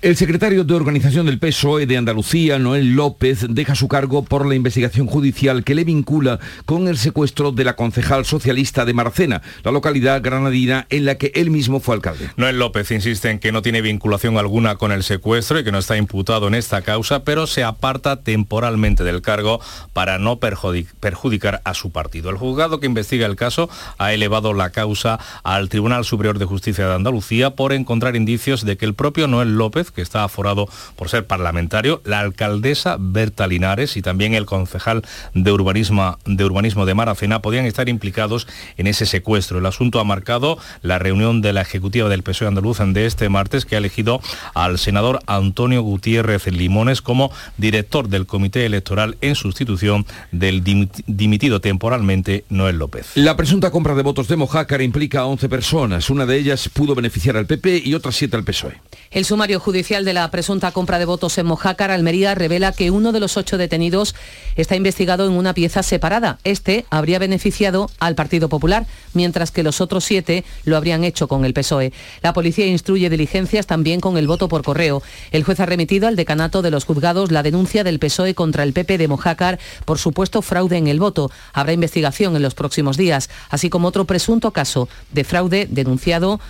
El 0.00 0.16
secretario 0.16 0.62
de 0.62 0.74
Organización 0.74 1.26
del 1.26 1.40
PSOE 1.40 1.84
de 1.84 1.96
Andalucía, 1.96 2.60
Noel 2.60 2.94
López, 2.94 3.46
deja 3.48 3.74
su 3.74 3.88
cargo 3.88 4.22
por 4.22 4.46
la 4.46 4.54
investigación 4.54 5.08
judicial 5.08 5.64
que 5.64 5.74
le 5.74 5.82
vincula 5.82 6.38
con 6.66 6.86
el 6.86 6.96
secuestro 6.96 7.50
de 7.50 7.64
la 7.64 7.74
concejal 7.74 8.24
socialista 8.24 8.84
de 8.84 8.94
Marcena, 8.94 9.42
la 9.64 9.72
localidad 9.72 10.22
granadina 10.22 10.86
en 10.90 11.04
la 11.04 11.16
que 11.16 11.32
él 11.34 11.50
mismo 11.50 11.80
fue 11.80 11.96
alcalde. 11.96 12.30
Noel 12.36 12.60
López 12.60 12.92
insiste 12.92 13.28
en 13.28 13.40
que 13.40 13.50
no 13.50 13.60
tiene 13.60 13.82
vinculación 13.82 14.38
alguna 14.38 14.76
con 14.76 14.92
el 14.92 15.02
secuestro 15.02 15.58
y 15.58 15.64
que 15.64 15.72
no 15.72 15.78
está 15.78 15.96
imputado 15.96 16.46
en 16.46 16.54
esta 16.54 16.82
causa, 16.82 17.24
pero 17.24 17.48
se 17.48 17.64
aparta 17.64 18.22
temporalmente 18.22 19.02
del 19.02 19.20
cargo 19.20 19.60
para 19.94 20.20
no 20.20 20.38
perjudicar 20.38 21.60
a 21.64 21.74
su 21.74 21.90
partido. 21.90 22.30
El 22.30 22.36
juzgado 22.36 22.78
que 22.78 22.86
investiga 22.86 23.26
el 23.26 23.34
caso 23.34 23.68
ha 23.98 24.12
elevado 24.12 24.54
la 24.54 24.70
causa 24.70 25.18
al 25.42 25.68
Tribunal 25.68 26.04
Superior 26.04 26.38
de 26.38 26.44
Justicia 26.44 26.86
de 26.86 26.94
Andalucía 26.94 27.56
por 27.56 27.72
encontrar 27.72 28.14
indicios 28.14 28.64
de 28.64 28.76
que 28.76 28.84
el 28.84 28.94
propio 28.94 29.26
Noel 29.26 29.56
López 29.56 29.87
que 29.90 30.02
está 30.02 30.24
aforado 30.24 30.68
por 30.96 31.08
ser 31.08 31.26
parlamentario, 31.26 32.00
la 32.04 32.20
alcaldesa 32.20 32.96
Berta 32.98 33.46
Linares 33.46 33.96
y 33.96 34.02
también 34.02 34.34
el 34.34 34.46
concejal 34.46 35.02
de 35.34 35.52
urbanismo 35.52 36.18
de, 36.24 36.44
urbanismo 36.44 36.86
de 36.86 36.94
Maracena 36.94 37.40
podían 37.42 37.66
estar 37.66 37.88
implicados 37.88 38.46
en 38.76 38.86
ese 38.86 39.06
secuestro. 39.06 39.58
El 39.58 39.66
asunto 39.66 40.00
ha 40.00 40.04
marcado 40.04 40.58
la 40.82 40.98
reunión 40.98 41.40
de 41.40 41.52
la 41.52 41.62
ejecutiva 41.62 42.08
del 42.08 42.22
PSOE 42.22 42.48
andaluz 42.48 42.78
de 42.78 43.06
este 43.06 43.28
martes 43.28 43.64
que 43.64 43.74
ha 43.74 43.78
elegido 43.78 44.20
al 44.54 44.78
senador 44.78 45.20
Antonio 45.26 45.82
Gutiérrez 45.82 46.46
Limones 46.46 47.02
como 47.02 47.32
director 47.56 48.08
del 48.08 48.26
comité 48.26 48.66
electoral 48.66 49.16
en 49.20 49.34
sustitución 49.34 50.06
del 50.32 50.62
dimitido 51.06 51.60
temporalmente 51.60 52.44
Noel 52.48 52.76
López. 52.76 53.12
La 53.14 53.36
presunta 53.36 53.70
compra 53.70 53.94
de 53.94 54.02
votos 54.02 54.28
de 54.28 54.36
Mojácar 54.36 54.82
implica 54.82 55.20
a 55.20 55.26
11 55.26 55.48
personas. 55.48 56.10
Una 56.10 56.26
de 56.26 56.36
ellas 56.36 56.68
pudo 56.68 56.94
beneficiar 56.94 57.36
al 57.36 57.46
PP 57.46 57.82
y 57.84 57.94
otras 57.94 58.16
7 58.16 58.36
al 58.36 58.44
PSOE. 58.44 58.80
El 59.10 59.24
sumario 59.24 59.58
judicial 59.58 59.77
judicial 59.78 60.04
de 60.04 60.12
la 60.12 60.28
presunta 60.32 60.72
compra 60.72 60.98
de 60.98 61.04
votos 61.04 61.38
en 61.38 61.46
Mojácar, 61.46 61.92
Almería, 61.92 62.34
revela 62.34 62.72
que 62.72 62.90
uno 62.90 63.12
de 63.12 63.20
los 63.20 63.36
ocho 63.36 63.56
detenidos 63.56 64.16
está 64.56 64.74
investigado 64.74 65.24
en 65.24 65.34
una 65.34 65.54
pieza 65.54 65.84
separada. 65.84 66.40
Este 66.42 66.84
habría 66.90 67.20
beneficiado 67.20 67.88
al 68.00 68.16
Partido 68.16 68.48
Popular, 68.48 68.86
mientras 69.14 69.52
que 69.52 69.62
los 69.62 69.80
otros 69.80 70.04
siete 70.04 70.44
lo 70.64 70.76
habrían 70.76 71.04
hecho 71.04 71.28
con 71.28 71.44
el 71.44 71.54
PSOE. 71.54 71.92
La 72.22 72.32
policía 72.32 72.66
instruye 72.66 73.08
diligencias 73.08 73.68
también 73.68 74.00
con 74.00 74.18
el 74.18 74.26
voto 74.26 74.48
por 74.48 74.64
correo. 74.64 75.00
El 75.30 75.44
juez 75.44 75.60
ha 75.60 75.66
remitido 75.66 76.08
al 76.08 76.16
decanato 76.16 76.60
de 76.60 76.72
los 76.72 76.84
juzgados 76.84 77.30
la 77.30 77.44
denuncia 77.44 77.84
del 77.84 78.00
PSOE 78.00 78.34
contra 78.34 78.64
el 78.64 78.72
PP 78.72 78.98
de 78.98 79.06
Mojácar 79.06 79.60
por 79.84 80.00
supuesto 80.00 80.42
fraude 80.42 80.76
en 80.76 80.88
el 80.88 80.98
voto. 80.98 81.30
Habrá 81.52 81.72
investigación 81.72 82.34
en 82.34 82.42
los 82.42 82.56
próximos 82.56 82.96
días, 82.96 83.30
así 83.48 83.70
como 83.70 83.86
otro 83.86 84.06
presunto 84.06 84.50
caso 84.50 84.88
de 85.12 85.22
fraude 85.22 85.68
denunciado 85.70 86.40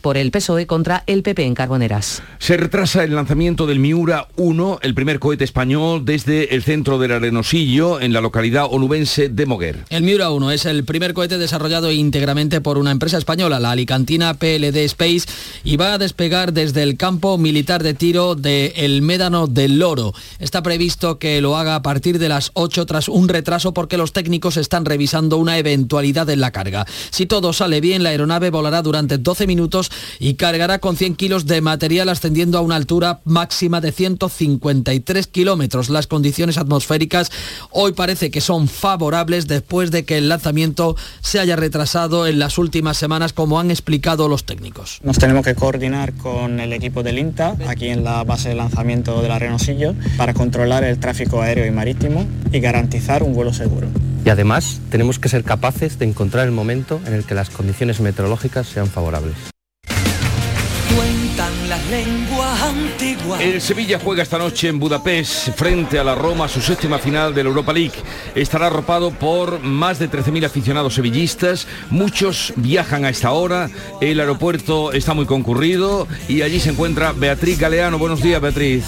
por 0.00 0.16
el 0.16 0.30
PSOE 0.30 0.66
contra 0.66 1.04
el 1.06 1.22
PP 1.22 1.44
en 1.44 1.54
Carboneras. 1.54 2.22
Se 2.38 2.56
retrasa 2.56 3.04
el 3.04 3.14
lanzamiento 3.14 3.66
del 3.66 3.78
Miura 3.78 4.28
1, 4.36 4.80
el 4.82 4.94
primer 4.94 5.18
cohete 5.18 5.44
español 5.44 6.04
desde 6.04 6.54
el 6.54 6.62
centro 6.62 6.98
del 6.98 7.12
Arenosillo, 7.12 8.00
en 8.00 8.12
la 8.12 8.20
localidad 8.20 8.66
onubense 8.70 9.28
de 9.28 9.46
Moguer. 9.46 9.84
El 9.90 10.02
Miura 10.02 10.30
1 10.30 10.50
es 10.52 10.66
el 10.66 10.84
primer 10.84 11.14
cohete 11.14 11.38
desarrollado 11.38 11.90
íntegramente 11.92 12.60
por 12.60 12.78
una 12.78 12.90
empresa 12.90 13.18
española, 13.18 13.60
la 13.60 13.72
alicantina 13.72 14.34
PLD 14.34 14.76
Space, 14.84 15.26
y 15.64 15.76
va 15.76 15.94
a 15.94 15.98
despegar 15.98 16.52
desde 16.52 16.82
el 16.82 16.96
campo 16.96 17.38
militar 17.38 17.82
de 17.82 17.94
tiro 17.94 18.34
de 18.34 18.72
El 18.76 19.02
Médano 19.02 19.46
del 19.46 19.78
Loro. 19.78 20.14
Está 20.38 20.62
previsto 20.62 21.18
que 21.18 21.40
lo 21.40 21.56
haga 21.56 21.74
a 21.74 21.82
partir 21.82 22.18
de 22.18 22.28
las 22.28 22.50
8 22.54 22.86
tras 22.86 23.08
un 23.08 23.28
retraso 23.28 23.74
porque 23.74 23.96
los 23.96 24.12
técnicos 24.12 24.56
están 24.56 24.84
revisando 24.84 25.36
una 25.36 25.58
eventualidad 25.58 26.28
en 26.30 26.40
la 26.40 26.50
carga. 26.50 26.86
Si 27.10 27.26
todo 27.26 27.52
sale 27.52 27.80
bien, 27.80 28.02
la 28.02 28.10
aeronave 28.10 28.50
volará 28.50 28.82
durante 28.82 29.18
12 29.18 29.46
minutos 29.46 29.89
y 30.18 30.34
cargará 30.34 30.78
con 30.78 30.96
100 30.96 31.16
kilos 31.16 31.46
de 31.46 31.60
material 31.60 32.08
ascendiendo 32.08 32.58
a 32.58 32.60
una 32.60 32.76
altura 32.76 33.20
máxima 33.24 33.80
de 33.80 33.92
153 33.92 35.26
kilómetros. 35.26 35.90
Las 35.90 36.06
condiciones 36.06 36.58
atmosféricas 36.58 37.30
hoy 37.70 37.92
parece 37.92 38.30
que 38.30 38.40
son 38.40 38.68
favorables 38.68 39.46
después 39.46 39.90
de 39.90 40.04
que 40.04 40.18
el 40.18 40.28
lanzamiento 40.28 40.96
se 41.20 41.40
haya 41.40 41.56
retrasado 41.56 42.26
en 42.26 42.38
las 42.38 42.58
últimas 42.58 42.96
semanas, 42.96 43.32
como 43.32 43.60
han 43.60 43.70
explicado 43.70 44.28
los 44.28 44.44
técnicos. 44.44 45.00
Nos 45.02 45.18
tenemos 45.18 45.44
que 45.44 45.54
coordinar 45.54 46.14
con 46.14 46.60
el 46.60 46.72
equipo 46.72 47.02
del 47.02 47.18
INTA, 47.18 47.56
aquí 47.68 47.88
en 47.88 48.04
la 48.04 48.24
base 48.24 48.50
de 48.50 48.54
lanzamiento 48.54 49.22
de 49.22 49.28
la 49.28 49.38
Renosillo, 49.38 49.94
para 50.16 50.34
controlar 50.34 50.84
el 50.84 50.98
tráfico 50.98 51.42
aéreo 51.42 51.66
y 51.66 51.70
marítimo 51.70 52.26
y 52.52 52.60
garantizar 52.60 53.22
un 53.22 53.34
vuelo 53.34 53.52
seguro. 53.52 53.88
Y 54.24 54.28
además 54.28 54.80
tenemos 54.90 55.18
que 55.18 55.28
ser 55.28 55.44
capaces 55.44 55.98
de 55.98 56.06
encontrar 56.06 56.46
el 56.46 56.52
momento 56.52 57.00
en 57.06 57.14
el 57.14 57.24
que 57.24 57.34
las 57.34 57.50
condiciones 57.50 58.00
meteorológicas 58.00 58.66
sean 58.66 58.86
favorables. 58.86 59.36
El 63.40 63.60
Sevilla 63.60 63.98
juega 63.98 64.22
esta 64.22 64.38
noche 64.38 64.68
en 64.68 64.78
Budapest 64.78 65.48
frente 65.56 65.98
a 65.98 66.04
la 66.04 66.14
Roma 66.14 66.46
su 66.46 66.60
séptima 66.60 67.00
final 67.00 67.34
de 67.34 67.42
la 67.42 67.48
Europa 67.48 67.72
League. 67.72 67.94
Estará 68.36 68.68
arropado 68.68 69.10
por 69.10 69.58
más 69.58 69.98
de 69.98 70.08
13.000 70.08 70.44
aficionados 70.44 70.94
sevillistas. 70.94 71.66
Muchos 71.90 72.52
viajan 72.54 73.04
a 73.04 73.08
esta 73.08 73.32
hora. 73.32 73.68
El 74.00 74.20
aeropuerto 74.20 74.92
está 74.92 75.14
muy 75.14 75.26
concurrido 75.26 76.06
y 76.28 76.42
allí 76.42 76.60
se 76.60 76.70
encuentra 76.70 77.10
Beatriz 77.10 77.58
Galeano. 77.58 77.98
Buenos 77.98 78.22
días, 78.22 78.40
Beatriz. 78.40 78.84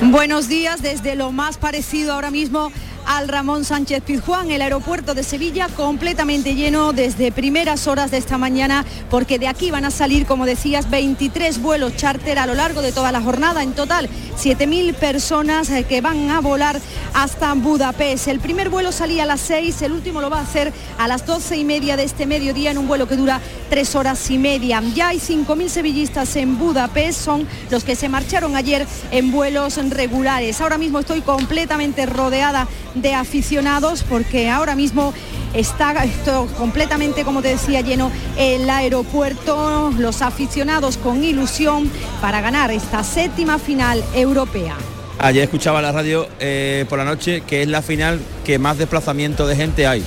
Buenos 0.00 0.48
días 0.48 0.80
desde 0.80 1.16
lo 1.16 1.30
más 1.30 1.58
parecido 1.58 2.14
ahora 2.14 2.30
mismo 2.30 2.72
al 3.06 3.28
Ramón 3.28 3.64
Sánchez 3.64 4.02
Pizjuán, 4.02 4.50
el 4.50 4.62
aeropuerto 4.62 5.14
de 5.14 5.22
Sevilla 5.22 5.68
completamente 5.68 6.54
lleno 6.54 6.92
desde 6.92 7.32
primeras 7.32 7.86
horas 7.86 8.10
de 8.10 8.18
esta 8.18 8.38
mañana, 8.38 8.84
porque 9.10 9.38
de 9.38 9.48
aquí 9.48 9.70
van 9.70 9.84
a 9.84 9.90
salir, 9.90 10.26
como 10.26 10.46
decías, 10.46 10.90
23 10.90 11.60
vuelos 11.60 11.96
charter 11.96 12.38
a 12.38 12.46
lo 12.46 12.54
largo 12.54 12.82
de 12.82 12.92
toda 12.92 13.12
la 13.12 13.20
jornada. 13.20 13.62
En 13.62 13.72
total, 13.72 14.08
7.000 14.38 14.94
personas 14.94 15.70
eh, 15.70 15.84
que 15.84 16.00
van 16.00 16.30
a 16.30 16.40
volar 16.40 16.80
hasta 17.14 17.54
Budapest. 17.54 18.28
El 18.28 18.40
primer 18.40 18.68
vuelo 18.68 18.92
salía 18.92 19.24
a 19.24 19.26
las 19.26 19.40
6, 19.40 19.82
el 19.82 19.92
último 19.92 20.20
lo 20.20 20.30
va 20.30 20.38
a 20.38 20.42
hacer 20.42 20.72
a 20.98 21.08
las 21.08 21.26
12 21.26 21.56
y 21.56 21.64
media 21.64 21.96
de 21.96 22.04
este 22.04 22.26
mediodía 22.26 22.70
en 22.70 22.78
un 22.78 22.88
vuelo 22.88 23.06
que 23.06 23.16
dura 23.16 23.40
3 23.70 23.94
horas 23.94 24.30
y 24.30 24.38
media. 24.38 24.82
Ya 24.94 25.08
hay 25.08 25.18
5.000 25.18 25.68
sevillistas 25.68 26.36
en 26.36 26.58
Budapest, 26.58 27.20
son 27.20 27.46
los 27.70 27.84
que 27.84 27.96
se 27.96 28.08
marcharon 28.08 28.56
ayer 28.56 28.86
en 29.10 29.30
vuelos 29.30 29.76
regulares. 29.90 30.60
Ahora 30.60 30.78
mismo 30.78 31.00
estoy 31.00 31.20
completamente 31.20 32.06
rodeada 32.06 32.66
de 32.94 33.14
aficionados 33.14 34.04
porque 34.08 34.50
ahora 34.50 34.74
mismo 34.74 35.12
está 35.54 36.04
esto 36.04 36.48
completamente, 36.58 37.24
como 37.24 37.42
te 37.42 37.48
decía, 37.48 37.80
lleno 37.80 38.10
el 38.36 38.68
aeropuerto, 38.68 39.92
los 39.98 40.22
aficionados 40.22 40.96
con 40.96 41.22
ilusión 41.22 41.90
para 42.20 42.40
ganar 42.40 42.70
esta 42.70 43.04
séptima 43.04 43.58
final 43.58 44.02
europea. 44.14 44.76
Ayer 45.18 45.44
escuchaba 45.44 45.80
la 45.80 45.92
radio 45.92 46.28
eh, 46.40 46.84
por 46.88 46.98
la 46.98 47.04
noche 47.04 47.42
que 47.46 47.62
es 47.62 47.68
la 47.68 47.82
final 47.82 48.20
que 48.44 48.58
más 48.58 48.78
desplazamiento 48.78 49.46
de 49.46 49.56
gente 49.56 49.86
hay. 49.86 50.04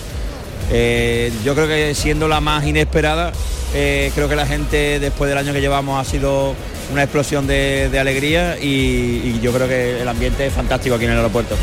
Eh, 0.69 1.31
yo 1.45 1.55
creo 1.55 1.67
que 1.67 1.95
siendo 1.95 2.27
la 2.27 2.41
más 2.41 2.65
inesperada, 2.65 3.31
eh, 3.73 4.11
creo 4.13 4.27
que 4.27 4.35
la 4.35 4.45
gente 4.45 4.99
después 4.99 5.29
del 5.29 5.37
año 5.37 5.53
que 5.53 5.61
llevamos 5.61 5.99
ha 5.99 6.09
sido 6.09 6.55
una 6.91 7.03
explosión 7.03 7.47
de, 7.47 7.97
alegría 7.99 8.57
y 8.61 9.39
yo 9.41 9.51
creo 9.53 9.67
que 9.67 10.01
el 10.01 10.07
ambiente 10.07 10.47
es 10.47 10.53
fantástico 10.53 10.95
aquí 10.95 11.05
en 11.05 11.11
el 11.11 11.17
aeropuerto. 11.17 11.55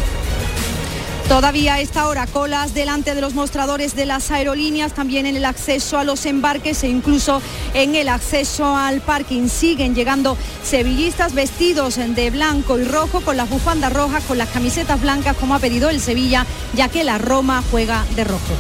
Todavía 1.29 1.75
a 1.75 1.81
esta 1.81 2.07
hora 2.07 2.27
colas 2.27 2.75
delante 2.75 3.15
de 3.15 3.21
los 3.21 3.35
mostradores 3.35 3.97
de 3.97 4.05
las 4.05 4.31
aerolíneas, 4.31 4.93
también 4.93 5.27
en 5.27 5.37
el 5.37 5.47
acceso 5.47 5.99
a 5.99 6.05
los 6.05 6.27
embarques 6.27 6.85
e 6.85 6.89
incluso 6.89 7.41
en 7.73 7.95
el 7.95 8.09
acceso 8.09 8.77
al 8.77 9.01
parking. 9.01 9.49
Siguen 9.49 9.95
llegando 9.95 10.37
sevillistas 10.63 11.35
vestidos 11.35 11.97
de 11.97 12.31
blanco 12.31 12.79
y 12.79 12.85
rojo, 12.85 13.23
con 13.23 13.37
las 13.37 13.49
bufandas 13.49 13.93
rojas, 13.93 14.23
con 14.25 14.39
las 14.39 14.51
camisetas 14.51 15.01
blancas, 15.01 15.37
como 15.37 15.55
ha 15.55 15.59
pedido 15.59 15.89
el 15.89 16.01
Sevilla, 16.01 16.47
ya 16.75 16.89
que 16.89 17.05
la 17.05 17.19
Roma 17.19 17.65
juega 17.71 18.05
de 18.15 18.25
rojo. 18.25 18.55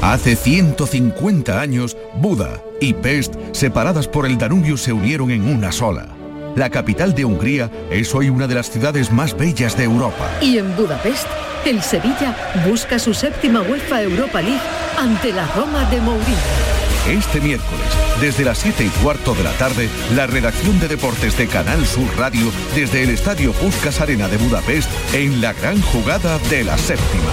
Hace 0.00 0.34
150 0.34 1.60
años, 1.60 1.96
Buda 2.16 2.62
y 2.80 2.94
Pest, 2.94 3.34
separadas 3.52 4.08
por 4.08 4.24
el 4.24 4.38
Danubio, 4.38 4.78
se 4.78 4.94
unieron 4.94 5.30
en 5.30 5.46
una 5.46 5.70
sola. 5.70 6.19
La 6.56 6.70
capital 6.70 7.14
de 7.14 7.24
Hungría 7.24 7.70
es 7.90 8.14
hoy 8.14 8.28
una 8.28 8.46
de 8.46 8.54
las 8.54 8.70
ciudades 8.70 9.10
más 9.10 9.36
bellas 9.36 9.76
de 9.76 9.84
Europa. 9.84 10.30
Y 10.40 10.58
en 10.58 10.74
Budapest 10.76 11.26
el 11.64 11.82
Sevilla 11.82 12.34
busca 12.66 12.98
su 12.98 13.14
séptima 13.14 13.60
UEFA 13.62 14.02
Europa 14.02 14.40
League 14.40 14.60
ante 14.98 15.32
la 15.32 15.46
Roma 15.54 15.84
de 15.90 16.00
Mourinho. 16.00 16.80
Este 17.08 17.40
miércoles, 17.40 17.86
desde 18.20 18.44
las 18.44 18.58
7 18.58 18.84
y 18.84 18.88
cuarto 19.02 19.34
de 19.34 19.42
la 19.42 19.52
tarde, 19.52 19.88
la 20.14 20.26
redacción 20.26 20.78
de 20.80 20.88
deportes 20.88 21.36
de 21.38 21.46
Canal 21.46 21.86
Sur 21.86 22.06
Radio 22.18 22.52
desde 22.74 23.02
el 23.02 23.10
Estadio 23.10 23.52
Puskas 23.52 24.00
Arena 24.00 24.28
de 24.28 24.36
Budapest 24.36 24.88
en 25.14 25.40
la 25.40 25.52
gran 25.54 25.80
jugada 25.80 26.38
de 26.50 26.64
la 26.64 26.76
séptima. 26.76 27.30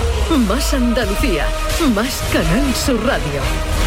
Más 0.48 0.74
Andalucía, 0.74 1.46
más 1.94 2.24
Canal 2.32 2.74
Sur 2.76 3.06
Radio. 3.06 3.87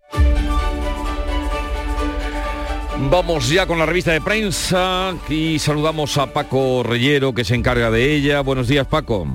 Vamos 3.09 3.49
ya 3.49 3.65
con 3.65 3.79
la 3.79 3.85
revista 3.85 4.11
de 4.11 4.21
prensa 4.21 5.13
y 5.29 5.59
saludamos 5.59 6.17
a 6.17 6.31
Paco 6.31 6.83
Reyero 6.83 7.33
que 7.33 7.43
se 7.43 7.55
encarga 7.55 7.91
de 7.91 8.15
ella. 8.15 8.41
Buenos 8.41 8.67
días 8.67 8.87
Paco. 8.87 9.27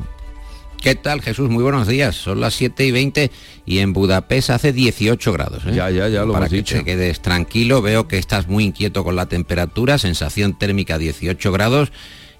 ¿Qué 0.80 0.94
tal 0.94 1.20
Jesús? 1.20 1.50
Muy 1.50 1.62
buenos 1.62 1.86
días. 1.86 2.14
Son 2.16 2.40
las 2.40 2.54
7 2.54 2.86
y 2.86 2.92
20 2.92 3.30
y 3.66 3.78
en 3.80 3.92
Budapest 3.92 4.50
hace 4.50 4.72
18 4.72 5.32
grados. 5.32 5.64
¿eh? 5.66 5.72
Ya, 5.74 5.90
ya, 5.90 6.08
ya 6.08 6.24
lo 6.24 6.32
Para 6.32 6.48
que 6.48 6.56
dicho. 6.56 6.76
te 6.76 6.84
quedes 6.84 7.20
tranquilo, 7.20 7.82
veo 7.82 8.08
que 8.08 8.18
estás 8.18 8.46
muy 8.46 8.64
inquieto 8.64 9.04
con 9.04 9.16
la 9.16 9.26
temperatura, 9.26 9.98
sensación 9.98 10.56
térmica 10.58 10.96
18 10.96 11.52
grados 11.52 11.92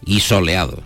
y 0.04 0.20
soleado. 0.20 0.82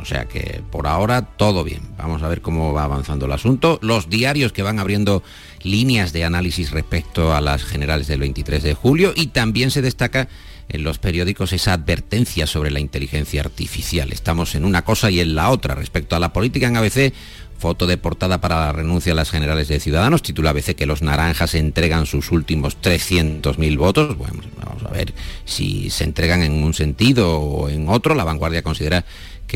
O 0.00 0.04
sea 0.04 0.26
que 0.26 0.62
por 0.70 0.86
ahora 0.86 1.22
todo 1.22 1.64
bien. 1.64 1.82
Vamos 1.96 2.22
a 2.22 2.28
ver 2.28 2.40
cómo 2.40 2.72
va 2.72 2.84
avanzando 2.84 3.26
el 3.26 3.32
asunto. 3.32 3.78
Los 3.82 4.08
diarios 4.08 4.52
que 4.52 4.62
van 4.62 4.78
abriendo 4.78 5.22
líneas 5.62 6.12
de 6.12 6.24
análisis 6.24 6.70
respecto 6.70 7.34
a 7.34 7.40
las 7.40 7.64
generales 7.64 8.06
del 8.06 8.20
23 8.20 8.62
de 8.62 8.74
julio 8.74 9.12
y 9.16 9.28
también 9.28 9.70
se 9.70 9.82
destaca 9.82 10.28
en 10.68 10.82
los 10.82 10.98
periódicos 10.98 11.52
esa 11.52 11.72
advertencia 11.72 12.46
sobre 12.46 12.70
la 12.70 12.80
inteligencia 12.80 13.40
artificial. 13.40 14.12
Estamos 14.12 14.54
en 14.54 14.64
una 14.64 14.82
cosa 14.82 15.10
y 15.10 15.20
en 15.20 15.34
la 15.34 15.50
otra. 15.50 15.74
Respecto 15.74 16.16
a 16.16 16.20
la 16.20 16.32
política 16.32 16.66
en 16.66 16.76
ABC, 16.76 17.12
foto 17.58 17.86
de 17.86 17.96
portada 17.96 18.40
para 18.40 18.60
la 18.60 18.72
renuncia 18.72 19.12
a 19.12 19.16
las 19.16 19.30
generales 19.30 19.68
de 19.68 19.80
Ciudadanos, 19.80 20.22
titula 20.22 20.50
ABC 20.50 20.74
que 20.74 20.86
los 20.86 21.02
naranjas 21.02 21.54
entregan 21.54 22.06
sus 22.06 22.32
últimos 22.32 22.78
300.000 22.80 23.78
votos. 23.78 24.16
Bueno, 24.16 24.40
vamos 24.64 24.82
a 24.84 24.90
ver 24.90 25.14
si 25.44 25.90
se 25.90 26.04
entregan 26.04 26.42
en 26.42 26.62
un 26.62 26.74
sentido 26.74 27.38
o 27.38 27.68
en 27.68 27.88
otro. 27.88 28.14
La 28.14 28.24
vanguardia 28.24 28.62
considera 28.62 29.04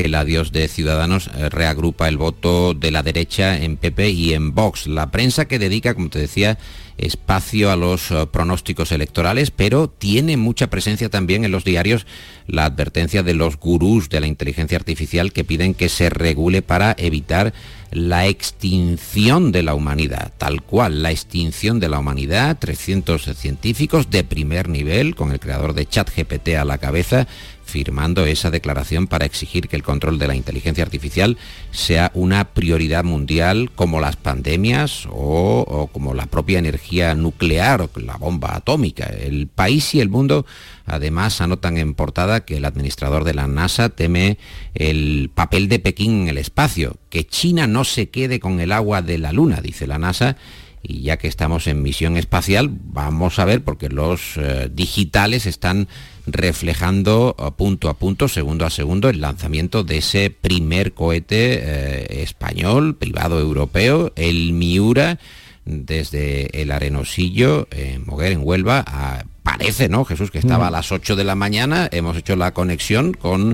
el 0.01 0.15
adiós 0.15 0.51
de 0.51 0.67
Ciudadanos 0.67 1.29
eh, 1.35 1.49
reagrupa 1.49 2.07
el 2.07 2.17
voto 2.17 2.73
de 2.73 2.91
la 2.91 3.03
derecha 3.03 3.57
en 3.57 3.77
PP 3.77 4.09
y 4.09 4.33
en 4.33 4.53
Vox. 4.53 4.87
La 4.87 5.11
prensa 5.11 5.45
que 5.45 5.59
dedica, 5.59 5.93
como 5.93 6.09
te 6.09 6.19
decía, 6.19 6.57
espacio 6.97 7.71
a 7.71 7.75
los 7.75 8.11
eh, 8.11 8.27
pronósticos 8.31 8.91
electorales, 8.91 9.51
pero 9.51 9.89
tiene 9.89 10.37
mucha 10.37 10.69
presencia 10.69 11.09
también 11.09 11.43
en 11.43 11.51
los 11.51 11.63
diarios 11.63 12.05
la 12.47 12.65
advertencia 12.65 13.23
de 13.23 13.33
los 13.33 13.57
gurús 13.57 14.09
de 14.09 14.19
la 14.19 14.27
inteligencia 14.27 14.77
artificial 14.77 15.31
que 15.31 15.43
piden 15.43 15.73
que 15.73 15.89
se 15.89 16.09
regule 16.09 16.61
para 16.61 16.95
evitar 16.97 17.53
la 17.91 18.27
extinción 18.27 19.51
de 19.51 19.63
la 19.63 19.73
humanidad, 19.73 20.31
tal 20.37 20.61
cual, 20.61 21.03
la 21.03 21.11
extinción 21.11 21.79
de 21.79 21.89
la 21.89 21.99
humanidad, 21.99 22.57
300 22.57 23.21
científicos 23.35 24.09
de 24.09 24.23
primer 24.23 24.69
nivel, 24.69 25.15
con 25.15 25.31
el 25.31 25.39
creador 25.39 25.73
de 25.73 25.85
ChatGPT 25.85 26.49
a 26.49 26.65
la 26.65 26.77
cabeza, 26.77 27.27
firmando 27.71 28.25
esa 28.25 28.51
declaración 28.51 29.07
para 29.07 29.25
exigir 29.25 29.69
que 29.69 29.77
el 29.77 29.83
control 29.83 30.19
de 30.19 30.27
la 30.27 30.35
inteligencia 30.35 30.83
artificial 30.83 31.37
sea 31.71 32.11
una 32.13 32.49
prioridad 32.53 33.03
mundial 33.03 33.71
como 33.73 34.01
las 34.01 34.17
pandemias 34.17 35.07
o, 35.09 35.89
como 35.91 36.13
la 36.13 36.25
propia 36.25 36.59
energía 36.59 37.15
nuclear 37.15 37.81
o 37.81 37.89
la 37.99 38.17
bomba 38.17 38.55
atómica. 38.55 39.05
El 39.05 39.47
país 39.47 39.95
y 39.95 40.01
el 40.01 40.09
mundo 40.09 40.45
además 40.85 41.39
anotan 41.39 41.77
en 41.77 41.93
portada 41.93 42.43
que 42.45 42.57
el 42.57 42.65
administrador 42.65 43.23
de 43.23 43.33
la 43.33 43.47
NASA 43.47 43.89
teme 43.89 44.37
el 44.73 45.31
papel 45.33 45.69
de 45.69 45.79
Pekín 45.79 46.23
en 46.23 46.27
el 46.27 46.37
espacio, 46.37 46.97
que 47.09 47.25
China 47.25 47.67
no 47.67 47.85
se 47.85 48.09
quede 48.09 48.39
con 48.41 48.59
el 48.59 48.73
agua 48.73 49.01
de 49.01 49.17
la 49.17 49.31
Luna, 49.31 49.61
dice 49.61 49.87
la 49.87 49.97
NASA, 49.97 50.35
y 50.83 51.01
ya 51.03 51.17
que 51.17 51.27
estamos 51.27 51.67
en 51.67 51.81
misión 51.81 52.17
espacial, 52.17 52.69
vamos 52.71 53.39
a 53.39 53.45
ver, 53.45 53.63
porque 53.63 53.89
los 53.89 54.37
eh, 54.37 54.69
digitales 54.73 55.45
están 55.45 55.87
reflejando 56.27 57.35
eh, 57.39 57.51
punto 57.55 57.89
a 57.89 57.93
punto, 57.95 58.27
segundo 58.27 58.65
a 58.65 58.69
segundo, 58.69 59.09
el 59.09 59.21
lanzamiento 59.21 59.83
de 59.83 59.97
ese 59.97 60.29
primer 60.29 60.93
cohete 60.93 61.59
eh, 61.61 62.21
español, 62.23 62.95
privado 62.95 63.39
europeo, 63.39 64.11
el 64.15 64.53
Miura, 64.53 65.19
desde 65.65 66.61
el 66.61 66.71
Arenosillo, 66.71 67.67
en 67.71 68.05
Moguer, 68.05 68.31
en 68.31 68.41
Huelva, 68.43 68.83
a- 68.87 69.23
parece, 69.43 69.89
¿no, 69.89 70.05
Jesús, 70.05 70.29
que 70.31 70.37
estaba 70.39 70.67
a 70.67 70.71
las 70.71 70.91
8 70.91 71.15
de 71.15 71.23
la 71.23 71.35
mañana, 71.35 71.89
hemos 71.91 72.15
hecho 72.17 72.35
la 72.35 72.53
conexión 72.53 73.13
con 73.13 73.53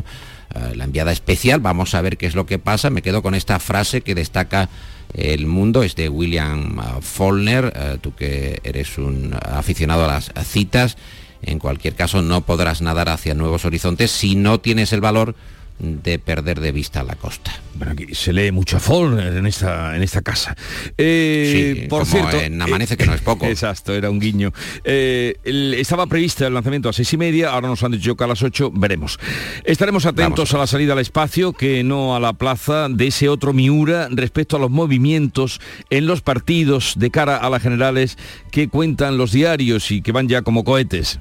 eh, 0.55 0.75
la 0.75 0.83
enviada 0.83 1.11
especial, 1.11 1.59
vamos 1.61 1.95
a 1.95 2.01
ver 2.01 2.17
qué 2.17 2.25
es 2.25 2.35
lo 2.35 2.45
que 2.45 2.59
pasa, 2.59 2.89
me 2.89 3.01
quedo 3.01 3.21
con 3.21 3.35
esta 3.35 3.59
frase 3.59 4.01
que 4.01 4.15
destaca 4.15 4.69
el 5.13 5.45
mundo, 5.47 5.83
es 5.83 5.95
de 5.95 6.09
William 6.09 6.77
Faulkner, 7.01 7.71
eh, 7.75 7.97
tú 8.01 8.13
que 8.15 8.59
eres 8.63 8.97
un 8.97 9.33
aficionado 9.41 10.03
a 10.03 10.07
las 10.07 10.31
citas, 10.45 10.97
en 11.41 11.59
cualquier 11.59 11.95
caso 11.95 12.21
no 12.21 12.41
podrás 12.41 12.81
nadar 12.81 13.09
hacia 13.09 13.33
nuevos 13.33 13.65
horizontes 13.65 14.11
si 14.11 14.35
no 14.35 14.59
tienes 14.59 14.93
el 14.93 15.01
valor 15.01 15.35
de 15.79 16.17
perder 16.19 16.59
de 16.59 16.71
vista 16.71 17.03
la 17.03 17.15
costa. 17.15 17.51
Bueno, 17.75 17.93
aquí 17.93 18.15
se 18.15 18.33
lee 18.33 18.51
mucho 18.51 18.77
a 18.77 18.79
Faulkner 18.79 19.33
en 19.37 19.45
esta, 19.45 19.95
en 19.95 20.01
esta 20.01 20.21
casa. 20.23 20.55
Eh, 20.97 21.73
Sí, 21.75 21.87
por 21.87 22.01
como 22.07 22.11
cierto, 22.11 22.39
en 22.39 22.59
Amanece, 22.61 22.97
que 22.97 23.05
no 23.05 23.13
es 23.13 23.21
poco. 23.21 23.45
Exacto, 23.47 23.93
era 23.93 24.09
un 24.09 24.19
guiño. 24.19 24.51
Eh, 24.83 25.35
el- 25.43 25.75
estaba 25.75 26.07
prevista 26.07 26.47
el 26.47 26.53
lanzamiento 26.55 26.89
a 26.89 26.93
seis 26.93 27.13
y 27.13 27.17
media, 27.17 27.51
ahora 27.51 27.67
nos 27.67 27.83
han 27.83 27.91
dicho 27.91 28.15
que 28.15 28.23
a 28.23 28.27
las 28.27 28.41
ocho, 28.41 28.71
veremos. 28.71 29.19
Estaremos 29.65 30.05
atentos 30.07 30.53
a 30.53 30.57
la 30.57 30.65
salida 30.67 30.93
al 30.93 30.99
espacio, 30.99 31.53
que 31.53 31.83
no 31.83 32.15
a 32.15 32.19
la 32.19 32.33
plaza 32.33 32.87
de 32.89 33.07
ese 33.07 33.29
otro 33.29 33.53
Miura 33.53 34.07
respecto 34.11 34.57
a 34.57 34.59
los 34.59 34.71
movimientos 34.71 35.61
en 35.91 36.07
los 36.07 36.21
partidos 36.21 36.93
de 36.97 37.11
cara 37.11 37.37
a 37.37 37.49
las 37.51 37.61
generales 37.61 38.17
que 38.49 38.67
cuentan 38.67 39.17
los 39.17 39.31
diarios 39.31 39.91
y 39.91 40.01
que 40.01 40.11
van 40.11 40.27
ya 40.27 40.41
como 40.41 40.63
cohetes. 40.63 41.19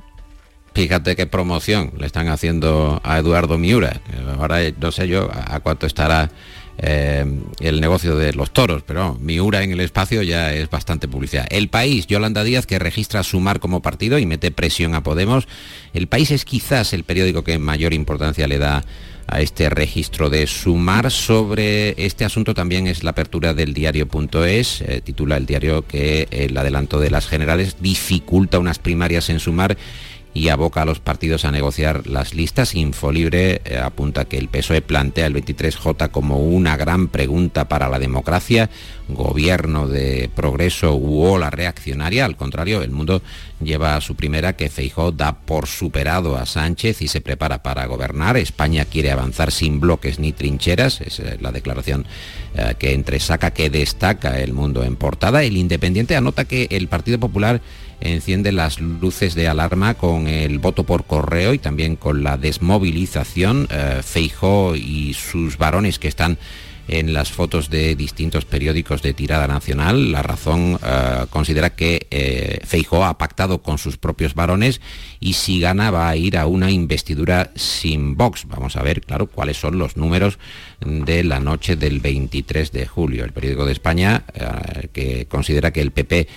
Fíjate 0.77 1.17
qué 1.17 1.27
promoción 1.27 1.93
le 1.99 2.05
están 2.05 2.29
haciendo 2.29 3.01
a 3.03 3.17
Eduardo 3.17 3.57
Miura. 3.57 4.03
Ahora 4.39 4.59
no 4.79 4.93
sé 4.93 5.09
yo 5.09 5.31
a 5.33 5.57
a 5.57 5.61
cuánto 5.61 5.87
estará 5.87 6.31
eh, 6.77 7.25
el 7.61 7.81
negocio 7.81 8.15
de 8.15 8.35
los 8.35 8.53
toros, 8.53 8.83
pero 8.87 9.15
Miura 9.15 9.63
en 9.63 9.73
el 9.73 9.81
espacio 9.81 10.21
ya 10.21 10.53
es 10.53 10.69
bastante 10.69 11.09
publicidad. 11.09 11.47
El 11.49 11.69
País, 11.69 12.07
Yolanda 12.07 12.45
Díaz, 12.45 12.67
que 12.67 12.79
registra 12.79 13.23
Sumar 13.23 13.59
como 13.59 13.81
partido 13.81 14.19
y 14.19 14.27
mete 14.27 14.51
presión 14.51 14.95
a 14.95 15.03
Podemos. 15.03 15.49
El 15.95 16.09
País 16.09 16.31
es 16.31 16.45
quizás 16.45 16.93
el 16.93 17.05
periódico 17.05 17.43
que 17.43 17.59
mayor 17.59 17.95
importancia 17.95 18.47
le 18.47 18.59
da 18.59 18.85
a 19.29 19.41
este 19.41 19.71
registro 19.71 20.31
de 20.31 20.47
Sumar. 20.47 21.11
Sobre 21.11 21.95
este 22.05 22.25
asunto 22.25 22.53
también 22.53 22.87
es 22.87 23.03
la 23.03 23.11
apertura 23.11 23.55
del 23.55 23.73
diario.es, 23.75 24.83
eh, 24.83 25.01
titula 25.03 25.37
el 25.39 25.47
diario 25.47 25.87
que 25.87 26.29
el 26.31 26.57
adelanto 26.57 27.01
de 27.01 27.11
las 27.11 27.27
generales 27.27 27.79
dificulta 27.81 28.59
unas 28.59 28.79
primarias 28.79 29.31
en 29.31 29.41
Sumar 29.41 29.77
y 30.37 30.51
aboca 30.51 30.83
a 30.83 30.85
los 30.85 31.01
partidos 31.01 31.47
a 31.47 31.51
negociar 31.51 32.07
las 32.07 32.35
listas. 32.35 32.75
Infolibre 32.75 33.63
eh, 33.65 33.79
apunta 33.79 34.27
que 34.27 34.37
el 34.37 34.49
PSOE 34.49 34.83
plantea 34.83 35.25
el 35.25 35.35
23J 35.35 36.11
como 36.11 36.41
una 36.41 36.77
gran 36.77 37.09
pregunta 37.09 37.69
para 37.69 37.89
la 37.89 37.99
democracia, 37.99 38.69
gobierno 39.09 39.89
de 39.89 40.29
progreso 40.35 40.95
u 40.95 41.23
ola 41.23 41.49
reaccionaria. 41.49 42.27
Al 42.27 42.37
contrario, 42.37 42.83
el 42.83 42.91
mundo 42.91 43.23
lleva 43.63 43.97
a 43.97 44.03
su 44.03 44.15
primera 44.15 44.57
que 44.57 44.69
Feijó 44.69 45.11
da 45.11 45.39
por 45.39 45.67
superado 45.69 46.37
a 46.37 46.45
Sánchez 46.45 47.01
y 47.01 47.09
se 47.09 47.23
prepara 47.23 47.63
para 47.63 47.87
gobernar. 47.87 48.37
España 48.37 48.85
quiere 48.85 49.13
avanzar 49.13 49.51
sin 49.51 49.81
bloques 49.81 50.19
ni 50.19 50.33
trincheras. 50.33 51.01
Es 51.01 51.19
eh, 51.19 51.39
la 51.41 51.51
declaración 51.51 52.05
eh, 52.55 52.75
que 52.79 52.93
entresaca, 52.93 53.53
que 53.53 53.71
destaca 53.71 54.39
el 54.39 54.53
mundo 54.53 54.85
en 54.85 54.97
portada. 54.97 55.43
El 55.45 55.57
Independiente 55.57 56.15
anota 56.15 56.45
que 56.45 56.69
el 56.71 56.89
Partido 56.89 57.19
Popular 57.19 57.63
enciende 58.01 58.53
las 58.53 58.81
luces 58.81 59.35
de 59.35 59.49
alarma 59.49 59.95
con 59.95 60.27
el 60.29 60.59
voto 60.59 60.85
por 60.85 61.05
correo 61.05 61.55
y 61.55 61.59
también 61.59 61.97
con 61.97 62.23
la 62.23 62.37
desmovilización. 62.37 63.69
Eh, 63.71 64.01
Feijó 64.05 64.75
y 64.77 65.15
sus 65.15 65.59
varones 65.59 65.99
que 65.99 66.09
están 66.09 66.39
en 66.89 67.13
las 67.13 67.33
fotos 67.33 67.71
de 67.71 67.97
distintos 67.97 68.45
periódicos 68.45 69.03
de 69.03 69.15
tirada 69.15 69.47
nacional. 69.47 70.13
La 70.13 70.23
razón 70.23 70.79
eh, 70.83 71.27
considera 71.31 71.71
que 71.71 72.07
eh, 72.11 72.61
ha 73.03 73.19
pactado 73.19 73.63
con 73.63 73.79
sus 73.79 73.97
propios 73.97 74.35
varones 74.35 74.81
y 75.21 75.33
si 75.35 75.61
gana 75.61 75.91
va 75.91 76.09
a 76.09 76.17
ir 76.17 76.39
a 76.39 76.47
una 76.47 76.71
investidura 76.71 77.51
sin 77.55 78.17
Vox. 78.17 78.47
Vamos 78.47 78.77
a 78.77 78.83
ver, 78.83 79.01
claro, 79.01 79.27
cuáles 79.27 79.59
son 79.59 79.79
los 79.79 79.97
números 79.97 80.39
de 80.81 81.25
la 81.25 81.41
noche 81.41 81.77
del 81.77 82.01
23 82.01 82.71
de 82.73 82.87
julio. 82.87 83.25
El 83.25 83.33
periódico 83.33 83.67
de 83.67 83.73
España, 83.73 84.25
eh, 84.35 84.89
que 84.93 85.27
considera 85.27 85.73
que 85.73 85.81
el 85.81 85.91
PP 85.91 86.29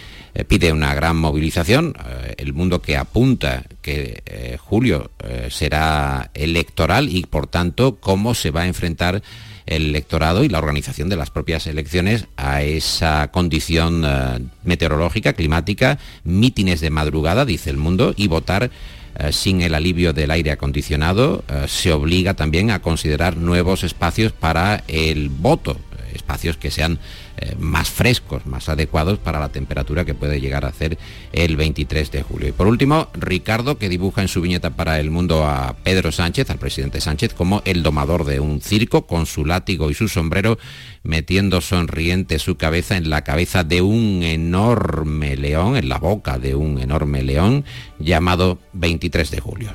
pide 0.47 0.71
una 0.71 0.93
gran 0.93 1.17
movilización, 1.17 1.95
el 2.37 2.53
mundo 2.53 2.81
que 2.81 2.95
apunta 2.95 3.63
que 3.81 4.57
julio 4.59 5.09
será 5.49 6.29
electoral 6.35 7.09
y 7.09 7.23
por 7.23 7.47
tanto 7.47 7.95
cómo 7.99 8.35
se 8.35 8.51
va 8.51 8.61
a 8.61 8.67
enfrentar 8.67 9.23
el 9.69 9.85
electorado 9.85 10.43
y 10.43 10.49
la 10.49 10.57
organización 10.57 11.09
de 11.09 11.15
las 11.15 11.29
propias 11.29 11.67
elecciones 11.67 12.25
a 12.37 12.63
esa 12.63 13.29
condición 13.31 14.03
eh, 14.03 14.39
meteorológica, 14.63 15.33
climática, 15.33 15.99
mítines 16.23 16.81
de 16.81 16.89
madrugada, 16.89 17.45
dice 17.45 17.69
el 17.69 17.77
mundo, 17.77 18.13
y 18.17 18.27
votar 18.27 18.71
eh, 19.19 19.31
sin 19.31 19.61
el 19.61 19.75
alivio 19.75 20.11
del 20.11 20.31
aire 20.31 20.51
acondicionado, 20.51 21.43
eh, 21.47 21.65
se 21.67 21.93
obliga 21.93 22.33
también 22.33 22.71
a 22.71 22.81
considerar 22.81 23.37
nuevos 23.37 23.83
espacios 23.83 24.31
para 24.31 24.83
el 24.87 25.29
voto, 25.29 25.77
espacios 26.19 26.57
que 26.57 26.71
sean 26.71 26.99
eh, 27.37 27.55
más 27.57 27.89
frescos, 27.89 28.45
más 28.45 28.69
adecuados 28.69 29.17
para 29.17 29.39
la 29.39 29.49
temperatura 29.49 30.05
que 30.05 30.13
puede 30.13 30.39
llegar 30.39 30.65
a 30.65 30.69
hacer 30.69 30.97
el 31.31 31.57
23 31.57 32.11
de 32.11 32.21
julio. 32.21 32.49
Y 32.49 32.51
por 32.51 32.67
último, 32.67 33.07
Ricardo, 33.13 33.77
que 33.77 33.89
dibuja 33.89 34.21
en 34.21 34.27
su 34.27 34.41
viñeta 34.41 34.71
para 34.71 34.99
el 34.99 35.09
mundo 35.09 35.45
a 35.45 35.75
Pedro 35.83 36.11
Sánchez, 36.11 36.49
al 36.49 36.59
presidente 36.59 37.01
Sánchez, 37.01 37.33
como 37.33 37.61
el 37.65 37.81
domador 37.81 38.25
de 38.25 38.39
un 38.39 38.61
circo, 38.61 39.07
con 39.07 39.25
su 39.25 39.45
látigo 39.45 39.89
y 39.89 39.93
su 39.93 40.07
sombrero, 40.07 40.59
metiendo 41.03 41.61
sonriente 41.61 42.39
su 42.39 42.57
cabeza 42.57 42.97
en 42.97 43.09
la 43.09 43.23
cabeza 43.23 43.63
de 43.63 43.81
un 43.81 44.21
enorme 44.23 45.35
león, 45.37 45.77
en 45.77 45.89
la 45.89 45.97
boca 45.97 46.37
de 46.37 46.55
un 46.55 46.79
enorme 46.79 47.23
león, 47.23 47.63
llamado 47.99 48.59
23 48.73 49.31
de 49.31 49.39
julio. 49.39 49.73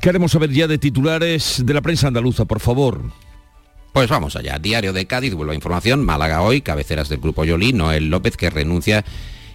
Queremos 0.00 0.32
saber 0.32 0.50
ya 0.50 0.66
de 0.66 0.78
titulares 0.78 1.62
de 1.64 1.74
la 1.74 1.80
prensa 1.80 2.08
andaluza, 2.08 2.44
por 2.44 2.60
favor. 2.60 3.02
Pues 3.94 4.10
vamos 4.10 4.34
allá. 4.34 4.58
Diario 4.58 4.92
de 4.92 5.06
Cádiz, 5.06 5.34
vuelvo 5.34 5.52
a 5.52 5.54
información. 5.54 6.04
Málaga 6.04 6.42
hoy, 6.42 6.62
cabeceras 6.62 7.08
del 7.08 7.20
grupo 7.20 7.44
Yolí, 7.44 7.72
Noel 7.72 8.10
López 8.10 8.36
que 8.36 8.50
renuncia 8.50 9.04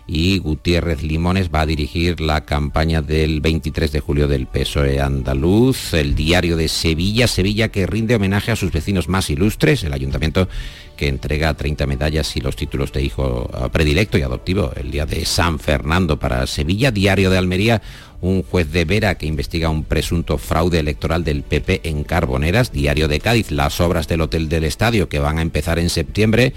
y 0.07 0.39
Gutiérrez 0.39 1.03
Limones 1.03 1.51
va 1.53 1.61
a 1.61 1.65
dirigir 1.65 2.21
la 2.21 2.45
campaña 2.45 3.01
del 3.01 3.41
23 3.41 3.91
de 3.91 3.99
julio 3.99 4.29
del 4.29 4.47
PSOE 4.47 5.01
andaluz. 5.01 5.93
El 5.93 6.15
diario 6.15 6.55
de 6.55 6.69
Sevilla, 6.69 7.27
Sevilla 7.27 7.67
que 7.67 7.85
rinde 7.85 8.15
homenaje 8.15 8.53
a 8.53 8.55
sus 8.55 8.71
vecinos 8.71 9.09
más 9.09 9.29
ilustres, 9.29 9.83
el 9.83 9.91
ayuntamiento 9.91 10.47
que 10.95 11.09
entrega 11.09 11.53
30 11.53 11.85
medallas 11.85 12.35
y 12.37 12.39
los 12.39 12.55
títulos 12.55 12.93
de 12.93 13.03
hijo 13.03 13.49
predilecto 13.73 14.17
y 14.17 14.21
adoptivo 14.21 14.71
el 14.77 14.89
día 14.89 15.05
de 15.05 15.25
San 15.25 15.59
Fernando 15.59 16.17
para 16.17 16.47
Sevilla. 16.47 16.91
Diario 16.91 17.29
de 17.29 17.37
Almería, 17.37 17.81
un 18.21 18.43
juez 18.43 18.71
de 18.71 18.85
Vera 18.85 19.15
que 19.15 19.25
investiga 19.25 19.69
un 19.69 19.83
presunto 19.83 20.37
fraude 20.37 20.79
electoral 20.79 21.23
del 21.23 21.43
PP 21.43 21.81
en 21.83 22.03
Carboneras, 22.03 22.71
Diario 22.71 23.07
de 23.07 23.19
Cádiz, 23.19 23.51
las 23.51 23.79
obras 23.79 24.07
del 24.07 24.21
Hotel 24.21 24.49
del 24.49 24.65
Estadio 24.65 25.09
que 25.09 25.19
van 25.19 25.37
a 25.37 25.41
empezar 25.41 25.79
en 25.79 25.89
septiembre, 25.89 26.53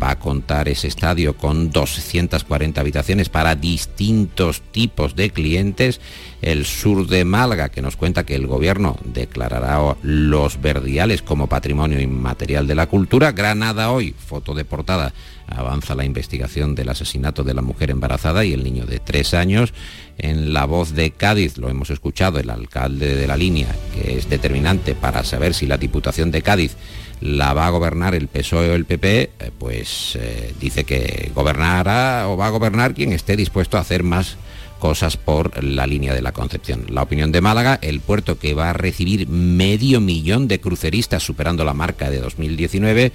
va 0.00 0.10
a 0.10 0.18
contar 0.18 0.68
ese 0.68 0.88
estadio 0.88 1.36
con 1.36 1.70
240 1.70 2.80
habitaciones 2.80 3.28
para 3.28 3.54
distintos 3.54 4.60
tipos 4.60 5.16
de 5.16 5.30
clientes, 5.30 6.00
el 6.40 6.64
sur 6.66 7.06
de 7.06 7.24
Málaga 7.24 7.68
que 7.68 7.82
nos 7.82 7.96
cuenta 7.96 8.24
que 8.24 8.34
el 8.34 8.46
gobierno 8.46 8.98
declarará 9.04 9.96
los 10.02 10.60
verdiales 10.60 11.22
como 11.22 11.48
patrimonio 11.48 12.00
inmaterial 12.00 12.66
de 12.66 12.74
la 12.74 12.86
cultura, 12.86 13.32
Granada 13.32 13.90
hoy, 13.90 14.14
foto 14.18 14.54
de 14.54 14.64
portada, 14.64 15.12
avanza 15.46 15.94
la 15.94 16.04
investigación 16.04 16.74
del 16.74 16.88
asesinato 16.88 17.44
de 17.44 17.54
la 17.54 17.62
mujer 17.62 17.90
embarazada 17.90 18.44
y 18.44 18.52
el 18.52 18.64
niño 18.64 18.86
de 18.86 18.98
tres 18.98 19.34
años. 19.34 19.72
En 20.18 20.52
la 20.52 20.66
voz 20.66 20.92
de 20.92 21.10
Cádiz, 21.10 21.58
lo 21.58 21.68
hemos 21.68 21.90
escuchado, 21.90 22.38
el 22.38 22.50
alcalde 22.50 23.16
de 23.16 23.26
la 23.26 23.36
línea, 23.36 23.68
que 23.94 24.18
es 24.18 24.28
determinante 24.28 24.94
para 24.94 25.24
saber 25.24 25.54
si 25.54 25.66
la 25.66 25.78
Diputación 25.78 26.30
de 26.30 26.42
Cádiz 26.42 26.76
la 27.22 27.54
va 27.54 27.68
a 27.68 27.70
gobernar 27.70 28.14
el 28.14 28.26
PSOE 28.26 28.70
o 28.70 28.74
el 28.74 28.84
PP, 28.84 29.22
eh, 29.22 29.50
pues 29.56 30.18
eh, 30.20 30.52
dice 30.60 30.84
que 30.84 31.30
gobernará 31.34 32.28
o 32.28 32.36
va 32.36 32.48
a 32.48 32.50
gobernar 32.50 32.94
quien 32.94 33.12
esté 33.12 33.36
dispuesto 33.36 33.78
a 33.78 33.80
hacer 33.80 34.02
más 34.02 34.36
cosas 34.80 35.16
por 35.16 35.62
la 35.62 35.86
línea 35.86 36.12
de 36.12 36.22
la 36.22 36.32
Concepción. 36.32 36.86
La 36.88 37.02
opinión 37.02 37.30
de 37.30 37.40
Málaga, 37.40 37.78
el 37.80 38.00
puerto 38.00 38.40
que 38.40 38.54
va 38.54 38.70
a 38.70 38.72
recibir 38.72 39.28
medio 39.28 40.00
millón 40.00 40.48
de 40.48 40.60
cruceristas 40.60 41.22
superando 41.22 41.64
la 41.64 41.74
marca 41.74 42.10
de 42.10 42.20
2019 42.20 43.12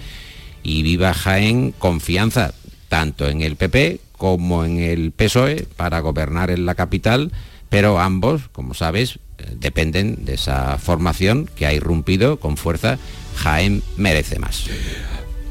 y 0.63 0.83
viva 0.83 1.13
Jaén 1.13 1.73
confianza 1.77 2.53
tanto 2.87 3.27
en 3.27 3.41
el 3.41 3.57
PP 3.57 3.99
como 4.13 4.63
en 4.63 4.79
el 4.79 5.11
PSOE 5.11 5.67
para 5.75 5.99
gobernar 5.99 6.49
en 6.49 6.65
la 6.65 6.75
capital, 6.75 7.33
pero 7.67 7.99
ambos, 7.99 8.47
como 8.53 8.73
sabes, 8.73 9.19
eh, 9.37 9.55
dependen 9.59 10.23
de 10.23 10.35
esa 10.35 10.77
formación 10.77 11.49
que 11.53 11.65
ha 11.65 11.73
irrumpido 11.73 12.39
con 12.39 12.55
fuerza. 12.55 12.97
Jaén 13.37 13.83
merece 13.95 14.39
más. 14.39 14.65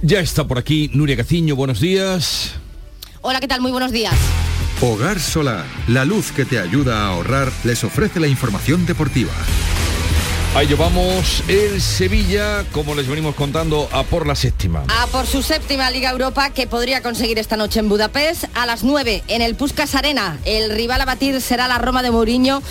Ya 0.02 0.20
está 0.20 0.46
por 0.46 0.58
aquí 0.58 0.90
Nuria 0.92 1.16
Caciño, 1.16 1.56
buenos 1.56 1.80
días. 1.80 2.52
Hola, 3.22 3.40
¿qué 3.40 3.48
tal? 3.48 3.60
Muy 3.60 3.72
buenos 3.72 3.92
días. 3.92 4.14
Hogar 4.80 5.18
Solar, 5.18 5.64
la 5.88 6.04
luz 6.04 6.32
que 6.32 6.44
te 6.44 6.58
ayuda 6.58 7.00
a 7.00 7.08
ahorrar, 7.08 7.50
les 7.64 7.82
ofrece 7.82 8.20
la 8.20 8.28
información 8.28 8.84
deportiva. 8.84 9.32
Ahí 10.56 10.66
llevamos 10.68 11.42
el 11.48 11.82
Sevilla, 11.82 12.64
como 12.72 12.94
les 12.94 13.06
venimos 13.06 13.34
contando, 13.34 13.90
a 13.92 14.04
por 14.04 14.26
la 14.26 14.34
séptima. 14.34 14.84
A 14.88 15.06
por 15.08 15.26
su 15.26 15.42
séptima 15.42 15.90
Liga 15.90 16.10
Europa 16.10 16.48
que 16.48 16.66
podría 16.66 17.02
conseguir 17.02 17.38
esta 17.38 17.58
noche 17.58 17.80
en 17.80 17.90
Budapest 17.90 18.44
a 18.54 18.64
las 18.64 18.82
9 18.82 19.22
en 19.28 19.42
el 19.42 19.54
Puskas 19.54 19.94
Arena. 19.94 20.38
El 20.46 20.70
rival 20.70 21.02
a 21.02 21.04
batir 21.04 21.42
será 21.42 21.68
la 21.68 21.76
Roma 21.76 22.02
de 22.02 22.10
Mourinho 22.10 22.62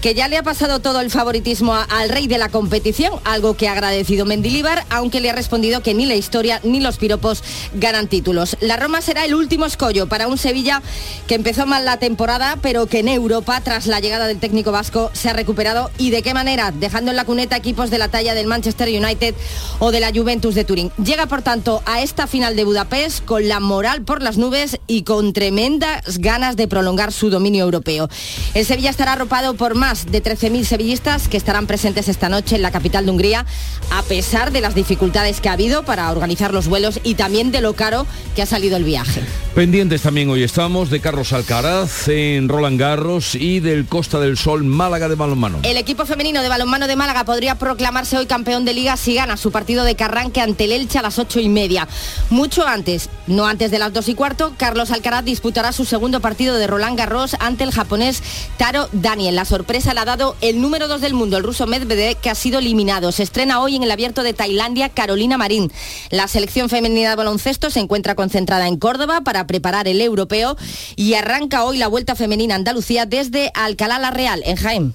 que 0.00 0.14
ya 0.14 0.28
le 0.28 0.36
ha 0.36 0.42
pasado 0.42 0.78
todo 0.78 1.00
el 1.00 1.10
favoritismo 1.10 1.74
al 1.74 2.08
rey 2.08 2.28
de 2.28 2.38
la 2.38 2.48
competición, 2.48 3.12
algo 3.24 3.54
que 3.54 3.68
ha 3.68 3.72
agradecido 3.72 4.24
Mendilíbar, 4.24 4.84
aunque 4.90 5.20
le 5.20 5.30
ha 5.30 5.34
respondido 5.34 5.82
que 5.82 5.94
ni 5.94 6.06
la 6.06 6.14
historia 6.14 6.60
ni 6.62 6.80
los 6.80 6.98
piropos 6.98 7.42
ganan 7.74 8.06
títulos. 8.06 8.56
La 8.60 8.76
Roma 8.76 9.00
será 9.02 9.24
el 9.24 9.34
último 9.34 9.66
escollo 9.66 10.08
para 10.08 10.28
un 10.28 10.38
Sevilla 10.38 10.82
que 11.26 11.34
empezó 11.34 11.66
mal 11.66 11.84
la 11.84 11.98
temporada, 11.98 12.58
pero 12.62 12.86
que 12.86 13.00
en 13.00 13.08
Europa, 13.08 13.60
tras 13.62 13.86
la 13.86 14.00
llegada 14.00 14.26
del 14.28 14.38
técnico 14.38 14.70
vasco, 14.70 15.10
se 15.14 15.30
ha 15.30 15.32
recuperado 15.32 15.90
y 15.98 16.10
de 16.10 16.22
qué 16.22 16.32
manera, 16.32 16.70
dejando 16.70 17.10
en 17.10 17.16
la 17.16 17.24
cuneta 17.24 17.56
equipos 17.56 17.90
de 17.90 17.98
la 17.98 18.08
talla 18.08 18.34
del 18.34 18.46
Manchester 18.46 18.88
United 18.88 19.34
o 19.80 19.90
de 19.90 20.00
la 20.00 20.12
Juventus 20.14 20.54
de 20.54 20.64
Turín. 20.64 20.92
Llega, 21.02 21.26
por 21.26 21.42
tanto, 21.42 21.82
a 21.86 22.02
esta 22.02 22.26
final 22.26 22.54
de 22.54 22.64
Budapest 22.64 23.24
con 23.24 23.48
la 23.48 23.58
moral 23.58 24.02
por 24.02 24.22
las 24.22 24.38
nubes 24.38 24.78
y 24.86 25.02
con 25.02 25.32
tremendas 25.32 26.18
ganas 26.18 26.56
de 26.56 26.68
prolongar 26.68 27.12
su 27.12 27.30
dominio 27.30 27.64
europeo. 27.64 28.08
El 28.54 28.64
Sevilla 28.64 28.90
estará 28.90 29.12
arropado 29.12 29.54
por 29.54 29.74
más 29.74 29.87
más 29.88 30.04
de 30.04 30.22
13.000 30.22 30.64
sevillistas 30.64 31.28
que 31.28 31.38
estarán 31.38 31.66
presentes 31.66 32.08
esta 32.08 32.28
noche 32.28 32.56
en 32.56 32.60
la 32.60 32.70
capital 32.70 33.06
de 33.06 33.10
Hungría, 33.10 33.46
a 33.90 34.02
pesar 34.02 34.52
de 34.52 34.60
las 34.60 34.74
dificultades 34.74 35.40
que 35.40 35.48
ha 35.48 35.52
habido 35.52 35.82
para 35.82 36.10
organizar 36.10 36.52
los 36.52 36.68
vuelos 36.68 37.00
y 37.04 37.14
también 37.14 37.52
de 37.52 37.62
lo 37.62 37.72
caro 37.72 38.06
que 38.36 38.42
ha 38.42 38.46
salido 38.46 38.76
el 38.76 38.84
viaje. 38.84 39.22
Pendientes 39.54 40.02
también 40.02 40.28
hoy 40.28 40.42
estamos 40.42 40.90
de 40.90 41.00
Carlos 41.00 41.32
Alcaraz 41.32 42.06
en 42.08 42.50
Roland 42.50 42.78
Garros 42.78 43.34
y 43.34 43.60
del 43.60 43.86
Costa 43.86 44.20
del 44.20 44.36
Sol 44.36 44.62
Málaga 44.62 45.08
de 45.08 45.14
balonmano. 45.14 45.60
El 45.62 45.78
equipo 45.78 46.04
femenino 46.04 46.42
de 46.42 46.50
balonmano 46.50 46.86
de 46.86 46.94
Málaga 46.94 47.24
podría 47.24 47.54
proclamarse 47.54 48.18
hoy 48.18 48.26
campeón 48.26 48.66
de 48.66 48.74
liga 48.74 48.94
si 48.98 49.14
gana 49.14 49.38
su 49.38 49.50
partido 49.50 49.84
de 49.84 49.96
Carranque 49.96 50.42
ante 50.42 50.64
el 50.64 50.72
Elche 50.72 50.98
a 50.98 51.02
las 51.02 51.18
ocho 51.18 51.40
y 51.40 51.48
media. 51.48 51.88
Mucho 52.28 52.66
antes, 52.66 53.08
no 53.26 53.46
antes 53.46 53.70
de 53.70 53.78
las 53.78 53.94
dos 53.94 54.10
y 54.10 54.14
cuarto, 54.14 54.52
Carlos 54.58 54.90
Alcaraz 54.90 55.24
disputará 55.24 55.72
su 55.72 55.86
segundo 55.86 56.20
partido 56.20 56.56
de 56.56 56.66
Roland 56.66 56.98
Garros 56.98 57.36
ante 57.40 57.64
el 57.64 57.72
japonés 57.72 58.22
Taro 58.58 58.90
Daniel. 58.92 59.34
La 59.34 59.46
sorpresa 59.46 59.77
se 59.80 59.94
le 59.94 60.00
ha 60.00 60.04
dado 60.04 60.36
el 60.40 60.60
número 60.60 60.88
2 60.88 61.00
del 61.00 61.14
mundo, 61.14 61.36
el 61.36 61.44
ruso 61.44 61.66
Medvedev, 61.66 62.16
que 62.16 62.30
ha 62.30 62.34
sido 62.34 62.58
eliminado. 62.58 63.12
Se 63.12 63.22
estrena 63.22 63.60
hoy 63.60 63.76
en 63.76 63.82
el 63.82 63.90
abierto 63.90 64.22
de 64.22 64.34
Tailandia 64.34 64.88
Carolina 64.88 65.38
Marín. 65.38 65.70
La 66.10 66.28
selección 66.28 66.68
femenina 66.68 67.10
de 67.10 67.16
baloncesto 67.16 67.70
se 67.70 67.80
encuentra 67.80 68.14
concentrada 68.14 68.66
en 68.66 68.76
Córdoba 68.76 69.20
para 69.20 69.46
preparar 69.46 69.88
el 69.88 70.00
europeo 70.00 70.56
y 70.96 71.14
arranca 71.14 71.64
hoy 71.64 71.78
la 71.78 71.88
vuelta 71.88 72.14
femenina 72.16 72.54
Andalucía 72.54 73.06
desde 73.06 73.50
Alcalá 73.54 73.98
la 73.98 74.10
Real, 74.10 74.42
en 74.44 74.56
Jaén. 74.56 74.94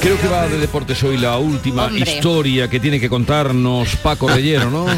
Creo 0.00 0.20
que 0.20 0.28
va 0.28 0.46
de 0.46 0.58
deportes 0.58 1.02
hoy 1.02 1.16
la 1.16 1.38
última 1.38 1.90
historia 1.90 2.68
que 2.68 2.80
tiene 2.80 3.00
que 3.00 3.08
contarnos 3.08 3.96
Paco 3.96 4.28
Rellero, 4.28 4.70
¿no? 4.70 4.86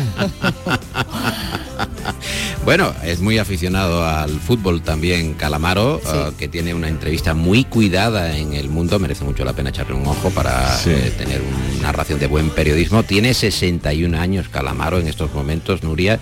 Bueno, 2.65 2.93
es 3.05 3.21
muy 3.21 3.39
aficionado 3.39 4.05
al 4.05 4.41
fútbol 4.41 4.83
también 4.83 5.35
Calamaro, 5.35 6.01
uh, 6.05 6.33
que 6.37 6.49
tiene 6.49 6.75
una 6.75 6.89
entrevista 6.89 7.33
muy 7.33 7.63
cuidada 7.63 8.37
en 8.37 8.55
el 8.55 8.69
mundo, 8.69 8.99
merece 8.99 9.23
mucho 9.23 9.45
la 9.45 9.53
pena 9.53 9.71
echarle 9.71 9.95
un 9.95 10.05
ojo 10.05 10.31
para 10.31 10.77
eh, 10.85 11.13
tener 11.17 11.43
una 11.43 11.83
narración 11.83 12.19
de 12.19 12.27
buen 12.27 12.51
periodismo. 12.51 13.05
Tiene 13.05 13.35
61 13.35 14.19
años 14.19 14.49
Calamaro 14.49 14.99
en 14.99 15.07
estos 15.07 15.33
momentos, 15.33 15.85
Nuria 15.85 16.19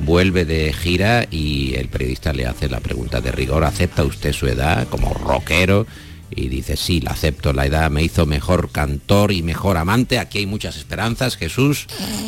vuelve 0.00 0.44
de 0.44 0.72
gira 0.72 1.28
y 1.30 1.74
el 1.76 1.86
periodista 1.86 2.32
le 2.32 2.46
hace 2.46 2.68
la 2.68 2.80
pregunta 2.80 3.20
de 3.20 3.30
rigor, 3.30 3.62
¿acepta 3.62 4.02
usted 4.02 4.32
su 4.32 4.48
edad 4.48 4.88
como 4.88 5.14
rockero? 5.14 5.86
Y 6.36 6.48
dice, 6.48 6.76
sí, 6.76 7.00
la 7.00 7.12
acepto, 7.12 7.52
la 7.52 7.66
edad 7.66 7.90
me 7.90 8.02
hizo 8.02 8.26
mejor 8.26 8.70
cantor 8.70 9.32
y 9.32 9.42
mejor 9.42 9.76
amante, 9.76 10.18
aquí 10.18 10.38
hay 10.38 10.46
muchas 10.46 10.76
esperanzas, 10.76 11.36
Jesús, 11.36 11.86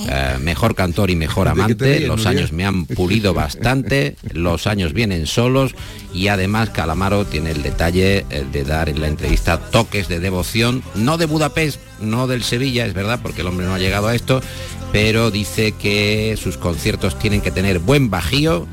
Eh, 0.08 0.38
mejor 0.40 0.74
cantor 0.76 1.10
y 1.10 1.16
mejor 1.16 1.48
¿De 1.48 1.50
qué 1.66 1.74
te 1.74 1.84
amante, 1.84 2.06
los 2.06 2.26
años 2.26 2.52
me 2.52 2.64
han 2.64 2.86
pulido 2.86 3.34
bastante, 3.34 4.16
los 4.32 4.66
años 4.68 4.92
vienen 4.92 5.26
solos 5.26 5.74
y 6.14 6.28
además 6.28 6.70
Calamaro 6.70 7.24
tiene 7.24 7.50
el 7.50 7.62
detalle 7.62 8.24
eh, 8.30 8.44
de 8.52 8.64
dar 8.64 8.88
en 8.88 9.00
la 9.00 9.08
entrevista 9.08 9.58
toques 9.58 10.08
de 10.08 10.20
devoción, 10.20 10.82
no 10.94 11.18
de 11.18 11.26
Budapest, 11.26 11.80
no 12.00 12.26
del 12.28 12.44
Sevilla, 12.44 12.86
es 12.86 12.94
verdad, 12.94 13.20
porque 13.22 13.40
el 13.40 13.48
hombre 13.48 13.66
no 13.66 13.74
ha 13.74 13.78
llegado 13.78 14.08
a 14.08 14.14
esto, 14.14 14.40
pero 14.92 15.30
dice 15.30 15.72
que 15.72 16.38
sus 16.40 16.56
conciertos 16.56 17.18
tienen 17.18 17.40
que 17.40 17.50
tener 17.50 17.80
buen 17.80 18.10
bajío 18.10 18.66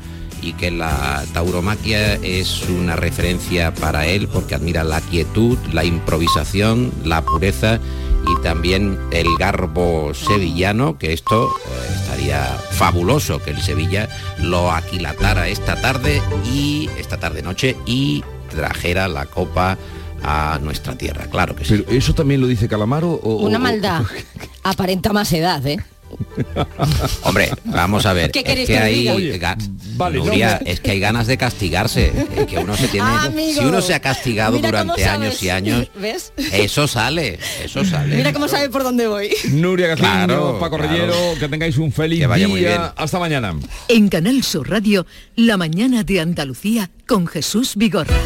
y 0.44 0.52
que 0.52 0.70
la 0.70 1.24
tauromaquia 1.32 2.14
es 2.16 2.62
una 2.68 2.96
referencia 2.96 3.72
para 3.74 4.06
él 4.06 4.28
porque 4.28 4.54
admira 4.54 4.84
la 4.84 5.00
quietud, 5.00 5.56
la 5.72 5.84
improvisación, 5.84 6.92
la 7.04 7.22
pureza 7.22 7.78
y 8.26 8.42
también 8.42 8.98
el 9.10 9.26
garbo 9.38 10.12
sevillano, 10.14 10.98
que 10.98 11.12
esto 11.12 11.48
eh, 11.48 11.94
estaría 11.96 12.42
fabuloso 12.72 13.38
que 13.42 13.50
el 13.50 13.60
Sevilla 13.60 14.08
lo 14.38 14.70
aquilatara 14.72 15.48
esta 15.48 15.80
tarde 15.80 16.22
y 16.50 16.88
esta 16.98 17.18
tarde 17.18 17.42
noche 17.42 17.76
y 17.86 18.22
trajera 18.50 19.08
la 19.08 19.26
copa 19.26 19.76
a 20.22 20.58
nuestra 20.62 20.96
tierra, 20.96 21.26
claro 21.30 21.54
que 21.54 21.64
sí. 21.66 21.74
Pero 21.86 21.90
eso 21.98 22.14
también 22.14 22.40
lo 22.40 22.46
dice 22.46 22.66
Calamaro 22.66 23.10
o 23.12 23.36
Una 23.46 23.58
o- 23.58 23.60
maldad. 23.60 24.02
Aparenta 24.62 25.12
más 25.12 25.30
edad, 25.34 25.66
¿eh? 25.66 25.78
Hombre, 27.22 27.50
vamos 27.64 28.06
a 28.06 28.12
ver, 28.12 28.30
¿Qué 28.30 28.40
es 28.40 28.44
queréis 28.44 28.66
que 28.66 28.72
que 28.74 28.78
hay 28.78 28.94
diga? 29.30 29.56
ga- 29.56 29.70
vale, 29.96 30.18
Nuria, 30.18 30.58
no, 30.64 30.70
es 30.70 30.80
que 30.80 30.90
hay 30.92 31.00
ganas 31.00 31.26
de 31.26 31.36
castigarse, 31.36 32.12
es 32.36 32.46
que 32.46 32.58
uno 32.58 32.76
se 32.76 32.88
tiene 32.88 33.06
Ah, 33.10 33.24
amigo. 33.24 33.60
si 33.60 33.66
uno 33.66 33.80
se 33.80 33.94
ha 33.94 34.00
castigado 34.00 34.58
durante 34.58 35.04
años 35.04 35.42
y 35.42 35.50
años, 35.50 35.88
¿Ves? 36.00 36.32
eso 36.36 36.86
sale, 36.88 37.38
eso 37.64 37.84
sale. 37.84 38.16
Mira 38.16 38.32
cómo 38.32 38.48
sabe 38.48 38.68
por 38.68 38.82
dónde 38.82 39.06
voy. 39.06 39.30
Nuria 39.50 39.88
Gaciño, 39.88 40.08
Claro, 40.08 40.58
Paco 40.60 40.76
claro. 40.78 40.92
Rellero, 40.92 41.14
que 41.38 41.48
tengáis 41.48 41.76
un 41.78 41.92
feliz 41.92 42.20
Que 42.20 42.26
vaya 42.26 42.46
día. 42.46 42.52
muy 42.54 42.60
bien. 42.60 42.80
Hasta 42.96 43.18
mañana. 43.18 43.54
En 43.88 44.08
Canal 44.08 44.42
Sur 44.42 44.68
Radio, 44.70 45.06
La 45.36 45.56
mañana 45.56 46.02
de 46.04 46.20
Andalucía 46.20 46.90
con 47.06 47.26
Jesús 47.26 47.72
Vigorra. 47.76 48.16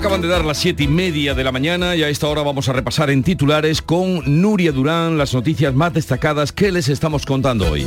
Acaban 0.00 0.22
de 0.22 0.28
dar 0.28 0.46
las 0.46 0.56
siete 0.56 0.84
y 0.84 0.88
media 0.88 1.34
de 1.34 1.44
la 1.44 1.52
mañana 1.52 1.94
y 1.94 2.02
a 2.02 2.08
esta 2.08 2.26
hora 2.26 2.42
vamos 2.42 2.70
a 2.70 2.72
repasar 2.72 3.10
en 3.10 3.22
titulares 3.22 3.82
con 3.82 4.40
Nuria 4.40 4.72
Durán 4.72 5.18
las 5.18 5.34
noticias 5.34 5.74
más 5.74 5.92
destacadas 5.92 6.52
que 6.52 6.72
les 6.72 6.88
estamos 6.88 7.26
contando 7.26 7.70
hoy. 7.70 7.86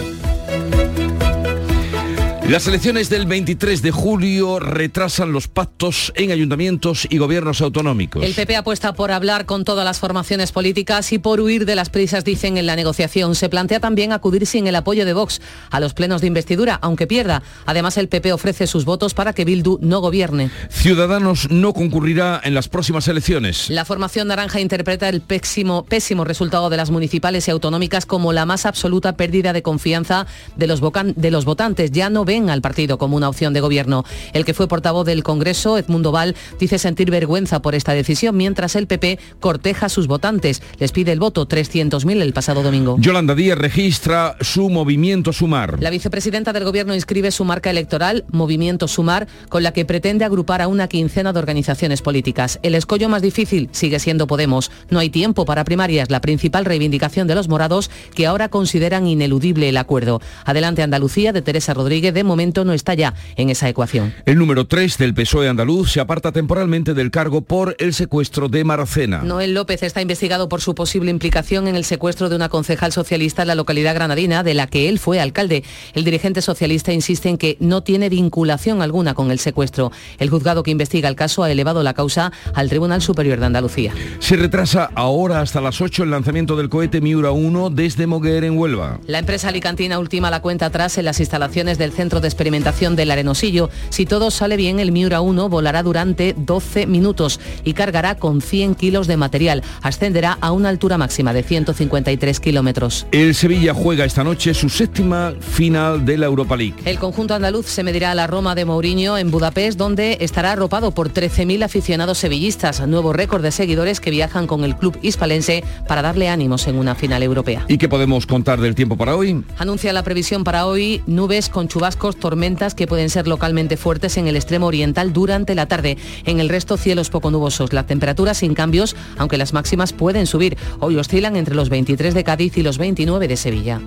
Las 2.49 2.67
elecciones 2.67 3.09
del 3.09 3.25
23 3.25 3.81
de 3.81 3.91
julio 3.91 4.59
retrasan 4.59 5.31
los 5.31 5.47
pactos 5.47 6.11
en 6.15 6.29
ayuntamientos 6.31 7.07
y 7.09 7.17
gobiernos 7.17 7.61
autonómicos. 7.61 8.21
El 8.21 8.33
PP 8.33 8.57
apuesta 8.57 8.93
por 8.93 9.11
hablar 9.11 9.45
con 9.45 9.63
todas 9.63 9.85
las 9.85 9.99
formaciones 9.99 10.51
políticas 10.51 11.13
y 11.13 11.19
por 11.19 11.39
huir 11.39 11.65
de 11.65 11.75
las 11.75 11.89
prisas, 11.89 12.25
dicen, 12.25 12.57
en 12.57 12.65
la 12.67 12.75
negociación. 12.75 13.33
Se 13.35 13.47
plantea 13.47 13.79
también 13.79 14.11
acudir 14.11 14.45
sin 14.45 14.67
el 14.67 14.75
apoyo 14.75 15.05
de 15.05 15.13
Vox 15.13 15.41
a 15.71 15.79
los 15.79 15.93
plenos 15.93 16.19
de 16.19 16.27
investidura, 16.27 16.77
aunque 16.81 17.07
pierda. 17.07 17.41
Además, 17.65 17.97
el 17.97 18.09
PP 18.09 18.33
ofrece 18.33 18.67
sus 18.67 18.83
votos 18.83 19.13
para 19.13 19.31
que 19.33 19.45
Bildu 19.45 19.79
no 19.81 20.01
gobierne. 20.01 20.51
Ciudadanos 20.69 21.49
no 21.49 21.73
concurrirá 21.73 22.41
en 22.43 22.53
las 22.53 22.67
próximas 22.67 23.07
elecciones. 23.07 23.69
La 23.69 23.85
formación 23.85 24.27
naranja 24.27 24.59
interpreta 24.59 25.07
el 25.07 25.21
pésimo, 25.21 25.85
pésimo 25.85 26.25
resultado 26.25 26.69
de 26.69 26.75
las 26.77 26.91
municipales 26.91 27.47
y 27.47 27.51
autonómicas 27.51 28.05
como 28.05 28.33
la 28.33 28.45
más 28.45 28.65
absoluta 28.65 29.15
pérdida 29.15 29.53
de 29.53 29.63
confianza 29.63 30.27
de 30.57 30.67
los, 30.67 30.81
vocan- 30.81 31.15
de 31.15 31.31
los 31.31 31.45
votantes. 31.45 31.89
Ya 31.91 32.09
no 32.09 32.25
ven 32.33 32.49
al 32.49 32.61
partido 32.61 32.97
como 32.97 33.15
una 33.15 33.29
opción 33.29 33.53
de 33.53 33.61
gobierno. 33.61 34.05
El 34.33 34.43
que 34.43 34.55
fue 34.55 34.67
portavoz 34.67 35.05
del 35.05 35.21
Congreso, 35.21 35.77
Edmundo 35.77 36.11
Val, 36.11 36.35
dice 36.59 36.79
sentir 36.79 37.11
vergüenza 37.11 37.61
por 37.61 37.75
esta 37.75 37.93
decisión, 37.93 38.35
mientras 38.35 38.75
el 38.75 38.87
PP 38.87 39.19
corteja 39.39 39.85
a 39.85 39.89
sus 39.89 40.07
votantes. 40.07 40.63
Les 40.79 40.91
pide 40.91 41.11
el 41.11 41.19
voto 41.19 41.47
300.000 41.47 42.21
el 42.23 42.33
pasado 42.33 42.63
domingo. 42.63 42.95
Yolanda 42.99 43.35
Díaz 43.35 43.59
registra 43.59 44.35
su 44.41 44.71
movimiento 44.71 45.31
Sumar. 45.31 45.77
La 45.79 45.91
vicepresidenta 45.91 46.53
del 46.53 46.63
Gobierno 46.63 46.95
inscribe 46.95 47.29
su 47.29 47.45
marca 47.45 47.69
electoral, 47.69 48.25
Movimiento 48.31 48.87
Sumar, 48.87 49.27
con 49.49 49.61
la 49.61 49.71
que 49.71 49.85
pretende 49.85 50.25
agrupar 50.25 50.63
a 50.63 50.67
una 50.67 50.87
quincena 50.87 51.33
de 51.33 51.39
organizaciones 51.39 52.01
políticas. 52.01 52.57
El 52.63 52.73
escollo 52.73 53.09
más 53.09 53.21
difícil 53.21 53.69
sigue 53.73 53.99
siendo 53.99 54.25
Podemos. 54.25 54.71
No 54.89 54.97
hay 54.97 55.11
tiempo 55.11 55.45
para 55.45 55.65
primarias, 55.65 56.09
la 56.09 56.21
principal 56.21 56.65
reivindicación 56.65 57.27
de 57.27 57.35
los 57.35 57.47
morados, 57.47 57.91
que 58.15 58.25
ahora 58.25 58.49
consideran 58.49 59.05
ineludible 59.05 59.69
el 59.69 59.77
acuerdo. 59.77 60.19
Adelante 60.45 60.81
Andalucía, 60.81 61.31
de 61.31 61.43
Teresa 61.43 61.75
Rodríguez, 61.75 62.15
de 62.15 62.22
momento 62.23 62.65
no 62.65 62.73
está 62.73 62.93
ya 62.93 63.13
en 63.35 63.49
esa 63.49 63.69
ecuación. 63.69 64.13
El 64.25 64.37
número 64.37 64.67
3 64.67 64.97
del 64.97 65.13
PSOE 65.13 65.49
andaluz 65.49 65.91
se 65.91 65.99
aparta 65.99 66.31
temporalmente 66.31 66.93
del 66.93 67.11
cargo 67.11 67.41
por 67.41 67.75
el 67.79 67.93
secuestro 67.93 68.49
de 68.49 68.63
Maracena. 68.63 69.23
Noel 69.23 69.53
López 69.53 69.83
está 69.83 70.01
investigado 70.01 70.49
por 70.49 70.61
su 70.61 70.75
posible 70.75 71.11
implicación 71.11 71.67
en 71.67 71.75
el 71.75 71.85
secuestro 71.85 72.29
de 72.29 72.35
una 72.35 72.49
concejal 72.49 72.91
socialista 72.91 73.43
en 73.43 73.49
la 73.49 73.55
localidad 73.55 73.95
granadina, 73.95 74.43
de 74.43 74.53
la 74.53 74.67
que 74.67 74.89
él 74.89 74.99
fue 74.99 75.19
alcalde. 75.19 75.63
El 75.93 76.03
dirigente 76.03 76.41
socialista 76.41 76.93
insiste 76.93 77.29
en 77.29 77.37
que 77.37 77.57
no 77.59 77.81
tiene 77.81 78.09
vinculación 78.09 78.81
alguna 78.81 79.13
con 79.13 79.31
el 79.31 79.39
secuestro. 79.39 79.91
El 80.19 80.29
juzgado 80.29 80.63
que 80.63 80.71
investiga 80.71 81.09
el 81.09 81.15
caso 81.15 81.43
ha 81.43 81.51
elevado 81.51 81.83
la 81.83 81.93
causa 81.93 82.31
al 82.53 82.69
Tribunal 82.69 83.01
Superior 83.01 83.39
de 83.39 83.45
Andalucía. 83.45 83.93
Se 84.19 84.35
retrasa 84.35 84.89
ahora 84.95 85.41
hasta 85.41 85.61
las 85.61 85.81
8 85.81 86.03
el 86.03 86.11
lanzamiento 86.11 86.55
del 86.55 86.69
cohete 86.69 87.01
Miura 87.01 87.31
1 87.31 87.69
desde 87.69 88.07
Moguer 88.07 88.43
en 88.43 88.57
Huelva. 88.57 88.99
La 89.07 89.19
empresa 89.19 89.49
alicantina 89.49 89.99
ultima 89.99 90.29
la 90.29 90.41
cuenta 90.41 90.67
atrás 90.67 90.97
en 90.97 91.05
las 91.05 91.19
instalaciones 91.19 91.77
del 91.77 91.91
Centro 91.91 92.12
de 92.21 92.27
Experimentación 92.27 92.95
del 92.95 93.11
Arenosillo. 93.11 93.69
Si 93.89 94.05
todo 94.05 94.31
sale 94.31 94.57
bien, 94.57 94.79
el 94.79 94.91
Miura 94.91 95.21
1 95.21 95.49
volará 95.49 95.83
durante 95.83 96.33
12 96.37 96.87
minutos 96.87 97.39
y 97.63 97.73
cargará 97.73 98.15
con 98.15 98.41
100 98.41 98.75
kilos 98.75 99.07
de 99.07 99.17
material. 99.17 99.63
Ascenderá 99.81 100.37
a 100.41 100.51
una 100.51 100.69
altura 100.69 100.97
máxima 100.97 101.33
de 101.33 101.43
153 101.43 102.39
kilómetros. 102.39 103.07
El 103.11 103.35
Sevilla 103.35 103.73
juega 103.73 104.05
esta 104.05 104.23
noche 104.23 104.53
su 104.53 104.69
séptima 104.69 105.33
final 105.39 106.05
de 106.05 106.17
la 106.17 106.25
Europa 106.25 106.55
League. 106.55 106.75
El 106.85 106.99
conjunto 106.99 107.33
andaluz 107.33 107.67
se 107.67 107.83
medirá 107.83 108.11
a 108.11 108.15
la 108.15 108.27
Roma 108.27 108.55
de 108.55 108.65
Mourinho 108.65 109.17
en 109.17 109.31
Budapest, 109.31 109.77
donde 109.77 110.17
estará 110.21 110.51
arropado 110.51 110.91
por 110.91 111.11
13.000 111.11 111.63
aficionados 111.63 112.17
sevillistas, 112.17 112.85
nuevo 112.87 113.13
récord 113.13 113.41
de 113.41 113.51
seguidores 113.51 113.99
que 113.99 114.11
viajan 114.11 114.47
con 114.47 114.63
el 114.63 114.75
club 114.75 114.97
hispalense 115.01 115.63
para 115.87 116.01
darle 116.01 116.29
ánimos 116.29 116.67
en 116.67 116.77
una 116.77 116.95
final 116.95 117.23
europea. 117.23 117.65
¿Y 117.67 117.77
qué 117.77 117.89
podemos 117.89 118.25
contar 118.25 118.59
del 118.61 118.75
tiempo 118.75 118.97
para 118.97 119.15
hoy? 119.15 119.43
Anuncia 119.57 119.93
la 119.93 120.03
previsión 120.03 120.43
para 120.43 120.65
hoy 120.65 121.01
nubes 121.07 121.49
con 121.49 121.67
chubascos, 121.67 122.02
tormentas 122.11 122.75
que 122.75 122.87
pueden 122.87 123.09
ser 123.09 123.27
localmente 123.27 123.77
fuertes 123.77 124.17
en 124.17 124.27
el 124.27 124.35
extremo 124.35 124.67
oriental 124.67 125.13
durante 125.13 125.55
la 125.55 125.67
tarde. 125.67 125.97
En 126.25 126.39
el 126.39 126.49
resto 126.49 126.75
cielos 126.75 127.09
poco 127.09 127.31
nubosos. 127.31 127.71
Las 127.71 127.87
temperaturas 127.87 128.39
sin 128.39 128.53
cambios, 128.53 128.95
aunque 129.17 129.37
las 129.37 129.53
máximas 129.53 129.93
pueden 129.93 130.27
subir. 130.27 130.57
Hoy 130.79 130.97
oscilan 130.97 131.37
entre 131.37 131.55
los 131.55 131.69
23 131.69 132.13
de 132.13 132.23
Cádiz 132.23 132.57
y 132.57 132.63
los 132.63 132.77
29 132.77 133.27
de 133.27 133.37
Sevilla. 133.37 133.81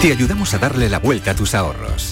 Te 0.00 0.10
ayudamos 0.10 0.52
a 0.54 0.58
darle 0.58 0.88
la 0.88 0.98
vuelta 0.98 1.30
a 1.30 1.34
tus 1.34 1.54
ahorros. 1.54 2.11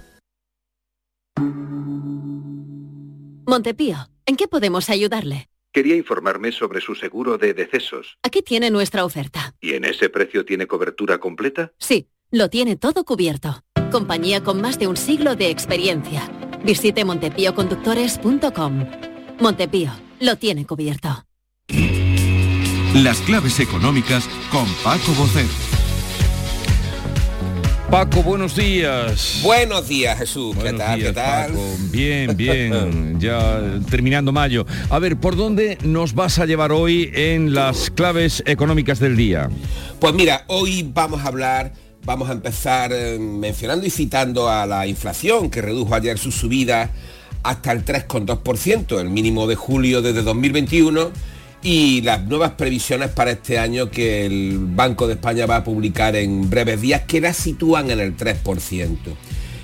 Montepío, 3.45 3.97
¿en 4.25 4.38
qué 4.38 4.47
podemos 4.47 4.89
ayudarle? 4.89 5.49
Quería 5.73 5.97
informarme 5.97 6.53
sobre 6.53 6.79
su 6.79 6.95
seguro 6.95 7.38
de 7.38 7.53
decesos. 7.53 8.17
Aquí 8.23 8.41
tiene 8.41 8.71
nuestra 8.71 9.03
oferta. 9.03 9.53
¿Y 9.60 9.74
en 9.74 9.84
ese 9.84 10.09
precio 10.09 10.45
tiene 10.45 10.65
cobertura 10.65 11.17
completa? 11.17 11.74
Sí, 11.78 12.07
lo 12.32 12.49
tiene 12.49 12.78
todo 12.78 13.03
cubierto. 13.03 13.61
Compañía 13.91 14.41
con 14.41 14.61
más 14.61 14.80
de 14.80 14.88
un 14.88 14.95
siglo 14.95 15.36
de 15.36 15.49
experiencia. 15.49 16.32
Visite 16.63 17.03
montepíoconductores.com. 17.03 18.86
Montepío, 19.41 19.91
lo 20.22 20.38
tiene 20.38 20.65
cubierto. 20.65 21.26
Las 22.93 23.19
claves 23.21 23.59
económicas 23.59 24.29
con 24.51 24.65
Paco 24.83 25.13
Bocet. 25.17 25.47
Paco, 27.91 28.23
buenos 28.23 28.55
días. 28.55 29.41
Buenos 29.43 29.88
días, 29.88 30.17
Jesús. 30.17 30.55
¿Qué 30.55 30.63
Buenos 30.63 30.81
tal? 30.81 30.99
días, 30.99 31.09
¿Qué 31.09 31.15
tal? 31.15 31.51
Paco. 31.51 31.75
Bien, 31.91 32.38
bien. 32.38 33.19
ya 33.19 33.61
terminando 33.89 34.31
mayo. 34.31 34.65
A 34.89 34.99
ver, 34.99 35.17
¿por 35.17 35.36
dónde 35.36 35.77
nos 35.83 36.13
vas 36.13 36.39
a 36.39 36.45
llevar 36.45 36.71
hoy 36.71 37.11
en 37.13 37.53
las 37.53 37.89
claves 37.91 38.43
económicas 38.45 38.99
del 38.99 39.15
día? 39.15 39.49
Pues 39.99 40.13
mira, 40.13 40.45
hoy 40.47 40.89
vamos 40.93 41.21
a 41.23 41.27
hablar, 41.27 41.73
vamos 42.05 42.29
a 42.29 42.33
empezar 42.33 42.91
eh, 42.93 43.19
mencionando 43.19 43.86
y 43.86 43.89
citando 43.89 44.49
a 44.49 44.65
la 44.65 44.88
inflación 44.88 45.49
que 45.49 45.61
redujo 45.61 45.93
ayer 45.95 46.17
su 46.17 46.31
subida 46.31 46.91
hasta 47.43 47.71
el 47.71 47.86
3,2%, 47.86 48.99
el 48.99 49.09
mínimo 49.09 49.47
de 49.47 49.55
julio 49.55 50.01
desde 50.01 50.23
2021 50.23 51.11
y 51.66 52.01
las 52.01 52.24
nuevas 52.26 52.51
previsiones 52.51 53.09
para 53.09 53.32
este 53.32 53.57
año 53.57 53.89
que 53.89 54.28
el 54.28 54.59
Banco 54.59 55.07
de 55.07 55.16
España 55.16 55.47
va 55.47 55.55
a 55.55 55.63
publicar 55.63 56.16
en 56.16 56.47
breves 56.47 56.80
días 56.80 57.01
que 57.07 57.20
la 57.20 57.34
sitúan 57.34 57.89
en 57.89 57.99
el 57.99 58.16
3%. 58.16 58.97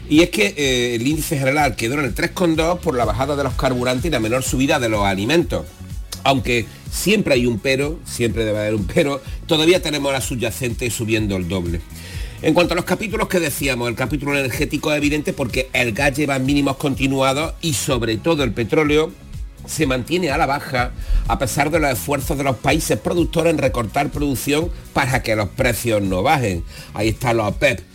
Y 0.10 0.22
es 0.22 0.32
que 0.32 0.56
eh, 0.58 0.96
el 0.96 1.06
índice 1.06 1.38
general 1.38 1.76
quedó 1.76 1.94
en 2.00 2.06
el 2.06 2.16
3,2 2.16 2.80
por 2.80 2.98
la 2.98 3.06
bajada 3.06 3.36
de 3.36 3.44
los 3.44 3.54
carburantes 3.54 4.06
y 4.06 4.10
la 4.10 4.20
menor 4.20 4.42
subida 4.42 4.80
de 4.80 4.90
los 4.90 5.06
alimentos. 5.06 5.68
Aunque 6.24 6.66
siempre 6.92 7.36
hay 7.36 7.46
un 7.46 7.60
pero, 7.60 8.00
siempre 8.04 8.46
debe 8.46 8.62
haber 8.62 8.74
un 8.74 8.88
pero, 8.88 9.22
todavía 9.46 9.80
tenemos 9.80 10.12
la 10.12 10.22
subyacente 10.22 10.90
subiendo 10.90 11.38
el 11.38 11.48
doble. 11.48 11.82
En 12.42 12.56
cuanto 12.56 12.74
a 12.74 12.78
los 12.78 12.86
capítulos 12.86 13.28
que 13.28 13.40
decíamos, 13.40 13.88
el 13.88 13.96
capítulo 13.96 14.36
energético 14.36 14.92
es 14.92 14.98
evidente 14.98 15.34
porque 15.34 15.70
el 15.72 15.94
gas 15.94 16.18
lleva 16.18 16.40
mínimos 16.40 16.78
continuados 16.78 17.54
y 17.62 17.74
sobre 17.74 18.18
todo 18.18 18.44
el 18.44 18.54
petróleo 18.54 19.12
se 19.66 19.86
mantiene 19.86 20.32
a 20.32 20.38
la 20.38 20.46
baja 20.46 20.92
a 21.28 21.40
pesar 21.40 21.70
de 21.70 21.80
los 21.80 21.92
esfuerzos 21.92 22.38
de 22.38 22.44
los 22.44 22.58
países 22.58 23.00
productores 23.00 23.52
en 23.52 23.58
recortar 23.58 24.10
producción 24.10 24.70
para 24.94 25.22
que 25.24 25.36
los 25.36 25.50
precios 25.50 26.02
no 26.02 26.24
bajen. 26.24 26.64
Ahí 26.94 27.10
está 27.10 27.34
los 27.34 27.48
OPEP 27.48 27.91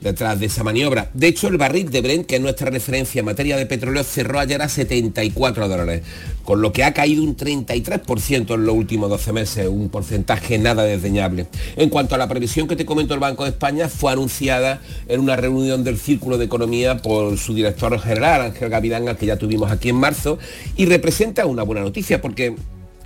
detrás 0.00 0.38
de 0.40 0.46
esa 0.46 0.64
maniobra. 0.64 1.10
De 1.14 1.28
hecho, 1.28 1.48
el 1.48 1.56
barril 1.56 1.90
de 1.90 2.00
Brent, 2.00 2.26
que 2.26 2.36
es 2.36 2.40
nuestra 2.40 2.70
referencia 2.70 3.20
en 3.20 3.26
materia 3.26 3.56
de 3.56 3.66
petróleo, 3.66 4.04
cerró 4.04 4.38
ayer 4.38 4.62
a 4.62 4.68
74 4.68 5.68
dólares, 5.68 6.02
con 6.44 6.62
lo 6.62 6.72
que 6.72 6.84
ha 6.84 6.94
caído 6.94 7.22
un 7.22 7.36
33% 7.36 8.54
en 8.54 8.66
los 8.66 8.74
últimos 8.74 9.10
12 9.10 9.32
meses, 9.32 9.68
un 9.68 9.88
porcentaje 9.88 10.58
nada 10.58 10.84
desdeñable. 10.84 11.46
En 11.76 11.90
cuanto 11.90 12.14
a 12.14 12.18
la 12.18 12.28
previsión 12.28 12.68
que 12.68 12.76
te 12.76 12.86
comento 12.86 13.14
el 13.14 13.20
Banco 13.20 13.44
de 13.44 13.50
España, 13.50 13.88
fue 13.88 14.12
anunciada 14.12 14.80
en 15.08 15.20
una 15.20 15.36
reunión 15.36 15.84
del 15.84 15.98
Círculo 15.98 16.38
de 16.38 16.44
Economía 16.44 16.98
por 16.98 17.36
su 17.38 17.54
director 17.54 17.98
general, 18.00 18.42
Ángel 18.42 18.68
Gavidán, 18.68 19.08
al 19.08 19.16
que 19.16 19.26
ya 19.26 19.36
tuvimos 19.36 19.70
aquí 19.70 19.88
en 19.88 19.96
marzo, 19.96 20.38
y 20.76 20.86
representa 20.86 21.46
una 21.46 21.62
buena 21.62 21.82
noticia 21.82 22.20
porque 22.20 22.54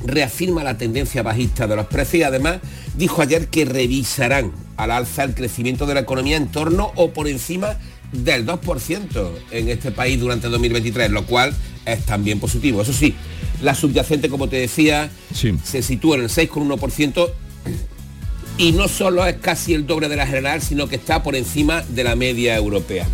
reafirma 0.05 0.65
la 0.65 0.79
tendencia 0.79 1.23
bajista 1.23 1.67
de 1.67 1.77
los 1.77 1.87
precios 1.87 2.21
y 2.21 2.23
además 2.25 2.59
dijo 2.97 3.23
ayer 3.23 3.49
que 3.49 3.65
revisarán 3.65 4.53
al 4.77 4.91
alza 4.91 5.25
el 5.25 5.35
crecimiento 5.35 5.87
de 5.87 5.95
la 5.95 6.01
economía 6.01 6.37
en 6.37 6.49
torno 6.49 6.93
o 6.97 7.11
por 7.11 7.29
encima 7.29 7.77
del 8.13 8.47
2% 8.47 9.31
en 9.53 9.69
este 9.69 9.91
país 9.91 10.21
durante 10.21 10.49
2023, 10.49 11.11
lo 11.11 11.25
cual 11.25 11.55
es 11.87 12.05
también 12.05 12.41
positivo. 12.41 12.83
Eso 12.83 12.93
sí, 12.93 13.15
la 13.63 13.75
subyacente, 13.75 14.29
como 14.29 14.49
te 14.49 14.57
decía, 14.57 15.11
se 15.33 15.83
sitúa 15.83 16.17
en 16.17 16.23
el 16.25 16.29
6,1% 16.29 17.31
y 18.59 18.73
no 18.73 18.87
solo 18.89 19.27
es 19.27 19.37
casi 19.37 19.73
el 19.73 19.87
doble 19.87 20.09
de 20.09 20.17
la 20.17 20.27
general, 20.27 20.61
sino 20.61 20.89
que 20.89 20.97
está 20.97 21.23
por 21.23 21.37
encima 21.37 21.83
de 21.89 22.05
la 22.05 22.17
media 22.17 22.55
europea. 22.57 23.07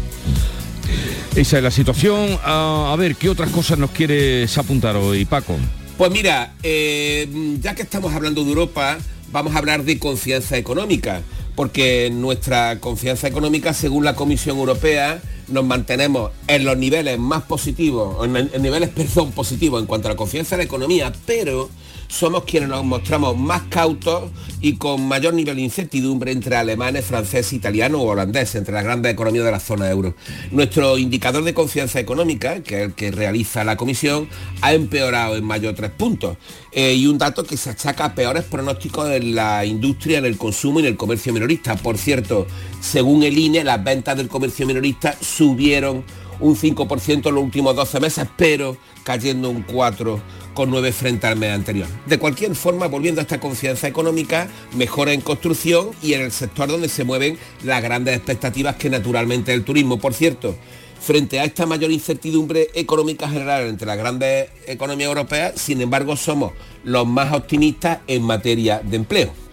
Esa 1.37 1.59
es 1.59 1.63
la 1.63 1.71
situación. 1.71 2.39
A 2.43 2.95
ver, 2.99 3.15
¿qué 3.15 3.29
otras 3.29 3.51
cosas 3.51 3.79
nos 3.79 3.91
quieres 3.91 4.59
apuntar 4.59 4.97
hoy, 4.97 5.25
Paco? 5.25 5.57
Pues 5.99 6.13
mira, 6.13 6.55
eh, 6.63 7.29
ya 7.61 7.75
que 7.75 7.83
estamos 7.83 8.15
hablando 8.15 8.45
de 8.45 8.51
Europa, 8.51 8.99
vamos 9.33 9.57
a 9.57 9.59
hablar 9.59 9.83
de 9.83 9.99
confianza 9.99 10.57
económica, 10.57 11.23
porque 11.57 12.09
nuestra 12.13 12.79
confianza 12.79 13.27
económica, 13.27 13.75
según 13.75 14.05
la 14.05 14.15
Comisión 14.15 14.59
Europea, 14.59 15.21
nos 15.49 15.65
mantenemos 15.65 16.31
en 16.47 16.65
los 16.65 16.79
niveles 16.79 17.19
más 17.19 17.43
positivos, 17.43 18.25
en, 18.25 18.63
niveles, 18.63 18.91
perdón, 18.95 19.33
positivos 19.33 19.81
en 19.81 19.89
cuanto 19.89 20.07
a 20.07 20.13
la 20.13 20.17
confianza 20.17 20.55
en 20.55 20.59
la 20.61 20.65
economía, 20.67 21.13
pero 21.27 21.69
somos 22.09 22.45
quienes 22.45 22.69
nos 22.69 22.85
mostramos 22.85 23.37
más 23.37 23.63
cautos 23.69 24.31
y 24.61 24.77
con 24.77 25.07
mayor 25.07 25.35
nivel 25.35 25.57
de 25.57 25.63
incertidumbre 25.63 26.33
entre 26.33 26.57
alemanes, 26.57 27.05
franceses, 27.05 27.53
italianos 27.53 28.01
o 28.01 28.05
holandeses, 28.05 28.57
entre 28.57 28.75
las 28.75 28.83
grandes 28.83 29.13
economías 29.13 29.45
de 29.45 29.53
la 29.53 29.61
zona 29.61 29.89
euro. 29.91 30.15
Nuestro 30.51 30.99
indicador 30.99 31.45
de 31.45 31.55
confianza 31.55 32.01
económica, 32.01 32.63
que 32.63 32.77
es 32.77 32.83
el 32.87 32.95
que 32.95 33.11
realiza 33.11 33.63
la 33.63 33.77
Comisión, 33.77 34.29
ha 34.63 34.73
empeorado 34.73 35.37
en 35.37 35.45
mayo 35.45 35.75
tres 35.75 35.91
puntos. 35.91 36.39
Eh, 36.73 36.95
y 36.95 37.07
un 37.07 37.19
dato 37.19 37.45
que 37.45 37.57
se 37.57 37.71
achaca 37.71 38.07
a 38.07 38.15
peores 38.15 38.45
pronósticos 38.45 39.11
en 39.11 39.35
la 39.35 39.65
industria, 39.65 40.19
en 40.19 40.25
el 40.25 40.37
consumo 40.37 40.81
y 40.81 40.85
en 40.85 40.89
el 40.89 40.97
comercio 40.97 41.33
minorista. 41.33 41.77
Por 41.77 41.99
cierto, 41.99 42.47
según 42.81 43.23
el 43.23 43.39
INE, 43.39 43.65
las 43.65 43.83
ventas 43.85 44.17
del 44.17 44.29
comercio 44.29 44.67
minorista 44.67 45.15
subieron 45.21 46.05
un 46.41 46.57
5% 46.57 47.29
en 47.29 47.35
los 47.35 47.45
últimos 47.45 47.75
12 47.75 48.01
meses, 48.01 48.29
pero 48.37 48.77
cayendo 49.03 49.51
un 49.51 49.63
4 49.63 50.21
con 50.59 50.71
9 50.71 50.91
frente 50.91 51.29
al 51.29 51.37
mes 51.37 51.53
anterior. 51.53 51.87
De 52.07 52.19
cualquier 52.19 52.57
forma, 52.57 52.89
volviendo 52.89 53.21
a 53.21 53.23
esta 53.23 53.39
confianza 53.39 53.87
económica, 53.87 54.49
mejora 54.75 55.13
en 55.13 55.21
construcción 55.21 55.91
y 56.03 56.15
en 56.15 56.23
el 56.23 56.33
sector 56.33 56.67
donde 56.67 56.89
se 56.89 57.05
mueven 57.05 57.39
las 57.63 57.81
grandes 57.81 58.17
expectativas 58.17 58.75
que 58.75 58.91
naturalmente 58.91 59.55
el 59.55 59.63
turismo. 59.63 60.01
Por 60.01 60.15
cierto, 60.15 60.57
frente 61.01 61.39
a 61.39 61.45
esta 61.45 61.65
mayor 61.65 61.93
incertidumbre 61.93 62.71
económica 62.75 63.29
general 63.29 63.69
entre 63.69 63.87
las 63.87 63.99
grandes 63.99 64.49
economías 64.67 65.11
europeas, 65.11 65.53
sin 65.61 65.81
embargo, 65.81 66.17
somos 66.17 66.55
los 66.83 67.07
más 67.07 67.33
optimistas 67.33 68.01
en 68.09 68.25
materia 68.25 68.81
de 68.83 68.97
empleo. 68.97 69.48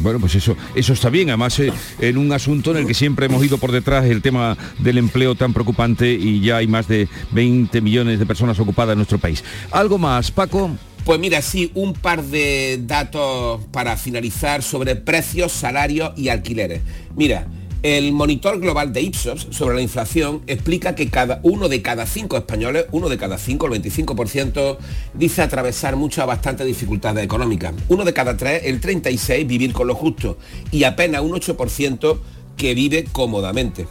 Bueno, 0.00 0.20
pues 0.20 0.34
eso, 0.36 0.56
eso 0.74 0.92
está 0.92 1.10
bien, 1.10 1.30
además 1.30 1.58
eh, 1.58 1.72
en 2.00 2.16
un 2.18 2.32
asunto 2.32 2.70
en 2.70 2.78
el 2.78 2.86
que 2.86 2.94
siempre 2.94 3.26
hemos 3.26 3.44
ido 3.44 3.58
por 3.58 3.72
detrás 3.72 4.04
el 4.04 4.22
tema 4.22 4.56
del 4.78 4.98
empleo 4.98 5.34
tan 5.34 5.52
preocupante 5.52 6.12
y 6.12 6.40
ya 6.40 6.58
hay 6.58 6.68
más 6.68 6.86
de 6.86 7.08
20 7.32 7.80
millones 7.80 8.18
de 8.18 8.26
personas 8.26 8.58
ocupadas 8.60 8.92
en 8.92 8.98
nuestro 8.98 9.18
país. 9.18 9.42
¿Algo 9.72 9.98
más, 9.98 10.30
Paco? 10.30 10.70
Pues 11.04 11.20
mira, 11.20 11.40
sí, 11.40 11.70
un 11.74 11.92
par 11.92 12.22
de 12.22 12.80
datos 12.82 13.60
para 13.70 13.96
finalizar 13.96 14.62
sobre 14.62 14.96
precios, 14.96 15.52
salarios 15.52 16.12
y 16.16 16.28
alquileres. 16.30 16.82
Mira, 17.16 17.46
el 17.82 18.12
monitor 18.12 18.60
global 18.60 18.92
de 18.92 19.02
Ipsos 19.02 19.48
sobre 19.50 19.76
la 19.76 19.82
inflación 19.82 20.42
explica 20.46 20.94
que 20.94 21.08
cada 21.08 21.40
uno 21.42 21.68
de 21.68 21.82
cada 21.82 22.06
cinco 22.06 22.36
españoles, 22.36 22.86
uno 22.92 23.08
de 23.08 23.18
cada 23.18 23.38
cinco, 23.38 23.66
el 23.66 23.82
25%, 23.82 24.78
dice 25.14 25.42
atravesar 25.42 25.96
muchas 25.96 26.26
bastantes 26.26 26.66
dificultades 26.66 27.24
económicas. 27.24 27.74
Uno 27.88 28.04
de 28.04 28.12
cada 28.12 28.36
tres, 28.36 28.62
el 28.64 28.80
36, 28.80 29.46
vivir 29.46 29.72
con 29.72 29.86
lo 29.86 29.94
justo. 29.94 30.38
Y 30.70 30.84
apenas 30.84 31.22
un 31.22 31.32
8% 31.32 32.18
que 32.56 32.74
vive 32.74 33.04
cómodamente. 33.12 33.86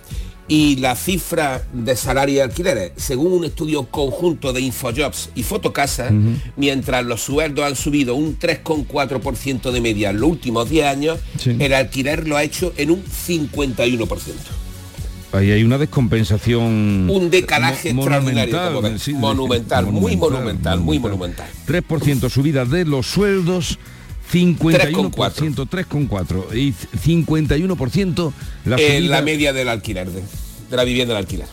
Y 0.47 0.75
la 0.75 0.95
cifra 0.95 1.63
de 1.73 1.95
salario 1.95 2.35
y 2.35 2.39
alquileres, 2.39 2.91
según 2.97 3.33
un 3.33 3.45
estudio 3.45 3.85
conjunto 3.87 4.53
de 4.53 4.61
Infojobs 4.61 5.29
y 5.33 5.41
Fotocasa, 5.41 6.11
mientras 6.55 7.03
los 7.03 7.21
sueldos 7.21 7.65
han 7.65 7.75
subido 7.75 8.13
un 8.13 8.37
3,4% 8.37 9.71
de 9.71 9.81
media 9.81 10.11
en 10.11 10.19
los 10.19 10.29
últimos 10.29 10.69
10 10.69 10.85
años, 10.85 11.19
el 11.45 11.73
alquiler 11.73 12.27
lo 12.27 12.37
ha 12.37 12.43
hecho 12.43 12.73
en 12.77 12.91
un 12.91 13.03
51%. 13.03 14.17
Ahí 15.31 15.51
hay 15.51 15.63
una 15.63 15.77
descompensación. 15.77 17.09
Un 17.09 17.29
decalaje 17.29 17.93
mo- 17.93 18.03
extraordinario, 18.03 18.55
monumental, 18.55 18.99
sí, 18.99 19.13
monumental, 19.13 19.85
muy 19.87 20.15
monumental, 20.15 20.79
muy 20.79 20.99
monumental. 20.99 21.47
3% 21.67 22.29
subida 22.29 22.63
de 22.65 22.85
los 22.85 23.07
sueldos, 23.07 23.77
51%, 24.32 25.11
3,4 25.13 26.55
y 26.55 26.73
51% 26.73 28.34
la. 28.65 28.78
En 28.78 29.09
la 29.09 29.21
media 29.21 29.53
del 29.53 29.69
alquiler, 29.69 30.09
de, 30.09 30.21
de 30.69 30.76
la 30.76 30.84
vivienda 30.84 31.13
del 31.13 31.23
alquiler. 31.23 31.47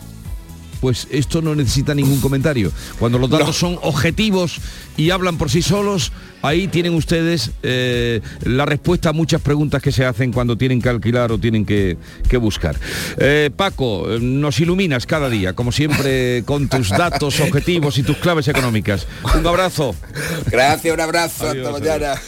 Pues 0.83 1.07
esto 1.11 1.41
no 1.41 1.55
necesita 1.55 1.95
ningún 1.95 2.19
comentario. 2.19 2.69
Cuando 2.99 3.17
los 3.17 3.29
datos 3.29 3.55
son 3.55 3.79
objetivos 3.83 4.57
y 4.97 5.11
hablan 5.11 5.37
por 5.37 5.49
sí 5.49 5.61
solos, 5.61 6.11
ahí 6.41 6.67
tienen 6.67 6.93
ustedes 6.93 7.51
eh, 7.63 8.19
la 8.43 8.65
respuesta 8.65 9.07
a 9.07 9.13
muchas 9.13 9.39
preguntas 9.39 9.81
que 9.81 9.93
se 9.93 10.05
hacen 10.05 10.33
cuando 10.33 10.57
tienen 10.57 10.81
que 10.81 10.89
alquilar 10.89 11.31
o 11.31 11.37
tienen 11.37 11.65
que, 11.65 11.95
que 12.27 12.35
buscar. 12.35 12.75
Eh, 13.17 13.49
Paco, 13.55 14.11
eh, 14.11 14.19
nos 14.19 14.59
iluminas 14.59 15.05
cada 15.05 15.29
día, 15.29 15.53
como 15.53 15.71
siempre, 15.71 16.43
con 16.43 16.67
tus 16.67 16.89
datos 16.89 17.39
objetivos 17.39 17.97
y 17.97 18.03
tus 18.03 18.17
claves 18.17 18.49
económicas. 18.49 19.07
Un 19.37 19.47
abrazo. 19.47 19.95
Gracias, 20.51 20.93
un 20.93 20.99
abrazo, 20.99 21.47
Adiós, 21.47 21.65
hasta 21.65 21.79
mañana. 21.79 22.21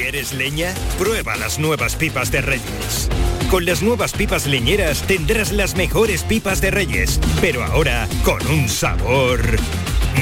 ¿Quieres 0.00 0.32
leña? 0.32 0.72
Prueba 0.98 1.36
las 1.36 1.58
nuevas 1.58 1.94
pipas 1.94 2.32
de 2.32 2.40
Reyes. 2.40 3.10
Con 3.50 3.66
las 3.66 3.82
nuevas 3.82 4.14
pipas 4.14 4.46
leñeras 4.46 5.02
tendrás 5.02 5.52
las 5.52 5.76
mejores 5.76 6.24
pipas 6.24 6.62
de 6.62 6.70
Reyes, 6.70 7.20
pero 7.42 7.62
ahora 7.62 8.08
con 8.24 8.44
un 8.46 8.66
sabor... 8.66 9.40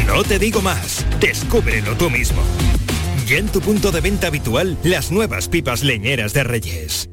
No 0.04 0.24
te 0.24 0.40
digo 0.40 0.60
más, 0.62 1.06
descúbrelo 1.20 1.94
tú 1.96 2.10
mismo. 2.10 2.42
Ya 3.28 3.36
en 3.36 3.46
tu 3.46 3.60
punto 3.60 3.92
de 3.92 4.00
venta 4.00 4.26
habitual, 4.26 4.76
las 4.82 5.12
nuevas 5.12 5.48
pipas 5.48 5.84
leñeras 5.84 6.32
de 6.32 6.42
Reyes. 6.42 7.08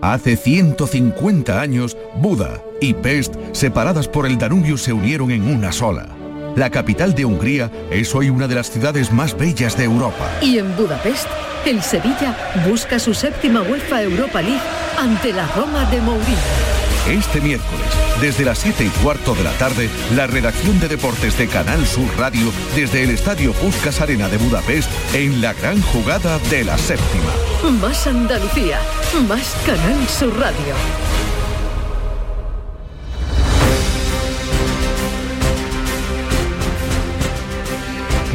Hace 0.00 0.38
150 0.38 1.60
años, 1.60 1.98
Buda 2.16 2.62
y 2.80 2.94
Pest, 2.94 3.34
separadas 3.52 4.08
por 4.08 4.24
el 4.24 4.38
Danubio, 4.38 4.78
se 4.78 4.94
unieron 4.94 5.32
en 5.32 5.54
una 5.54 5.70
sola. 5.70 6.17
La 6.58 6.70
capital 6.70 7.14
de 7.14 7.24
Hungría 7.24 7.70
es 7.88 8.12
hoy 8.16 8.30
una 8.30 8.48
de 8.48 8.56
las 8.56 8.68
ciudades 8.68 9.12
más 9.12 9.38
bellas 9.38 9.76
de 9.76 9.84
Europa. 9.84 10.28
Y 10.42 10.58
en 10.58 10.76
Budapest, 10.76 11.28
el 11.64 11.80
Sevilla 11.84 12.36
busca 12.68 12.98
su 12.98 13.14
séptima 13.14 13.62
UEFA 13.62 14.02
Europa 14.02 14.42
League 14.42 14.60
ante 14.98 15.32
la 15.32 15.46
Roma 15.54 15.88
de 15.88 16.00
Mourinho. 16.00 16.36
Este 17.08 17.40
miércoles, 17.40 17.86
desde 18.20 18.44
las 18.44 18.58
7 18.58 18.84
y 18.84 18.88
cuarto 19.04 19.36
de 19.36 19.44
la 19.44 19.52
tarde, 19.52 19.88
la 20.16 20.26
redacción 20.26 20.80
de 20.80 20.88
deportes 20.88 21.38
de 21.38 21.46
Canal 21.46 21.86
Sur 21.86 22.08
Radio 22.18 22.50
desde 22.74 23.04
el 23.04 23.10
Estadio 23.10 23.52
Puskas 23.52 24.00
Arena 24.00 24.28
de 24.28 24.38
Budapest 24.38 24.90
en 25.14 25.40
la 25.40 25.52
gran 25.52 25.80
jugada 25.80 26.40
de 26.50 26.64
la 26.64 26.76
séptima. 26.76 27.70
Más 27.80 28.04
Andalucía, 28.08 28.80
más 29.28 29.54
Canal 29.64 30.08
Sur 30.08 30.36
Radio. 30.36 31.07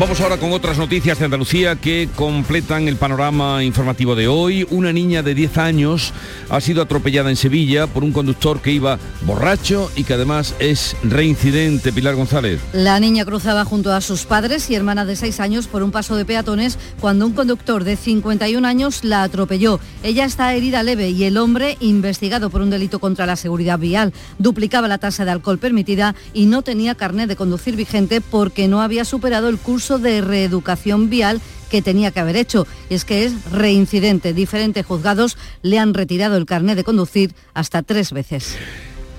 Vamos 0.03 0.19
ahora 0.19 0.35
con 0.35 0.51
otras 0.51 0.77
noticias 0.77 1.17
de 1.17 1.23
Andalucía 1.23 1.77
que 1.77 2.09
completan 2.13 2.89
el 2.89 2.97
panorama 2.97 3.63
informativo 3.63 4.15
de 4.15 4.27
hoy. 4.27 4.67
Una 4.69 4.91
niña 4.91 5.23
de 5.23 5.33
10 5.33 5.57
años 5.59 6.11
ha 6.49 6.59
sido 6.59 6.81
atropellada 6.81 7.29
en 7.29 7.37
Sevilla 7.37 7.87
por 7.87 8.03
un 8.03 8.11
conductor 8.11 8.59
que 8.59 8.73
iba 8.73 8.99
borracho 9.21 9.89
y 9.95 10.03
que 10.03 10.15
además 10.15 10.55
es 10.59 10.97
reincidente. 11.03 11.93
Pilar 11.93 12.15
González. 12.15 12.59
La 12.73 12.99
niña 12.99 13.23
cruzaba 13.23 13.63
junto 13.63 13.93
a 13.93 14.01
sus 14.01 14.25
padres 14.25 14.69
y 14.69 14.75
hermana 14.75 15.05
de 15.05 15.15
6 15.15 15.39
años 15.39 15.67
por 15.67 15.83
un 15.83 15.91
paso 15.91 16.17
de 16.17 16.25
peatones 16.25 16.77
cuando 16.99 17.25
un 17.25 17.31
conductor 17.31 17.85
de 17.85 17.95
51 17.95 18.67
años 18.67 19.05
la 19.05 19.23
atropelló. 19.23 19.79
Ella 20.03 20.25
está 20.25 20.53
herida 20.53 20.83
leve 20.83 21.11
y 21.11 21.23
el 21.23 21.37
hombre, 21.37 21.77
investigado 21.79 22.49
por 22.49 22.61
un 22.61 22.69
delito 22.69 22.99
contra 22.99 23.25
la 23.25 23.37
seguridad 23.37 23.79
vial, 23.79 24.11
duplicaba 24.37 24.89
la 24.89 24.97
tasa 24.97 25.23
de 25.23 25.31
alcohol 25.31 25.59
permitida 25.59 26.13
y 26.33 26.45
no 26.47 26.61
tenía 26.61 26.93
carnet 26.93 27.29
de 27.29 27.37
conducir 27.37 27.77
vigente 27.77 28.19
porque 28.19 28.67
no 28.67 28.81
había 28.81 29.05
superado 29.05 29.47
el 29.47 29.57
curso 29.57 29.92
de 29.99 30.21
reeducación 30.21 31.09
vial 31.09 31.41
que 31.69 31.81
tenía 31.81 32.11
que 32.11 32.19
haber 32.19 32.35
hecho. 32.35 32.67
Y 32.89 32.93
es 32.93 33.05
que 33.05 33.25
es 33.25 33.51
reincidente. 33.51 34.33
Diferentes 34.33 34.85
juzgados 34.85 35.37
le 35.61 35.79
han 35.79 35.93
retirado 35.93 36.37
el 36.37 36.45
carnet 36.45 36.75
de 36.75 36.83
conducir 36.83 37.33
hasta 37.53 37.81
tres 37.81 38.11
veces. 38.11 38.57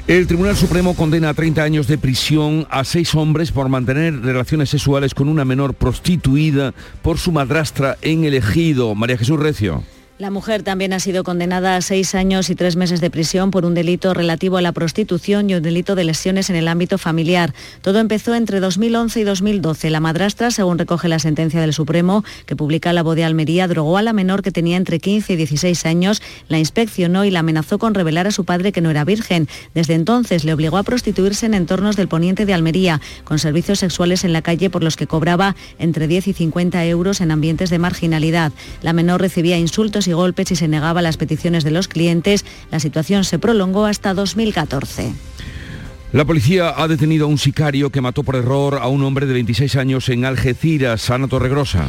El 0.06 0.26
Tribunal 0.26 0.54
Supremo 0.54 0.94
condena 0.94 1.30
a 1.30 1.34
30 1.34 1.62
años 1.62 1.86
de 1.86 1.96
prisión 1.96 2.66
a 2.68 2.84
seis 2.84 3.14
hombres 3.14 3.52
por 3.52 3.70
mantener 3.70 4.20
relaciones 4.20 4.68
sexuales 4.68 5.14
con 5.14 5.28
una 5.28 5.46
menor 5.46 5.72
prostituida 5.72 6.74
por 7.00 7.18
su 7.18 7.32
madrastra 7.32 7.96
en 8.02 8.24
el 8.24 8.34
ejido. 8.34 8.94
María 8.94 9.16
Jesús 9.16 9.40
Recio. 9.40 9.82
La 10.16 10.30
mujer 10.30 10.62
también 10.62 10.92
ha 10.92 11.00
sido 11.00 11.24
condenada 11.24 11.74
a 11.74 11.80
seis 11.80 12.14
años 12.14 12.48
y 12.48 12.54
tres 12.54 12.76
meses 12.76 13.00
de 13.00 13.10
prisión 13.10 13.50
por 13.50 13.64
un 13.64 13.74
delito 13.74 14.14
relativo 14.14 14.56
a 14.56 14.62
la 14.62 14.70
prostitución 14.70 15.50
y 15.50 15.56
un 15.56 15.62
delito 15.62 15.96
de 15.96 16.04
lesiones 16.04 16.50
en 16.50 16.54
el 16.54 16.68
ámbito 16.68 16.98
familiar. 16.98 17.52
Todo 17.82 17.98
empezó 17.98 18.36
entre 18.36 18.60
2011 18.60 19.18
y 19.18 19.24
2012. 19.24 19.90
La 19.90 19.98
madrastra, 19.98 20.52
según 20.52 20.78
recoge 20.78 21.08
la 21.08 21.18
sentencia 21.18 21.60
del 21.60 21.72
Supremo, 21.72 22.22
que 22.46 22.54
publica 22.54 22.92
la 22.92 23.02
voz 23.02 23.16
de 23.16 23.24
Almería, 23.24 23.66
drogó 23.66 23.98
a 23.98 24.02
la 24.02 24.12
menor 24.12 24.42
que 24.42 24.52
tenía 24.52 24.76
entre 24.76 25.00
15 25.00 25.32
y 25.32 25.36
16 25.36 25.84
años, 25.84 26.22
la 26.46 26.60
inspeccionó 26.60 27.24
y 27.24 27.32
la 27.32 27.40
amenazó 27.40 27.80
con 27.80 27.92
revelar 27.92 28.28
a 28.28 28.30
su 28.30 28.44
padre 28.44 28.70
que 28.70 28.80
no 28.80 28.90
era 28.90 29.04
virgen. 29.04 29.48
Desde 29.74 29.94
entonces 29.94 30.44
le 30.44 30.54
obligó 30.54 30.76
a 30.76 30.84
prostituirse 30.84 31.46
en 31.46 31.54
entornos 31.54 31.96
del 31.96 32.06
poniente 32.06 32.46
de 32.46 32.54
Almería, 32.54 33.00
con 33.24 33.40
servicios 33.40 33.80
sexuales 33.80 34.22
en 34.22 34.32
la 34.32 34.42
calle 34.42 34.70
por 34.70 34.84
los 34.84 34.94
que 34.94 35.08
cobraba 35.08 35.56
entre 35.80 36.06
10 36.06 36.28
y 36.28 36.32
50 36.34 36.84
euros 36.84 37.20
en 37.20 37.32
ambientes 37.32 37.68
de 37.68 37.80
marginalidad. 37.80 38.52
La 38.80 38.92
menor 38.92 39.20
recibía 39.20 39.58
insultos 39.58 40.03
y 40.06 40.12
golpes 40.12 40.50
y 40.50 40.56
se 40.56 40.68
negaba 40.68 41.02
las 41.02 41.16
peticiones 41.16 41.64
de 41.64 41.70
los 41.70 41.88
clientes. 41.88 42.44
La 42.70 42.80
situación 42.80 43.24
se 43.24 43.38
prolongó 43.38 43.86
hasta 43.86 44.14
2014. 44.14 45.12
La 46.12 46.24
policía 46.24 46.74
ha 46.76 46.86
detenido 46.86 47.26
a 47.26 47.28
un 47.28 47.38
sicario 47.38 47.90
que 47.90 48.00
mató 48.00 48.22
por 48.22 48.36
error 48.36 48.78
a 48.80 48.86
un 48.86 49.02
hombre 49.02 49.26
de 49.26 49.32
26 49.32 49.74
años 49.76 50.08
en 50.08 50.24
Algeciras, 50.24 51.10
Ana 51.10 51.26
Torregrosa. 51.26 51.86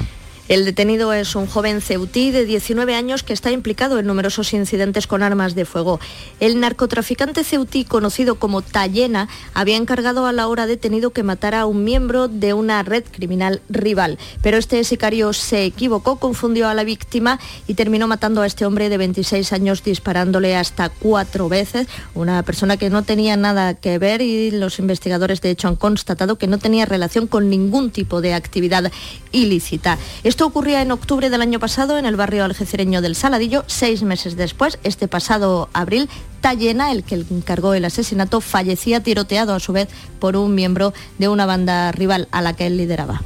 El 0.47 0.63
detenido 0.63 1.11
es 1.11 1.35
un 1.35 1.47
joven 1.47 1.81
ceutí 1.81 2.29
de 2.29 2.45
19 2.45 2.93
años 2.93 3.23
que 3.23 3.33
está 3.33 3.49
implicado 3.49 3.97
en 3.97 4.05
numerosos 4.05 4.53
incidentes 4.53 5.07
con 5.07 5.23
armas 5.23 5.55
de 5.55 5.65
fuego. 5.65 5.99
El 6.39 6.59
narcotraficante 6.59 7.43
ceutí, 7.43 7.83
conocido 7.83 8.35
como 8.35 8.61
Tallena, 8.61 9.27
había 9.55 9.75
encargado 9.75 10.27
a 10.27 10.33
la 10.33 10.47
hora 10.47 10.67
detenido 10.67 11.09
que 11.09 11.23
matara 11.23 11.61
a 11.61 11.65
un 11.65 11.83
miembro 11.83 12.27
de 12.27 12.53
una 12.53 12.83
red 12.83 13.03
criminal 13.11 13.59
rival. 13.69 14.19
Pero 14.43 14.57
este 14.57 14.83
sicario 14.83 15.33
se 15.33 15.65
equivocó, 15.65 16.17
confundió 16.17 16.67
a 16.67 16.75
la 16.75 16.83
víctima 16.83 17.39
y 17.65 17.73
terminó 17.73 18.07
matando 18.07 18.43
a 18.43 18.45
este 18.45 18.67
hombre 18.67 18.89
de 18.89 18.99
26 18.99 19.51
años 19.51 19.83
disparándole 19.83 20.55
hasta 20.55 20.89
cuatro 20.89 21.49
veces. 21.49 21.87
Una 22.13 22.43
persona 22.43 22.77
que 22.77 22.91
no 22.91 23.01
tenía 23.01 23.35
nada 23.35 23.73
que 23.73 23.97
ver 23.97 24.21
y 24.21 24.51
los 24.51 24.77
investigadores 24.77 25.41
de 25.41 25.49
hecho 25.49 25.69
han 25.69 25.75
constatado 25.75 26.37
que 26.37 26.45
no 26.45 26.59
tenía 26.59 26.85
relación 26.85 27.25
con 27.25 27.49
ningún 27.49 27.89
tipo 27.89 28.21
de 28.21 28.35
actividad 28.35 28.91
ilícita. 29.31 29.97
Ocurría 30.43 30.81
en 30.81 30.91
octubre 30.91 31.29
del 31.29 31.41
año 31.41 31.59
pasado 31.59 31.97
en 31.97 32.05
el 32.05 32.15
barrio 32.15 32.43
algecireño 32.43 33.01
del 33.01 33.15
Saladillo. 33.15 33.63
Seis 33.67 34.03
meses 34.03 34.35
después, 34.35 34.79
este 34.83 35.07
pasado 35.07 35.69
abril, 35.73 36.09
Tallena, 36.41 36.91
el 36.91 37.03
que 37.03 37.15
encargó 37.15 37.73
el 37.73 37.85
asesinato, 37.85 38.41
fallecía 38.41 39.01
tiroteado 39.01 39.53
a 39.53 39.59
su 39.59 39.71
vez 39.71 39.87
por 40.19 40.35
un 40.35 40.55
miembro 40.55 40.93
de 41.19 41.29
una 41.29 41.45
banda 41.45 41.91
rival 41.91 42.27
a 42.31 42.41
la 42.41 42.53
que 42.53 42.67
él 42.67 42.77
lideraba. 42.77 43.21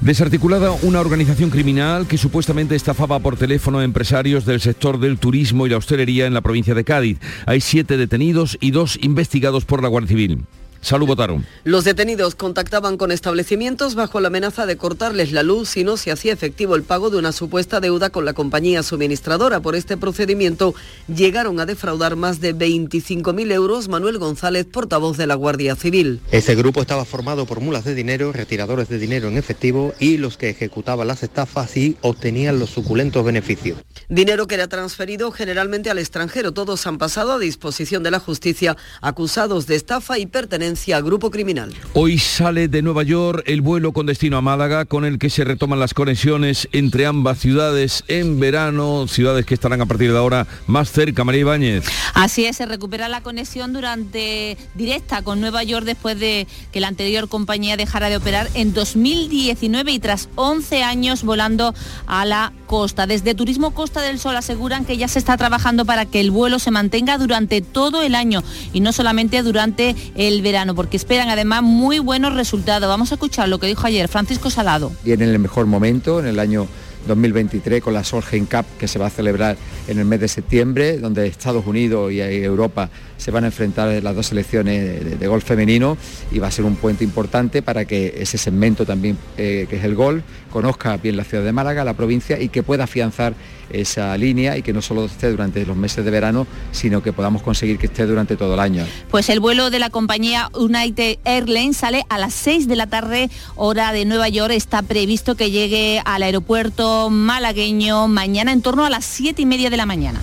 Desarticulada 0.00 0.72
una 0.82 1.00
organización 1.00 1.50
criminal 1.50 2.06
que 2.06 2.18
supuestamente 2.18 2.76
estafaba 2.76 3.18
por 3.18 3.36
teléfono 3.36 3.78
a 3.78 3.84
empresarios 3.84 4.44
del 4.44 4.60
sector 4.60 5.00
del 5.00 5.18
turismo 5.18 5.66
y 5.66 5.70
la 5.70 5.78
hostelería 5.78 6.26
en 6.26 6.34
la 6.34 6.42
provincia 6.42 6.74
de 6.74 6.84
Cádiz. 6.84 7.18
Hay 7.46 7.60
siete 7.60 7.96
detenidos 7.96 8.58
y 8.60 8.70
dos 8.70 8.98
investigados 9.02 9.64
por 9.64 9.82
la 9.82 9.88
Guardia 9.88 10.08
Civil. 10.08 10.44
Salud 10.86 11.08
votaron. 11.08 11.44
Los 11.64 11.82
detenidos 11.82 12.36
contactaban 12.36 12.96
con 12.96 13.10
establecimientos 13.10 13.96
bajo 13.96 14.20
la 14.20 14.28
amenaza 14.28 14.66
de 14.66 14.76
cortarles 14.76 15.32
la 15.32 15.42
luz 15.42 15.70
si 15.70 15.82
no 15.82 15.96
se 15.96 16.12
hacía 16.12 16.32
efectivo 16.32 16.76
el 16.76 16.84
pago 16.84 17.10
de 17.10 17.18
una 17.18 17.32
supuesta 17.32 17.80
deuda 17.80 18.10
con 18.10 18.24
la 18.24 18.34
compañía 18.34 18.84
suministradora. 18.84 19.58
Por 19.58 19.74
este 19.74 19.96
procedimiento 19.96 20.76
llegaron 21.12 21.58
a 21.58 21.66
defraudar 21.66 22.14
más 22.14 22.40
de 22.40 22.54
25.000 22.54 23.50
euros. 23.50 23.88
Manuel 23.88 24.18
González, 24.18 24.64
portavoz 24.64 25.16
de 25.16 25.26
la 25.26 25.34
Guardia 25.34 25.74
Civil. 25.74 26.20
Este 26.30 26.54
grupo 26.54 26.82
estaba 26.82 27.04
formado 27.04 27.46
por 27.46 27.58
mulas 27.58 27.84
de 27.84 27.96
dinero, 27.96 28.30
retiradores 28.32 28.88
de 28.88 29.00
dinero 29.00 29.26
en 29.26 29.38
efectivo 29.38 29.92
y 29.98 30.18
los 30.18 30.36
que 30.36 30.50
ejecutaban 30.50 31.08
las 31.08 31.24
estafas 31.24 31.76
y 31.76 31.96
obtenían 32.02 32.60
los 32.60 32.70
suculentos 32.70 33.24
beneficios. 33.24 33.76
Dinero 34.08 34.46
que 34.46 34.54
era 34.54 34.68
transferido 34.68 35.32
generalmente 35.32 35.90
al 35.90 35.98
extranjero. 35.98 36.52
Todos 36.52 36.86
han 36.86 36.98
pasado 36.98 37.32
a 37.32 37.38
disposición 37.40 38.04
de 38.04 38.12
la 38.12 38.20
justicia 38.20 38.76
acusados 39.00 39.66
de 39.66 39.74
estafa 39.74 40.20
y 40.20 40.26
pertenencia 40.26 40.75
al 40.92 41.02
grupo 41.02 41.30
criminal. 41.30 41.74
Hoy 41.94 42.18
sale 42.18 42.68
de 42.68 42.82
Nueva 42.82 43.02
York 43.02 43.42
el 43.46 43.60
vuelo 43.62 43.92
con 43.92 44.06
destino 44.06 44.36
a 44.36 44.40
Málaga 44.42 44.84
con 44.84 45.04
el 45.04 45.18
que 45.18 45.30
se 45.30 45.42
retoman 45.42 45.80
las 45.80 45.94
conexiones 45.94 46.68
entre 46.72 47.06
ambas 47.06 47.38
ciudades 47.38 48.04
en 48.08 48.38
verano, 48.38 49.08
ciudades 49.08 49.46
que 49.46 49.54
estarán 49.54 49.80
a 49.80 49.86
partir 49.86 50.12
de 50.12 50.18
ahora 50.18 50.46
más 50.66 50.92
cerca, 50.92 51.24
María 51.24 51.40
Ibáñez. 51.40 51.84
Así 52.14 52.44
es, 52.44 52.58
se 52.58 52.66
recupera 52.66 53.08
la 53.08 53.22
conexión 53.22 53.72
durante 53.72 54.58
directa 54.74 55.22
con 55.22 55.40
Nueva 55.40 55.62
York 55.62 55.86
después 55.86 56.20
de 56.20 56.46
que 56.72 56.80
la 56.80 56.88
anterior 56.88 57.28
compañía 57.28 57.76
dejara 57.76 58.10
de 58.10 58.18
operar 58.18 58.48
en 58.54 58.74
2019 58.74 59.92
y 59.92 59.98
tras 59.98 60.28
11 60.34 60.82
años 60.82 61.24
volando 61.24 61.74
a 62.06 62.24
la 62.26 62.52
costa. 62.66 63.06
Desde 63.06 63.34
Turismo 63.34 63.72
Costa 63.72 64.02
del 64.02 64.18
Sol 64.18 64.36
aseguran 64.36 64.84
que 64.84 64.96
ya 64.96 65.08
se 65.08 65.18
está 65.18 65.36
trabajando 65.36 65.84
para 65.84 66.04
que 66.06 66.20
el 66.20 66.30
vuelo 66.30 66.58
se 66.58 66.70
mantenga 66.70 67.18
durante 67.18 67.62
todo 67.62 68.02
el 68.02 68.14
año 68.14 68.42
y 68.72 68.80
no 68.80 68.92
solamente 68.92 69.42
durante 69.42 69.96
el 70.14 70.42
verano, 70.42 70.55
porque 70.74 70.96
esperan 70.96 71.28
además 71.28 71.62
muy 71.62 71.98
buenos 71.98 72.34
resultados. 72.34 72.88
Vamos 72.88 73.10
a 73.12 73.16
escuchar 73.16 73.48
lo 73.48 73.58
que 73.58 73.66
dijo 73.66 73.86
ayer 73.86 74.08
Francisco 74.08 74.48
Salado. 74.48 74.90
Viene 75.04 75.24
en 75.24 75.30
el 75.30 75.38
mejor 75.38 75.66
momento, 75.66 76.18
en 76.18 76.26
el 76.26 76.38
año 76.38 76.66
2023 77.06 77.82
con 77.82 77.94
la 77.94 78.02
Solheim 78.02 78.46
Cup 78.46 78.64
que 78.78 78.88
se 78.88 78.98
va 78.98 79.06
a 79.06 79.10
celebrar 79.10 79.56
en 79.86 79.98
el 79.98 80.06
mes 80.06 80.20
de 80.20 80.28
septiembre, 80.28 80.98
donde 80.98 81.26
Estados 81.26 81.66
Unidos 81.66 82.10
y 82.10 82.20
Europa 82.20 82.88
se 83.16 83.30
van 83.30 83.44
a 83.44 83.48
enfrentar 83.48 84.02
las 84.02 84.14
dos 84.14 84.26
selecciones 84.26 85.18
de, 85.18 85.26
golf 85.26 85.44
femenino 85.44 85.96
y 86.30 86.38
va 86.38 86.48
a 86.48 86.50
ser 86.50 86.64
un 86.64 86.76
puente 86.76 87.04
importante 87.04 87.62
para 87.62 87.84
que 87.84 88.14
ese 88.18 88.38
segmento 88.38 88.86
también, 88.86 89.18
eh, 89.36 89.66
que 89.68 89.76
es 89.76 89.84
el 89.84 89.94
golf, 89.94 90.22
conozca 90.50 90.96
bien 90.96 91.16
la 91.16 91.24
ciudad 91.24 91.44
de 91.44 91.52
Málaga, 91.52 91.84
la 91.84 91.94
provincia 91.94 92.40
y 92.40 92.48
que 92.48 92.62
pueda 92.62 92.84
afianzar 92.84 93.34
esa 93.70 94.16
línea 94.16 94.56
y 94.56 94.62
que 94.62 94.72
no 94.72 94.80
solo 94.80 95.06
esté 95.06 95.30
durante 95.30 95.64
los 95.66 95.76
meses 95.76 96.04
de 96.04 96.10
verano, 96.10 96.46
sino 96.72 97.02
que 97.02 97.12
podamos 97.12 97.42
conseguir 97.42 97.78
que 97.78 97.86
esté 97.86 98.06
durante 98.06 98.36
todo 98.36 98.54
el 98.54 98.60
año. 98.60 98.86
Pues 99.10 99.28
el 99.28 99.40
vuelo 99.40 99.70
de 99.70 99.78
la 99.78 99.90
compañía 99.90 100.48
United 100.54 101.18
Airlines 101.24 101.76
sale 101.76 102.04
a 102.08 102.18
las 102.18 102.34
6 102.34 102.68
de 102.68 102.76
la 102.76 102.86
tarde, 102.86 103.30
hora 103.56 103.92
de 103.92 104.04
Nueva 104.04 104.28
York. 104.28 104.52
Está 104.52 104.82
previsto 104.82 105.34
que 105.34 105.50
llegue 105.50 106.00
al 106.04 106.22
aeropuerto 106.22 107.10
malagueño 107.10 108.08
mañana 108.08 108.52
en 108.52 108.62
torno 108.62 108.84
a 108.84 108.90
las 108.90 109.04
7 109.04 109.42
y 109.42 109.46
media 109.46 109.70
de 109.70 109.76
la 109.76 109.86
mañana. 109.86 110.20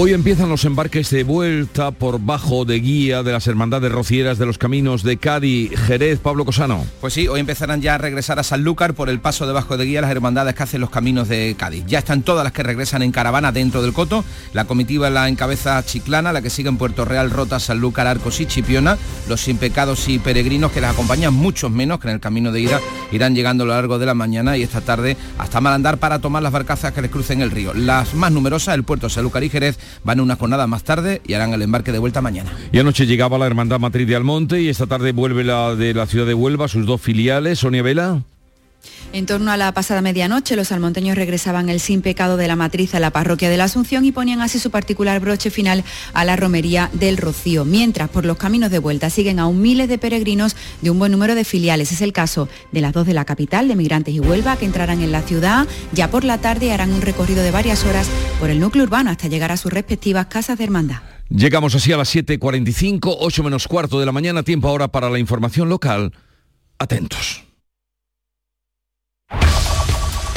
Hoy 0.00 0.12
empiezan 0.12 0.48
los 0.48 0.64
embarques 0.64 1.10
de 1.10 1.24
vuelta 1.24 1.90
por 1.90 2.20
bajo 2.20 2.64
de 2.64 2.78
guía 2.78 3.24
de 3.24 3.32
las 3.32 3.48
hermandades 3.48 3.90
rocieras 3.90 4.38
de 4.38 4.46
los 4.46 4.56
caminos 4.56 5.02
de 5.02 5.16
Cádiz, 5.16 5.72
Jerez, 5.76 6.20
Pablo 6.20 6.44
Cosano. 6.44 6.86
Pues 7.00 7.14
sí, 7.14 7.26
hoy 7.26 7.40
empezarán 7.40 7.82
ya 7.82 7.96
a 7.96 7.98
regresar 7.98 8.38
a 8.38 8.44
Sanlúcar 8.44 8.94
por 8.94 9.08
el 9.08 9.18
paso 9.18 9.48
de 9.48 9.52
bajo 9.52 9.76
de 9.76 9.86
guía 9.86 10.00
las 10.00 10.12
hermandades 10.12 10.54
que 10.54 10.62
hacen 10.62 10.80
los 10.80 10.90
caminos 10.90 11.26
de 11.26 11.56
Cádiz. 11.58 11.84
Ya 11.88 11.98
están 11.98 12.22
todas 12.22 12.44
las 12.44 12.52
que 12.52 12.62
regresan 12.62 13.02
en 13.02 13.10
caravana 13.10 13.50
dentro 13.50 13.82
del 13.82 13.92
coto. 13.92 14.24
La 14.52 14.66
comitiva 14.66 15.10
la 15.10 15.28
encabeza 15.28 15.84
Chiclana, 15.84 16.32
la 16.32 16.42
que 16.42 16.50
sigue 16.50 16.68
en 16.68 16.76
Puerto 16.76 17.04
Real, 17.04 17.32
Rota, 17.32 17.58
Sanlúcar, 17.58 18.06
Arcos 18.06 18.40
y 18.40 18.46
Chipiona. 18.46 18.96
Los 19.28 19.40
sin 19.40 19.58
pecados 19.58 20.08
y 20.08 20.20
peregrinos 20.20 20.70
que 20.70 20.80
las 20.80 20.92
acompañan 20.92 21.34
muchos 21.34 21.72
menos 21.72 21.98
que 21.98 22.06
en 22.06 22.14
el 22.14 22.20
camino 22.20 22.52
de 22.52 22.60
ida 22.60 22.80
irán 23.10 23.34
llegando 23.34 23.64
a 23.64 23.66
lo 23.66 23.72
largo 23.72 23.98
de 23.98 24.06
la 24.06 24.14
mañana 24.14 24.56
y 24.56 24.62
esta 24.62 24.80
tarde 24.80 25.16
hasta 25.38 25.60
Malandar 25.60 25.98
para 25.98 26.20
tomar 26.20 26.44
las 26.44 26.52
barcazas 26.52 26.92
que 26.92 27.02
les 27.02 27.10
crucen 27.10 27.42
el 27.42 27.50
río. 27.50 27.74
Las 27.74 28.14
más 28.14 28.30
numerosas, 28.30 28.76
el 28.76 28.84
puerto 28.84 29.08
Sanlúcar 29.08 29.42
y 29.42 29.50
Jerez, 29.50 29.76
van 30.04 30.20
una 30.20 30.36
jornada 30.36 30.66
más 30.66 30.84
tarde 30.84 31.20
y 31.26 31.34
harán 31.34 31.52
el 31.52 31.62
embarque 31.62 31.92
de 31.92 31.98
vuelta 31.98 32.20
mañana. 32.20 32.50
Y 32.72 32.78
anoche 32.78 33.06
llegaba 33.06 33.38
la 33.38 33.46
Hermandad 33.46 33.80
Matriz 33.80 34.06
de 34.06 34.16
Almonte 34.16 34.60
y 34.60 34.68
esta 34.68 34.86
tarde 34.86 35.12
vuelve 35.12 35.44
la 35.44 35.74
de 35.74 35.94
la 35.94 36.06
ciudad 36.06 36.26
de 36.26 36.34
Huelva, 36.34 36.68
sus 36.68 36.86
dos 36.86 37.00
filiales. 37.00 37.58
Sonia 37.58 37.82
Vela. 37.82 38.22
En 39.12 39.26
torno 39.26 39.50
a 39.50 39.56
la 39.56 39.72
pasada 39.72 40.02
medianoche, 40.02 40.54
los 40.54 40.70
almonteños 40.70 41.16
regresaban 41.16 41.68
el 41.68 41.80
sin 41.80 42.02
pecado 42.02 42.36
de 42.36 42.46
la 42.46 42.56
matriz 42.56 42.94
a 42.94 43.00
la 43.00 43.10
parroquia 43.10 43.48
de 43.48 43.56
la 43.56 43.64
Asunción 43.64 44.04
y 44.04 44.12
ponían 44.12 44.42
así 44.42 44.58
su 44.58 44.70
particular 44.70 45.20
broche 45.20 45.50
final 45.50 45.82
a 46.12 46.24
la 46.24 46.36
romería 46.36 46.90
del 46.92 47.16
Rocío, 47.16 47.64
mientras 47.64 48.10
por 48.10 48.26
los 48.26 48.36
caminos 48.36 48.70
de 48.70 48.78
vuelta 48.78 49.10
siguen 49.10 49.38
aún 49.38 49.62
miles 49.62 49.88
de 49.88 49.98
peregrinos 49.98 50.56
de 50.82 50.90
un 50.90 50.98
buen 50.98 51.12
número 51.12 51.34
de 51.34 51.44
filiales. 51.44 51.90
Es 51.92 52.02
el 52.02 52.12
caso 52.12 52.48
de 52.70 52.80
las 52.80 52.92
dos 52.92 53.06
de 53.06 53.14
la 53.14 53.24
capital, 53.24 53.66
de 53.66 53.76
Migrantes 53.76 54.14
y 54.14 54.20
Huelva, 54.20 54.56
que 54.56 54.66
entrarán 54.66 55.00
en 55.00 55.10
la 55.10 55.22
ciudad 55.22 55.66
ya 55.92 56.10
por 56.10 56.24
la 56.24 56.38
tarde 56.38 56.72
harán 56.72 56.92
un 56.92 57.00
recorrido 57.00 57.42
de 57.42 57.50
varias 57.50 57.84
horas 57.84 58.08
por 58.38 58.50
el 58.50 58.60
núcleo 58.60 58.84
urbano 58.84 59.10
hasta 59.10 59.28
llegar 59.28 59.52
a 59.52 59.56
sus 59.56 59.72
respectivas 59.72 60.26
casas 60.26 60.58
de 60.58 60.64
hermandad. 60.64 60.98
Llegamos 61.28 61.74
así 61.74 61.92
a 61.92 61.96
las 61.96 62.14
7.45, 62.14 63.16
8 63.18 63.42
menos 63.42 63.68
cuarto 63.68 64.00
de 64.00 64.06
la 64.06 64.12
mañana, 64.12 64.42
tiempo 64.42 64.68
ahora 64.68 64.88
para 64.88 65.10
la 65.10 65.18
información 65.18 65.68
local. 65.68 66.12
Atentos. 66.78 67.47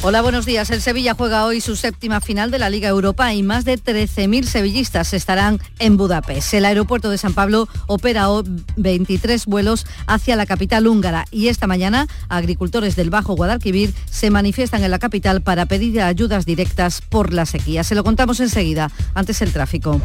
Hola, 0.00 0.22
buenos 0.22 0.46
días. 0.46 0.70
El 0.70 0.80
Sevilla 0.80 1.14
juega 1.14 1.44
hoy 1.44 1.60
su 1.60 1.74
séptima 1.74 2.20
final 2.20 2.52
de 2.52 2.60
la 2.60 2.70
Liga 2.70 2.88
Europa 2.88 3.34
y 3.34 3.42
más 3.42 3.64
de 3.64 3.76
13.000 3.76 4.44
sevillistas 4.44 5.12
estarán 5.12 5.60
en 5.80 5.96
Budapest. 5.96 6.54
El 6.54 6.66
aeropuerto 6.66 7.10
de 7.10 7.18
San 7.18 7.34
Pablo 7.34 7.68
opera 7.88 8.28
hoy 8.28 8.44
23 8.76 9.44
vuelos 9.46 9.86
hacia 10.06 10.36
la 10.36 10.46
capital 10.46 10.86
húngara 10.86 11.24
y 11.32 11.48
esta 11.48 11.66
mañana 11.66 12.06
agricultores 12.28 12.94
del 12.94 13.10
Bajo 13.10 13.34
Guadalquivir 13.34 13.92
se 14.08 14.30
manifiestan 14.30 14.84
en 14.84 14.92
la 14.92 15.00
capital 15.00 15.42
para 15.42 15.66
pedir 15.66 16.00
ayudas 16.00 16.46
directas 16.46 17.02
por 17.02 17.32
la 17.32 17.44
sequía. 17.44 17.82
Se 17.82 17.96
lo 17.96 18.04
contamos 18.04 18.38
enseguida, 18.38 18.92
antes 19.14 19.42
el 19.42 19.52
tráfico. 19.52 20.00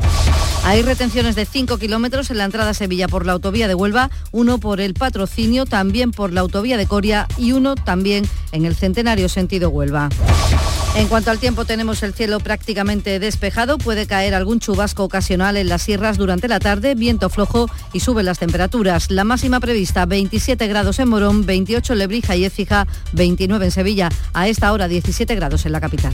Hay 0.66 0.82
retenciones 0.82 1.36
de 1.36 1.46
5 1.46 1.78
kilómetros 1.78 2.32
en 2.32 2.40
la 2.40 2.46
entrada 2.46 2.72
a 2.72 2.74
Sevilla 2.74 3.08
por 3.08 3.28
la 3.28 3.34
autovía 3.34 3.68
de 3.68 3.76
Huelva, 3.76 4.10
uno 4.32 4.58
por 4.58 4.82
el 4.82 4.96
patrocinio, 4.96 5.68
también 5.68 6.10
por 6.12 6.34
la 6.34 6.42
autovía 6.42 6.78
de 6.78 6.88
Coria 6.88 7.28
y 7.38 7.52
uno 7.52 7.76
también 7.76 8.26
en 8.54 8.66
el 8.66 8.76
centenario 8.76 9.30
sentido 9.30 9.70
Huelva. 9.70 9.83
En 10.96 11.08
cuanto 11.08 11.32
al 11.32 11.40
tiempo, 11.40 11.66
tenemos 11.66 12.04
el 12.04 12.14
cielo 12.14 12.40
prácticamente 12.40 13.18
despejado. 13.18 13.80
Puede 13.80 14.06
caer 14.06 14.36
algún 14.36 14.60
chubasco 14.60 15.04
ocasional 15.04 15.58
en 15.58 15.68
las 15.68 15.82
sierras 15.82 16.18
durante 16.18 16.48
la 16.48 16.60
tarde, 16.60 16.94
viento 16.94 17.30
flojo 17.30 17.68
y 17.94 18.00
suben 18.00 18.26
las 18.26 18.38
temperaturas. 18.38 19.10
La 19.10 19.24
máxima 19.24 19.60
prevista 19.60 20.06
27 20.06 20.68
grados 20.68 21.00
en 21.00 21.10
Morón, 21.10 21.48
28 21.48 21.94
en 21.94 22.00
Lebrija 22.00 22.36
y 22.36 22.46
Écija, 22.46 22.86
29 23.14 23.66
en 23.66 23.72
Sevilla. 23.72 24.10
A 24.34 24.48
esta 24.48 24.72
hora 24.72 24.88
17 24.88 25.34
grados 25.34 25.66
en 25.66 25.72
la 25.72 25.82
capital. 25.82 26.14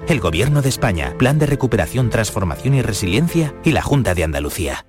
el 0.07 0.19
Gobierno 0.19 0.61
de 0.61 0.69
España, 0.69 1.15
Plan 1.17 1.39
de 1.39 1.45
Recuperación, 1.45 2.09
Transformación 2.09 2.73
y 2.73 2.81
Resiliencia 2.81 3.53
y 3.63 3.71
la 3.71 3.81
Junta 3.81 4.13
de 4.13 4.23
Andalucía. 4.23 4.85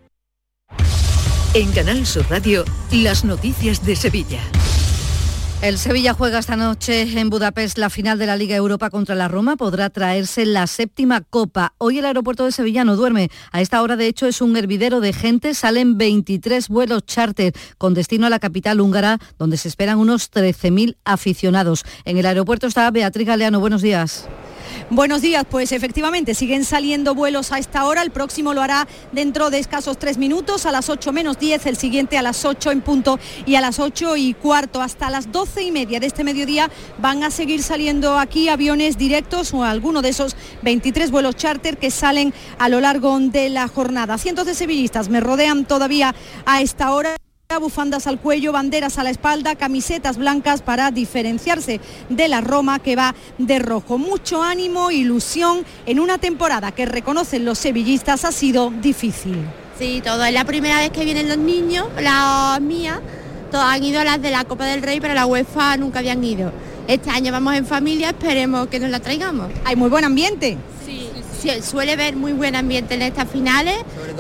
En 1.55 1.71
Canal 1.73 2.07
Sur 2.07 2.25
Radio, 2.31 2.65
las 2.91 3.25
noticias 3.25 3.85
de 3.85 3.95
Sevilla. 3.95 4.41
El 5.61 5.79
Sevilla 5.79 6.13
juega 6.13 6.41
esta 6.41 6.57
noche 6.57 7.03
en 7.03 7.31
Budapest 7.31 7.79
la 7.79 7.89
final 7.89 8.19
de 8.19 8.27
la 8.27 8.35
Liga 8.37 8.57
Europa 8.57 8.91
contra 8.91 9.15
la 9.15 9.29
Roma. 9.29 9.57
Podrá 9.57 9.91
traerse 9.91 10.45
la 10.45 10.67
séptima 10.67 11.21
copa. 11.21 11.75
Hoy 11.79 11.99
el 11.99 12.07
aeropuerto 12.07 12.45
de 12.45 12.51
Sevilla 12.51 12.85
no 12.85 12.97
duerme. 12.97 13.31
A 13.53 13.61
esta 13.61 13.81
hora, 13.81 13.95
de 13.95 14.09
hecho, 14.09 14.27
es 14.27 14.41
un 14.41 14.57
hervidero 14.57 14.99
de 15.01 15.13
gente. 15.13 15.55
Salen 15.55 15.99
23 15.99 16.69
vuelos 16.69 17.07
charter 17.07 17.53
con 17.79 17.95
destino 17.95 18.27
a 18.27 18.31
la 18.31 18.41
capital 18.41 18.81
húngara, 18.81 19.21
donde 19.39 19.57
se 19.57 19.69
esperan 19.69 19.99
unos 19.99 20.33
13.000 20.33 20.97
aficionados. 21.05 21.85
En 22.05 22.19
el 22.19 22.27
aeropuerto 22.27 22.67
está 22.67 22.91
Beatriz 22.91 23.29
Galeano. 23.29 23.61
Buenos 23.61 23.83
días. 23.83 24.29
Buenos 24.91 25.23
días, 25.23 25.45
pues 25.49 25.73
efectivamente 25.73 26.35
siguen 26.35 26.65
saliendo 26.65 27.15
vuelos 27.15 27.53
a 27.53 27.59
esta 27.59 27.85
hora, 27.87 28.03
el 28.03 28.11
próximo 28.11 28.53
lo 28.53 28.63
hará 28.63 28.87
dentro 29.13 29.49
de 29.51 29.59
escasos 29.59 29.99
tres 29.99 30.19
minutos, 30.19 30.67
a 30.67 30.73
las 30.73 30.89
8 30.89 31.13
menos 31.13 31.39
10, 31.39 31.67
el 31.67 31.77
siguiente 31.77 32.19
a 32.19 32.23
las 32.23 32.45
8 32.45 32.71
en 32.71 32.81
punto 32.81 33.19
y 33.47 33.55
a 33.55 33.61
las 33.61 33.79
8 33.79 34.17
y 34.17 34.35
cuarto, 34.35 34.83
hasta 34.83 35.09
las 35.09 35.31
12 35.33 35.63
y 35.63 35.73
media 35.73 36.01
de 36.01 36.07
este 36.07 36.25
mediodía 36.25 36.71
van 36.99 37.23
a 37.23 37.31
seguir 37.31 37.63
saliendo 37.63 38.19
aquí 38.19 38.49
aviones 38.49 38.99
directos 38.99 39.55
o 39.55 39.65
alguno 39.65 40.03
de 40.03 40.11
esos 40.11 40.37
23 40.63 41.11
vuelos 41.11 41.37
charter 41.37 41.79
que 41.79 41.91
salen 41.91 42.35
a 42.59 42.69
lo 42.69 42.81
largo 42.81 43.19
de 43.21 43.49
la 43.49 43.69
jornada. 43.69 44.19
Cientos 44.19 44.47
de 44.47 44.55
sevillistas 44.55 45.09
me 45.09 45.21
rodean 45.21 45.65
todavía 45.65 46.15
a 46.45 46.61
esta 46.61 46.93
hora 46.93 47.17
bufandas 47.59 48.07
al 48.07 48.19
cuello, 48.19 48.53
banderas 48.53 48.99
a 48.99 49.05
la 49.05 49.11
espalda, 49.11 49.55
camisetas 49.55 50.17
blancas 50.17 50.63
para 50.63 50.91
diferenciarse 50.91 51.81
de 52.09 52.29
la 52.29 52.41
Roma 52.41 52.79
que 52.79 52.97
va 52.97 53.15
de 53.39 53.59
rojo. 53.59 53.99
Mucho 53.99 54.43
ánimo, 54.43 54.91
ilusión 54.91 55.65
en 55.87 56.01
una 56.01 56.19
temporada 56.19 56.73
que 56.73 56.87
reconocen 56.87 57.45
los 57.45 57.59
sevillistas 57.59 58.25
ha 58.25 58.33
sido 58.33 58.71
difícil. 58.71 59.39
Sí, 59.79 60.01
todo. 60.05 60.25
Es 60.25 60.33
la 60.33 60.45
primera 60.45 60.79
vez 60.79 60.91
que 60.91 61.05
vienen 61.05 61.29
los 61.29 61.39
niños, 61.39 61.87
las 62.01 62.61
mías, 62.61 63.01
todos 63.51 63.65
han 63.65 63.83
ido 63.83 64.01
a 64.01 64.05
las 64.05 64.23
de 64.23 64.31
la 64.31 64.45
Copa 64.45 64.67
del 64.67 64.83
Rey, 64.83 65.01
pero 65.01 65.15
la 65.15 65.27
UEFA 65.27 65.77
nunca 65.77 65.99
habían 65.99 66.23
ido. 66.23 66.53
Este 66.89 67.11
año 67.11 67.33
vamos 67.33 67.55
en 67.55 67.67
familia, 67.67 68.11
esperemos 68.11 68.69
que 68.69 68.81
nos 68.81 68.91
la 68.91 69.01
traigamos. 69.01 69.51
Hay 69.65 69.77
muy 69.77 69.89
buen 69.89 70.05
ambiente. 70.05 70.57
Sí, 70.85 71.51
suele 71.61 71.97
ver 71.97 72.15
muy 72.15 72.33
buen 72.33 72.55
ambiente 72.55 72.95
en 72.95 73.03
estas 73.03 73.29
finales, 73.29 73.75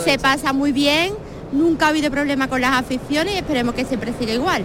se 0.04 0.18
pasa 0.18 0.52
muy 0.52 0.72
bien 0.72 1.14
Nunca 1.52 1.86
ha 1.86 1.88
habido 1.90 2.10
problema 2.10 2.48
con 2.48 2.60
las 2.60 2.72
aficiones 2.72 3.34
y 3.34 3.38
esperemos 3.38 3.74
que 3.74 3.84
siempre 3.84 4.12
siga 4.18 4.32
igual. 4.32 4.64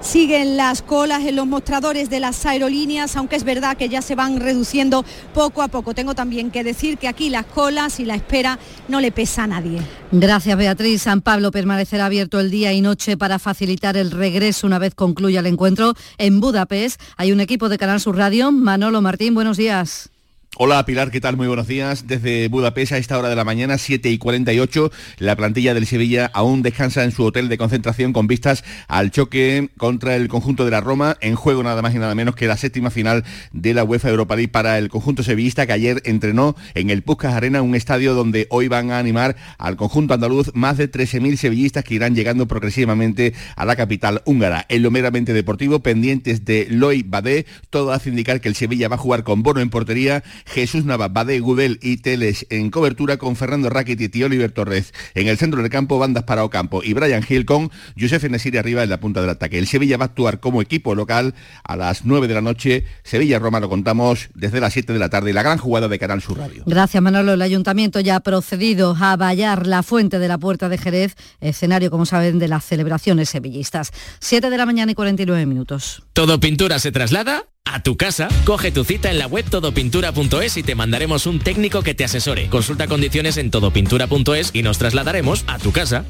Siguen 0.00 0.56
las 0.56 0.82
colas 0.82 1.24
en 1.24 1.34
los 1.34 1.48
mostradores 1.48 2.10
de 2.10 2.20
las 2.20 2.46
aerolíneas, 2.46 3.16
aunque 3.16 3.34
es 3.34 3.42
verdad 3.42 3.76
que 3.76 3.88
ya 3.88 4.02
se 4.02 4.14
van 4.14 4.38
reduciendo 4.38 5.04
poco 5.34 5.62
a 5.62 5.68
poco. 5.68 5.94
Tengo 5.94 6.14
también 6.14 6.52
que 6.52 6.62
decir 6.62 6.96
que 6.96 7.08
aquí 7.08 7.28
las 7.28 7.44
colas 7.44 7.98
y 7.98 8.04
la 8.04 8.14
espera 8.14 8.58
no 8.86 9.00
le 9.00 9.10
pesa 9.10 9.44
a 9.44 9.46
nadie. 9.48 9.80
Gracias 10.12 10.56
Beatriz. 10.56 11.02
San 11.02 11.22
Pablo 11.22 11.50
permanecerá 11.50 12.06
abierto 12.06 12.38
el 12.38 12.52
día 12.52 12.72
y 12.72 12.82
noche 12.82 13.16
para 13.16 13.40
facilitar 13.40 13.96
el 13.96 14.12
regreso 14.12 14.68
una 14.68 14.78
vez 14.78 14.94
concluya 14.94 15.40
el 15.40 15.46
encuentro. 15.46 15.94
En 16.18 16.40
Budapest 16.40 17.00
hay 17.16 17.32
un 17.32 17.40
equipo 17.40 17.68
de 17.68 17.76
Canal 17.76 18.00
Sur 18.00 18.16
Radio. 18.16 18.52
Manolo 18.52 19.02
Martín, 19.02 19.34
buenos 19.34 19.56
días. 19.56 20.10
Hola 20.58 20.86
Pilar, 20.86 21.10
¿qué 21.10 21.20
tal? 21.20 21.36
Muy 21.36 21.48
buenos 21.48 21.66
días. 21.66 22.06
Desde 22.06 22.48
Budapest 22.48 22.92
a 22.92 22.96
esta 22.96 23.18
hora 23.18 23.28
de 23.28 23.36
la 23.36 23.44
mañana, 23.44 23.76
7 23.76 24.08
y 24.08 24.16
48, 24.16 24.90
la 25.18 25.36
plantilla 25.36 25.74
del 25.74 25.86
Sevilla 25.86 26.30
aún 26.32 26.62
descansa 26.62 27.04
en 27.04 27.12
su 27.12 27.24
hotel 27.24 27.50
de 27.50 27.58
concentración 27.58 28.14
con 28.14 28.26
vistas 28.26 28.64
al 28.88 29.10
choque 29.10 29.68
contra 29.76 30.16
el 30.16 30.28
conjunto 30.28 30.64
de 30.64 30.70
la 30.70 30.80
Roma, 30.80 31.18
en 31.20 31.34
juego 31.34 31.62
nada 31.62 31.82
más 31.82 31.94
y 31.94 31.98
nada 31.98 32.14
menos 32.14 32.36
que 32.36 32.46
la 32.46 32.56
séptima 32.56 32.88
final 32.88 33.22
de 33.52 33.74
la 33.74 33.84
UEFA 33.84 34.08
Europa 34.08 34.34
League 34.34 34.48
para 34.48 34.78
el 34.78 34.88
conjunto 34.88 35.22
sevillista 35.22 35.66
que 35.66 35.74
ayer 35.74 36.00
entrenó 36.06 36.56
en 36.72 36.88
el 36.88 37.02
Puskas 37.02 37.34
Arena, 37.34 37.60
un 37.60 37.74
estadio 37.74 38.14
donde 38.14 38.46
hoy 38.48 38.68
van 38.68 38.92
a 38.92 38.98
animar 38.98 39.36
al 39.58 39.76
conjunto 39.76 40.14
andaluz 40.14 40.52
más 40.54 40.78
de 40.78 40.90
13.000 40.90 41.36
sevillistas 41.36 41.84
que 41.84 41.96
irán 41.96 42.14
llegando 42.14 42.48
progresivamente 42.48 43.34
a 43.56 43.66
la 43.66 43.76
capital 43.76 44.22
húngara. 44.24 44.64
En 44.70 44.82
lo 44.82 44.90
meramente 44.90 45.34
deportivo, 45.34 45.80
pendientes 45.80 46.46
de 46.46 46.66
Loy 46.70 47.02
Badé, 47.02 47.44
todo 47.68 47.92
hace 47.92 48.08
indicar 48.08 48.40
que 48.40 48.48
el 48.48 48.54
Sevilla 48.54 48.88
va 48.88 48.94
a 48.94 48.98
jugar 48.98 49.22
con 49.22 49.42
Bono 49.42 49.60
en 49.60 49.68
portería, 49.68 50.24
Jesús 50.46 50.84
Nava, 50.84 51.08
Bade, 51.08 51.38
Gudel 51.40 51.78
y 51.82 51.98
Teles 51.98 52.46
en 52.50 52.70
cobertura 52.70 53.16
con 53.18 53.36
Fernando 53.36 53.68
Rakitic 53.68 54.14
y 54.16 54.24
Oliver 54.24 54.52
Torres. 54.52 54.94
En 55.14 55.28
el 55.28 55.36
centro 55.36 55.60
del 55.60 55.70
campo, 55.70 55.98
bandas 55.98 56.24
para 56.24 56.44
Ocampo 56.44 56.82
y 56.82 56.94
Brian 56.94 57.24
Hill 57.28 57.44
con 57.44 57.70
Josef 57.98 58.24
Nesiri 58.24 58.58
arriba 58.58 58.82
en 58.82 58.90
la 58.90 59.00
punta 59.00 59.20
del 59.20 59.30
ataque. 59.30 59.58
El 59.58 59.66
Sevilla 59.66 59.96
va 59.96 60.04
a 60.04 60.08
actuar 60.08 60.40
como 60.40 60.62
equipo 60.62 60.94
local 60.94 61.34
a 61.64 61.76
las 61.76 62.04
9 62.04 62.28
de 62.28 62.34
la 62.34 62.40
noche. 62.40 62.84
Sevilla-Roma 63.02 63.60
lo 63.60 63.68
contamos 63.68 64.28
desde 64.34 64.60
las 64.60 64.72
7 64.72 64.92
de 64.92 64.98
la 64.98 65.08
tarde 65.08 65.30
y 65.30 65.32
la 65.32 65.42
gran 65.42 65.58
jugada 65.58 65.88
de 65.88 65.98
Canal 65.98 66.22
Sur 66.22 66.38
Radio. 66.38 66.62
Gracias 66.66 67.02
Manolo. 67.02 67.32
El 67.32 67.42
ayuntamiento 67.42 68.00
ya 68.00 68.16
ha 68.16 68.20
procedido 68.20 68.96
a 68.98 69.16
vallar 69.16 69.66
la 69.66 69.82
fuente 69.82 70.18
de 70.18 70.28
la 70.28 70.38
Puerta 70.38 70.68
de 70.68 70.78
Jerez, 70.78 71.16
escenario, 71.40 71.90
como 71.90 72.06
saben, 72.06 72.38
de 72.38 72.48
las 72.48 72.64
celebraciones 72.64 73.28
sevillistas. 73.28 73.92
7 74.20 74.50
de 74.50 74.56
la 74.56 74.66
mañana 74.66 74.92
y 74.92 74.94
49 74.94 75.46
minutos. 75.46 76.02
Todo 76.12 76.40
pintura 76.40 76.78
se 76.78 76.92
traslada 76.92 77.46
a 77.66 77.82
tu 77.82 77.96
casa. 77.96 78.28
Coge 78.44 78.72
tu 78.72 78.84
cita 78.84 79.10
en 79.10 79.18
la 79.18 79.26
web 79.26 79.44
todopintura.es 79.48 80.56
y 80.56 80.62
te 80.62 80.74
mandaremos 80.74 81.26
un 81.26 81.38
técnico 81.38 81.82
que 81.82 81.94
te 81.94 82.04
asesore. 82.04 82.48
Consulta 82.48 82.86
condiciones 82.86 83.36
en 83.36 83.50
todopintura.es 83.50 84.50
y 84.52 84.62
nos 84.62 84.78
trasladaremos 84.78 85.44
a 85.46 85.58
tu 85.58 85.72
casa. 85.72 86.04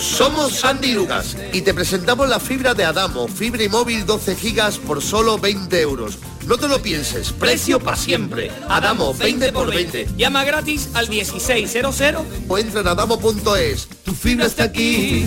Somos 0.00 0.52
Sandy 0.54 0.92
Lucas 0.92 1.36
y 1.52 1.60
te 1.60 1.74
presentamos 1.74 2.28
la 2.28 2.40
fibra 2.40 2.74
de 2.74 2.84
Adamo, 2.84 3.28
fibra 3.28 3.62
y 3.62 3.68
móvil 3.68 4.06
12 4.06 4.34
gigas 4.34 4.78
por 4.78 5.02
solo 5.02 5.38
20 5.38 5.80
euros. 5.80 6.18
No 6.46 6.56
te 6.56 6.68
lo 6.68 6.80
pienses, 6.80 7.32
precio 7.32 7.78
para 7.80 7.96
siempre. 7.96 8.50
Adamo, 8.68 9.14
20 9.14 9.52
por 9.52 9.70
20. 9.70 10.08
Llama 10.16 10.44
gratis 10.44 10.90
al 10.94 11.08
1600 11.08 12.00
o 12.48 12.58
entra 12.58 12.80
en 12.80 12.88
adamo.es. 12.88 13.88
Tu 14.04 14.14
fibra 14.14 14.46
está 14.46 14.64
aquí. 14.64 15.26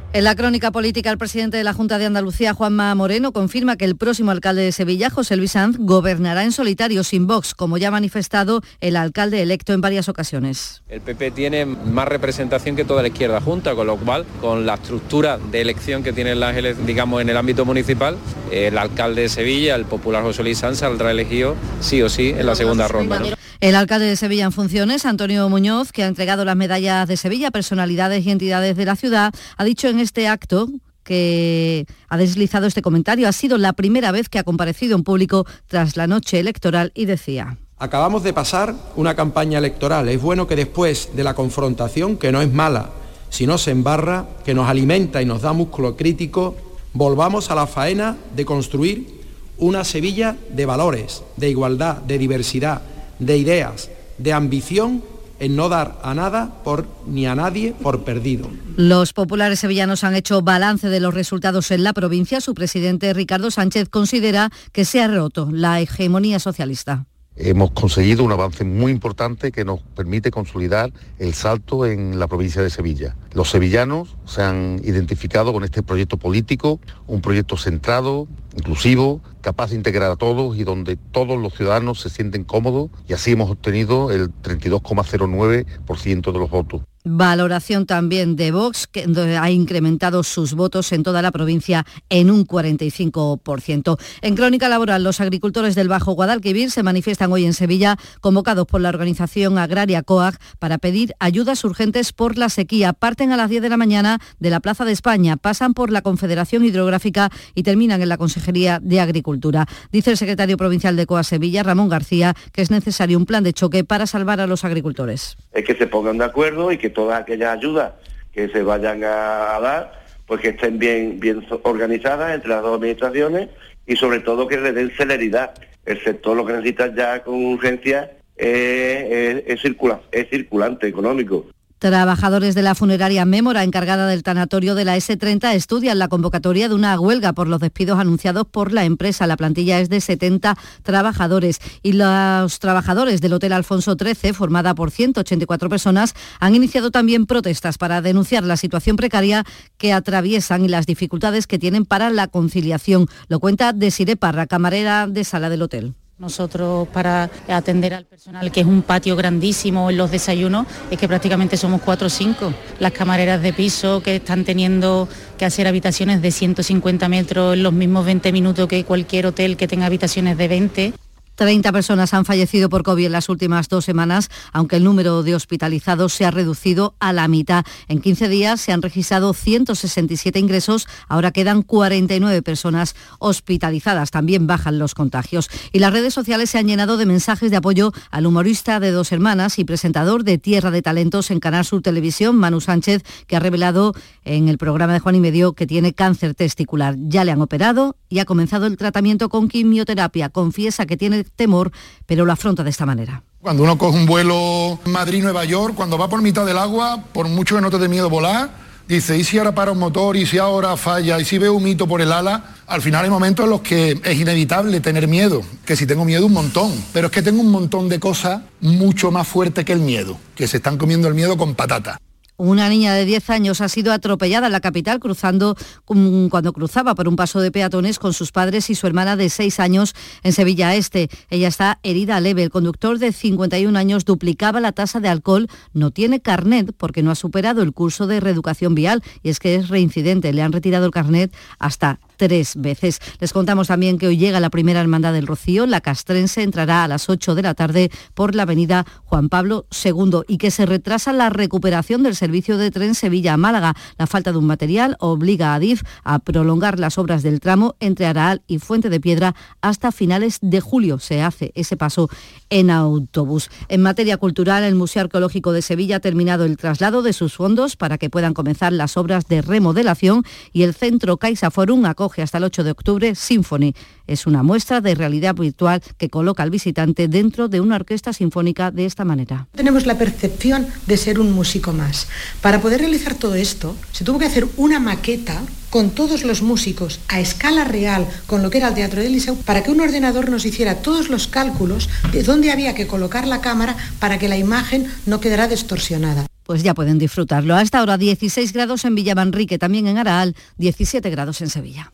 En 0.13 0.25
la 0.25 0.35
crónica 0.35 0.71
política, 0.71 1.09
el 1.09 1.17
presidente 1.17 1.55
de 1.55 1.63
la 1.63 1.71
Junta 1.71 1.97
de 1.97 2.05
Andalucía, 2.05 2.53
Juanma 2.53 2.93
Moreno, 2.95 3.31
confirma 3.31 3.77
que 3.77 3.85
el 3.85 3.95
próximo 3.95 4.31
alcalde 4.31 4.61
de 4.61 4.73
Sevilla, 4.73 5.09
José 5.09 5.37
Luis 5.37 5.53
Sanz, 5.53 5.77
gobernará 5.79 6.43
en 6.43 6.51
solitario, 6.51 7.05
sin 7.05 7.27
Vox, 7.27 7.55
como 7.55 7.77
ya 7.77 7.87
ha 7.87 7.91
manifestado 7.91 8.61
el 8.81 8.97
alcalde 8.97 9.41
electo 9.41 9.71
en 9.71 9.79
varias 9.79 10.09
ocasiones. 10.09 10.83
El 10.89 10.99
PP 10.99 11.31
tiene 11.31 11.65
más 11.65 12.09
representación 12.09 12.75
que 12.75 12.83
toda 12.83 13.01
la 13.01 13.07
izquierda 13.07 13.39
junta, 13.39 13.73
con 13.73 13.87
lo 13.87 13.95
cual, 13.95 14.25
con 14.41 14.65
la 14.65 14.73
estructura 14.73 15.37
de 15.37 15.61
elección 15.61 16.03
que 16.03 16.11
tiene 16.11 16.35
la, 16.35 16.51
digamos, 16.51 17.21
en 17.21 17.29
el 17.29 17.37
ámbito 17.37 17.63
municipal, 17.63 18.17
el 18.51 18.77
alcalde 18.77 19.21
de 19.21 19.29
Sevilla, 19.29 19.75
el 19.75 19.85
popular 19.85 20.23
José 20.23 20.43
Luis 20.43 20.57
Sanz, 20.57 20.79
saldrá 20.79 21.11
elegido 21.11 21.55
sí 21.79 22.01
o 22.01 22.09
sí 22.09 22.35
en 22.37 22.45
la 22.45 22.55
segunda 22.55 22.89
ronda. 22.89 23.21
El 23.61 23.75
alcalde 23.75 24.07
de 24.07 24.15
Sevilla 24.15 24.45
en 24.45 24.51
funciones, 24.51 25.05
Antonio 25.05 25.47
Muñoz, 25.47 25.91
que 25.91 26.03
ha 26.03 26.07
entregado 26.07 26.45
las 26.45 26.55
medallas 26.55 27.07
de 27.07 27.15
Sevilla 27.15 27.49
a 27.49 27.51
personalidades 27.51 28.25
y 28.25 28.31
entidades 28.31 28.75
de 28.75 28.85
la 28.85 28.95
ciudad, 28.95 29.35
ha 29.55 29.63
dicho 29.63 29.87
en 29.87 30.00
este 30.01 30.27
acto 30.27 30.67
que 31.03 31.85
ha 32.09 32.17
deslizado 32.17 32.67
este 32.67 32.81
comentario. 32.81 33.27
Ha 33.27 33.31
sido 33.31 33.57
la 33.57 33.73
primera 33.73 34.11
vez 34.11 34.29
que 34.29 34.39
ha 34.39 34.43
comparecido 34.43 34.95
en 34.95 35.03
público 35.03 35.45
tras 35.67 35.97
la 35.97 36.07
noche 36.07 36.39
electoral 36.39 36.91
y 36.93 37.05
decía. 37.05 37.57
Acabamos 37.79 38.23
de 38.23 38.33
pasar 38.33 38.75
una 38.95 39.15
campaña 39.15 39.57
electoral. 39.57 40.07
Es 40.09 40.21
bueno 40.21 40.47
que 40.47 40.55
después 40.55 41.09
de 41.15 41.23
la 41.23 41.33
confrontación, 41.33 42.17
que 42.17 42.31
no 42.31 42.41
es 42.41 42.51
mala, 42.51 42.91
si 43.29 43.47
no 43.47 43.57
se 43.57 43.71
embarra, 43.71 44.27
que 44.45 44.53
nos 44.53 44.69
alimenta 44.69 45.21
y 45.21 45.25
nos 45.25 45.41
da 45.41 45.53
músculo 45.53 45.95
crítico, 45.95 46.55
volvamos 46.93 47.49
a 47.49 47.55
la 47.55 47.65
faena 47.65 48.17
de 48.35 48.45
construir 48.45 49.21
una 49.57 49.83
Sevilla 49.83 50.37
de 50.49 50.65
valores, 50.65 51.23
de 51.37 51.49
igualdad, 51.49 51.97
de 51.97 52.17
diversidad, 52.17 52.81
de 53.19 53.37
ideas, 53.37 53.89
de 54.17 54.33
ambición 54.33 55.03
en 55.41 55.55
no 55.55 55.69
dar 55.69 55.99
a 56.03 56.13
nada 56.13 56.53
por, 56.63 56.87
ni 57.07 57.25
a 57.25 57.33
nadie 57.33 57.73
por 57.81 58.03
perdido. 58.03 58.47
Los 58.77 59.11
populares 59.11 59.59
sevillanos 59.59 60.03
han 60.03 60.15
hecho 60.15 60.43
balance 60.43 60.87
de 60.87 60.99
los 60.99 61.15
resultados 61.15 61.71
en 61.71 61.83
la 61.83 61.93
provincia. 61.93 62.39
Su 62.41 62.53
presidente 62.53 63.11
Ricardo 63.13 63.49
Sánchez 63.49 63.89
considera 63.89 64.51
que 64.71 64.85
se 64.85 65.01
ha 65.01 65.07
roto 65.07 65.49
la 65.51 65.81
hegemonía 65.81 66.39
socialista. 66.39 67.05
Hemos 67.35 67.71
conseguido 67.71 68.23
un 68.23 68.31
avance 68.31 68.63
muy 68.63 68.91
importante 68.91 69.51
que 69.51 69.65
nos 69.65 69.81
permite 69.81 70.29
consolidar 70.29 70.91
el 71.17 71.33
salto 71.33 71.87
en 71.87 72.19
la 72.19 72.27
provincia 72.27 72.61
de 72.61 72.69
Sevilla. 72.69 73.15
Los 73.33 73.49
sevillanos 73.49 74.15
se 74.25 74.43
han 74.43 74.79
identificado 74.83 75.53
con 75.53 75.63
este 75.63 75.81
proyecto 75.81 76.17
político, 76.17 76.79
un 77.07 77.21
proyecto 77.21 77.57
centrado, 77.57 78.27
inclusivo, 78.55 79.21
capaz 79.41 79.71
de 79.71 79.75
integrar 79.75 80.11
a 80.11 80.15
todos 80.15 80.57
y 80.57 80.63
donde 80.63 80.95
todos 80.95 81.39
los 81.39 81.53
ciudadanos 81.53 81.99
se 81.99 82.09
sienten 82.09 82.43
cómodos 82.43 82.89
y 83.07 83.13
así 83.13 83.31
hemos 83.31 83.49
obtenido 83.49 84.11
el 84.11 84.29
32,09% 84.41 86.31
de 86.31 86.39
los 86.39 86.49
votos. 86.49 86.81
Valoración 87.03 87.85
también 87.85 88.35
de 88.35 88.51
Vox, 88.51 88.87
que 88.87 89.07
ha 89.39 89.49
incrementado 89.49 90.23
sus 90.23 90.53
votos 90.53 90.91
en 90.91 91.01
toda 91.01 91.21
la 91.21 91.31
provincia 91.31 91.85
en 92.09 92.29
un 92.29 92.45
45%. 92.45 93.97
En 94.21 94.35
Crónica 94.35 94.69
Laboral, 94.69 95.03
los 95.03 95.19
agricultores 95.19 95.73
del 95.73 95.87
Bajo 95.87 96.13
Guadalquivir 96.13 96.69
se 96.69 96.83
manifiestan 96.83 97.31
hoy 97.31 97.45
en 97.45 97.53
Sevilla, 97.53 97.97
convocados 98.19 98.67
por 98.67 98.81
la 98.81 98.89
organización 98.89 99.57
agraria 99.57 100.03
COAG 100.03 100.37
para 100.59 100.77
pedir 100.77 101.13
ayudas 101.19 101.63
urgentes 101.63 102.13
por 102.13 102.37
la 102.37 102.49
sequía. 102.49 102.93
Parten 102.93 103.31
a 103.31 103.37
las 103.37 103.49
10 103.49 103.63
de 103.63 103.69
la 103.69 103.77
mañana 103.77 104.19
de 104.39 104.49
la 104.51 104.59
Plaza 104.59 104.85
de 104.85 104.91
España, 104.91 105.37
pasan 105.37 105.73
por 105.73 105.91
la 105.91 106.03
Confederación 106.03 106.63
Hidrográfica 106.63 107.31
y 107.55 107.63
terminan 107.63 108.01
en 108.01 108.09
la 108.09 108.17
Consejería 108.17 108.79
de 108.79 108.99
Agricultura. 108.99 109.65
Dice 109.91 110.11
el 110.11 110.17
secretario 110.17 110.57
provincial 110.57 110.95
de 110.95 111.07
COAG 111.07 111.25
Sevilla, 111.25 111.63
Ramón 111.63 111.89
García, 111.89 112.35
que 112.51 112.61
es 112.61 112.69
necesario 112.69 113.17
un 113.17 113.25
plan 113.25 113.43
de 113.43 113.53
choque 113.53 113.83
para 113.83 114.05
salvar 114.05 114.39
a 114.39 114.47
los 114.47 114.63
agricultores. 114.65 115.37
Es 115.51 115.65
que 115.65 115.75
se 115.75 115.87
pongan 115.87 116.19
de 116.19 116.25
acuerdo 116.25 116.71
y 116.71 116.77
que 116.77 116.90
todas 116.91 117.19
aquellas 117.19 117.57
ayudas 117.57 117.93
que 118.33 118.47
se 118.49 118.63
vayan 118.63 119.03
a, 119.03 119.59
dar, 119.59 120.03
pues 120.25 120.41
que 120.41 120.49
estén 120.49 120.79
bien, 120.79 121.19
bien 121.19 121.45
organizadas 121.63 122.33
entre 122.33 122.49
las 122.49 122.61
dos 122.61 122.77
administraciones 122.77 123.49
y 123.85 123.95
sobre 123.95 124.19
todo 124.19 124.47
que 124.47 124.57
le 124.57 124.71
den 124.71 124.91
celeridad. 124.91 125.53
El 125.85 126.01
sector 126.03 126.37
lo 126.37 126.45
que 126.45 126.53
necesita 126.53 126.93
ya 126.93 127.23
con 127.23 127.45
urgencia 127.45 128.11
es, 128.35 129.43
es 129.45 130.29
circulante 130.29 130.87
económico. 130.87 131.47
Trabajadores 131.81 132.53
de 132.53 132.61
la 132.61 132.75
funeraria 132.75 133.25
Mémora, 133.25 133.63
encargada 133.63 134.05
del 134.05 134.21
tanatorio 134.21 134.75
de 134.75 134.85
la 134.85 134.97
S30, 134.97 135.55
estudian 135.55 135.97
la 135.97 136.09
convocatoria 136.09 136.69
de 136.69 136.75
una 136.75 136.99
huelga 136.99 137.33
por 137.33 137.47
los 137.47 137.59
despidos 137.59 137.99
anunciados 137.99 138.45
por 138.45 138.71
la 138.71 138.85
empresa. 138.85 139.25
La 139.25 139.35
plantilla 139.35 139.79
es 139.79 139.89
de 139.89 139.99
70 139.99 140.55
trabajadores 140.83 141.57
y 141.81 141.93
los 141.93 142.59
trabajadores 142.59 143.19
del 143.19 143.33
Hotel 143.33 143.53
Alfonso 143.53 143.95
XIII, 143.99 144.31
formada 144.31 144.75
por 144.75 144.91
184 144.91 145.69
personas, 145.69 146.13
han 146.39 146.53
iniciado 146.53 146.91
también 146.91 147.25
protestas 147.25 147.79
para 147.79 148.03
denunciar 148.03 148.43
la 148.43 148.57
situación 148.57 148.95
precaria 148.95 149.43
que 149.79 149.91
atraviesan 149.91 150.63
y 150.63 150.67
las 150.67 150.85
dificultades 150.85 151.47
que 151.47 151.57
tienen 151.57 151.85
para 151.85 152.11
la 152.11 152.27
conciliación. 152.27 153.07
Lo 153.27 153.39
cuenta 153.39 153.73
Desire 153.73 154.17
Parra, 154.17 154.45
camarera 154.45 155.07
de 155.07 155.23
sala 155.23 155.49
del 155.49 155.63
hotel. 155.63 155.95
Nosotros 156.21 156.87
para 156.89 157.31
atender 157.47 157.95
al 157.95 158.05
personal, 158.05 158.51
que 158.51 158.59
es 158.59 158.67
un 158.67 158.83
patio 158.83 159.15
grandísimo 159.15 159.89
en 159.89 159.97
los 159.97 160.11
desayunos, 160.11 160.67
es 160.91 160.99
que 160.99 161.07
prácticamente 161.07 161.57
somos 161.57 161.81
cuatro 161.81 162.05
o 162.05 162.09
cinco. 162.11 162.53
Las 162.77 162.91
camareras 162.91 163.41
de 163.41 163.51
piso 163.53 164.03
que 164.03 164.17
están 164.17 164.43
teniendo 164.43 165.09
que 165.39 165.45
hacer 165.45 165.65
habitaciones 165.65 166.21
de 166.21 166.29
150 166.29 167.09
metros 167.09 167.55
en 167.55 167.63
los 167.63 167.73
mismos 167.73 168.05
20 168.05 168.31
minutos 168.33 168.67
que 168.67 168.85
cualquier 168.85 169.25
hotel 169.25 169.57
que 169.57 169.67
tenga 169.67 169.87
habitaciones 169.87 170.37
de 170.37 170.47
20. 170.47 170.93
30 171.41 171.71
personas 171.71 172.13
han 172.13 172.23
fallecido 172.23 172.69
por 172.69 172.83
COVID 172.83 173.07
en 173.07 173.13
las 173.13 173.27
últimas 173.27 173.67
dos 173.67 173.83
semanas, 173.83 174.29
aunque 174.53 174.75
el 174.75 174.83
número 174.83 175.23
de 175.23 175.33
hospitalizados 175.33 176.13
se 176.13 176.23
ha 176.23 176.29
reducido 176.29 176.93
a 176.99 177.13
la 177.13 177.27
mitad. 177.27 177.65
En 177.87 177.99
15 177.99 178.29
días 178.29 178.61
se 178.61 178.71
han 178.71 178.83
registrado 178.83 179.33
167 179.33 180.37
ingresos, 180.37 180.87
ahora 181.07 181.31
quedan 181.31 181.63
49 181.63 182.43
personas 182.43 182.95
hospitalizadas. 183.17 184.11
También 184.11 184.45
bajan 184.45 184.77
los 184.77 184.93
contagios. 184.93 185.49
Y 185.71 185.79
las 185.79 185.91
redes 185.91 186.13
sociales 186.13 186.51
se 186.51 186.59
han 186.59 186.67
llenado 186.67 186.95
de 186.97 187.07
mensajes 187.07 187.49
de 187.49 187.57
apoyo 187.57 187.91
al 188.11 188.27
humorista 188.27 188.79
de 188.79 188.91
dos 188.91 189.11
hermanas 189.11 189.57
y 189.57 189.63
presentador 189.63 190.23
de 190.23 190.37
Tierra 190.37 190.69
de 190.69 190.83
Talentos 190.83 191.31
en 191.31 191.39
Canal 191.39 191.65
Sur 191.65 191.81
Televisión, 191.81 192.35
Manu 192.35 192.61
Sánchez, 192.61 193.01
que 193.25 193.35
ha 193.35 193.39
revelado 193.39 193.95
en 194.25 194.47
el 194.47 194.59
programa 194.59 194.93
de 194.93 194.99
Juan 194.99 195.15
y 195.15 195.19
Medio 195.19 195.53
que 195.53 195.65
tiene 195.65 195.93
cáncer 195.93 196.35
testicular. 196.35 196.97
Ya 196.99 197.23
le 197.23 197.31
han 197.31 197.41
operado 197.41 197.95
y 198.09 198.19
ha 198.19 198.25
comenzado 198.25 198.67
el 198.67 198.77
tratamiento 198.77 199.29
con 199.29 199.47
quimioterapia. 199.47 200.29
Confiesa 200.29 200.85
que 200.85 200.97
tiene 200.97 201.25
temor, 201.35 201.71
pero 202.05 202.25
lo 202.25 202.31
afronta 202.31 202.63
de 202.63 202.69
esta 202.69 202.85
manera. 202.85 203.23
Cuando 203.41 203.63
uno 203.63 203.77
coge 203.77 203.97
un 203.97 204.05
vuelo 204.05 204.79
Madrid-Nueva 204.85 205.45
York, 205.45 205.73
cuando 205.75 205.97
va 205.97 206.07
por 206.07 206.21
mitad 206.21 206.45
del 206.45 206.57
agua, 206.57 207.03
por 207.11 207.27
mucho 207.27 207.55
que 207.55 207.61
no 207.61 207.71
te 207.71 207.79
dé 207.79 207.87
miedo 207.87 208.09
volar, 208.09 208.51
dice, 208.87 209.17
¿y 209.17 209.23
si 209.23 209.37
ahora 209.39 209.55
para 209.55 209.71
un 209.71 209.79
motor? 209.79 210.15
¿Y 210.15 210.25
si 210.25 210.37
ahora 210.37 210.77
falla? 210.77 211.19
¿Y 211.19 211.25
si 211.25 211.37
veo 211.37 211.53
un 211.53 211.63
mito 211.63 211.87
por 211.87 212.01
el 212.01 212.11
ala? 212.11 212.55
Al 212.67 212.81
final 212.81 213.03
hay 213.03 213.09
momentos 213.09 213.45
en 213.45 213.49
los 213.49 213.61
que 213.61 213.99
es 214.03 214.19
inevitable 214.19 214.79
tener 214.79 215.07
miedo, 215.07 215.41
que 215.65 215.75
si 215.75 215.87
tengo 215.87 216.05
miedo 216.05 216.25
un 216.25 216.33
montón, 216.33 216.71
pero 216.93 217.07
es 217.07 217.11
que 217.13 217.21
tengo 217.21 217.41
un 217.41 217.49
montón 217.49 217.89
de 217.89 217.99
cosas 217.99 218.41
mucho 218.59 219.11
más 219.11 219.27
fuertes 219.27 219.65
que 219.65 219.73
el 219.73 219.79
miedo, 219.79 220.17
que 220.35 220.47
se 220.47 220.57
están 220.57 220.77
comiendo 220.77 221.07
el 221.07 221.15
miedo 221.15 221.35
con 221.37 221.55
patata. 221.55 221.97
Una 222.43 222.69
niña 222.69 222.95
de 222.95 223.05
10 223.05 223.29
años 223.29 223.61
ha 223.61 223.69
sido 223.69 223.93
atropellada 223.93 224.47
en 224.47 224.51
la 224.51 224.61
capital 224.61 224.99
cruzando 224.99 225.55
mm, 225.87 226.29
cuando 226.29 226.53
cruzaba 226.53 226.95
por 226.95 227.07
un 227.07 227.15
paso 227.15 227.39
de 227.39 227.51
peatones 227.51 227.99
con 227.99 228.13
sus 228.13 228.31
padres 228.31 228.71
y 228.71 228.73
su 228.73 228.87
hermana 228.87 229.15
de 229.15 229.29
6 229.29 229.59
años 229.59 229.93
en 230.23 230.33
Sevilla 230.33 230.73
Este. 230.73 231.07
Ella 231.29 231.47
está 231.47 231.77
herida 231.83 232.19
leve. 232.19 232.41
El 232.41 232.49
conductor 232.49 232.97
de 232.97 233.11
51 233.11 233.77
años 233.77 234.05
duplicaba 234.05 234.59
la 234.59 234.71
tasa 234.71 234.99
de 234.99 235.09
alcohol, 235.09 235.49
no 235.73 235.91
tiene 235.91 236.19
carnet 236.19 236.73
porque 236.75 237.03
no 237.03 237.11
ha 237.11 237.15
superado 237.15 237.61
el 237.61 237.73
curso 237.73 238.07
de 238.07 238.19
reeducación 238.19 238.73
vial 238.73 239.03
y 239.21 239.29
es 239.29 239.37
que 239.37 239.53
es 239.53 239.69
reincidente. 239.69 240.33
Le 240.33 240.41
han 240.41 240.51
retirado 240.51 240.87
el 240.87 240.91
carnet 240.91 241.31
hasta 241.59 241.99
tres 242.21 242.53
veces. 242.55 242.99
Les 243.19 243.33
contamos 243.33 243.69
también 243.69 243.97
que 243.97 244.05
hoy 244.05 244.15
llega 244.15 244.39
la 244.39 244.51
primera 244.51 244.79
hermandad 244.79 245.11
del 245.11 245.25
Rocío. 245.25 245.65
La 245.65 245.81
castrense 245.81 246.43
entrará 246.43 246.83
a 246.83 246.87
las 246.87 247.09
8 247.09 247.33
de 247.33 247.41
la 247.41 247.55
tarde 247.55 247.89
por 248.13 248.35
la 248.35 248.43
avenida 248.43 248.85
Juan 249.05 249.27
Pablo 249.27 249.65
II 249.83 250.19
y 250.27 250.37
que 250.37 250.51
se 250.51 250.67
retrasa 250.67 251.13
la 251.13 251.31
recuperación 251.31 252.03
del 252.03 252.15
servicio 252.15 252.59
de 252.59 252.69
tren 252.69 252.93
Sevilla-Málaga. 252.93 253.73
La 253.97 254.05
falta 254.05 254.31
de 254.31 254.37
un 254.37 254.45
material 254.45 254.97
obliga 254.99 255.55
a 255.55 255.59
DIF 255.59 255.81
a 256.03 256.19
prolongar 256.19 256.79
las 256.79 256.99
obras 256.99 257.23
del 257.23 257.39
tramo 257.39 257.75
entre 257.79 258.05
Araal 258.05 258.43
y 258.45 258.59
Fuente 258.59 258.91
de 258.91 258.99
Piedra 258.99 259.33
hasta 259.59 259.91
finales 259.91 260.37
de 260.43 260.61
julio. 260.61 260.99
Se 260.99 261.23
hace 261.23 261.51
ese 261.55 261.75
paso 261.75 262.07
en 262.51 262.69
autobús. 262.69 263.49
En 263.67 263.81
materia 263.81 264.17
cultural, 264.17 264.63
el 264.63 264.75
Museo 264.75 265.01
Arqueológico 265.01 265.53
de 265.53 265.63
Sevilla 265.63 265.95
ha 265.95 266.01
terminado 266.01 266.45
el 266.45 266.57
traslado 266.57 267.01
de 267.01 267.13
sus 267.13 267.33
fondos 267.33 267.77
para 267.77 267.97
que 267.97 268.11
puedan 268.11 268.35
comenzar 268.35 268.73
las 268.73 268.95
obras 268.95 269.25
de 269.25 269.41
remodelación 269.41 270.23
y 270.53 270.61
el 270.61 270.75
Centro 270.75 271.17
Caixa 271.17 271.49
Forum 271.49 271.85
acoge 271.85 272.10
hasta 272.19 272.39
el 272.39 272.43
8 272.45 272.63
de 272.63 272.71
octubre 272.71 273.15
Symphony. 273.15 273.73
Es 274.07 274.25
una 274.25 274.43
muestra 274.43 274.81
de 274.81 274.95
realidad 274.95 275.35
virtual 275.35 275.81
que 275.97 276.09
coloca 276.09 276.43
al 276.43 276.49
visitante 276.49 277.07
dentro 277.07 277.47
de 277.47 277.61
una 277.61 277.75
orquesta 277.75 278.11
sinfónica 278.11 278.71
de 278.71 278.85
esta 278.85 279.05
manera. 279.05 279.47
Tenemos 279.55 279.85
la 279.85 279.97
percepción 279.97 280.67
de 280.87 280.97
ser 280.97 281.19
un 281.19 281.31
músico 281.31 281.71
más. 281.73 282.07
Para 282.41 282.59
poder 282.59 282.81
realizar 282.81 283.15
todo 283.15 283.35
esto, 283.35 283.75
se 283.91 284.03
tuvo 284.03 284.19
que 284.19 284.25
hacer 284.25 284.47
una 284.57 284.79
maqueta 284.79 285.41
con 285.69 285.91
todos 285.91 286.23
los 286.23 286.41
músicos 286.41 286.99
a 287.07 287.19
escala 287.19 287.63
real 287.63 288.05
con 288.27 288.43
lo 288.43 288.49
que 288.49 288.57
era 288.57 288.67
el 288.67 288.75
Teatro 288.75 289.01
del 289.01 289.13
Liceo 289.13 289.35
para 289.35 289.63
que 289.63 289.71
un 289.71 289.79
ordenador 289.79 290.29
nos 290.29 290.45
hiciera 290.45 290.81
todos 290.81 291.09
los 291.09 291.27
cálculos 291.27 291.89
de 292.11 292.23
dónde 292.23 292.51
había 292.51 292.75
que 292.75 292.87
colocar 292.87 293.25
la 293.25 293.41
cámara 293.41 293.75
para 293.99 294.19
que 294.19 294.27
la 294.27 294.37
imagen 294.37 294.87
no 295.05 295.19
quedara 295.19 295.47
distorsionada. 295.47 296.27
Pues 296.43 296.63
ya 296.63 296.73
pueden 296.73 296.99
disfrutarlo. 296.99 297.55
Hasta 297.55 297.79
ahora 297.79 297.97
16 297.97 298.51
grados 298.51 298.83
en 298.83 298.95
Villamanrique, 298.95 299.57
también 299.57 299.87
en 299.87 299.97
Araal, 299.97 300.35
17 300.57 301.09
grados 301.09 301.41
en 301.41 301.49
Sevilla. 301.49 301.93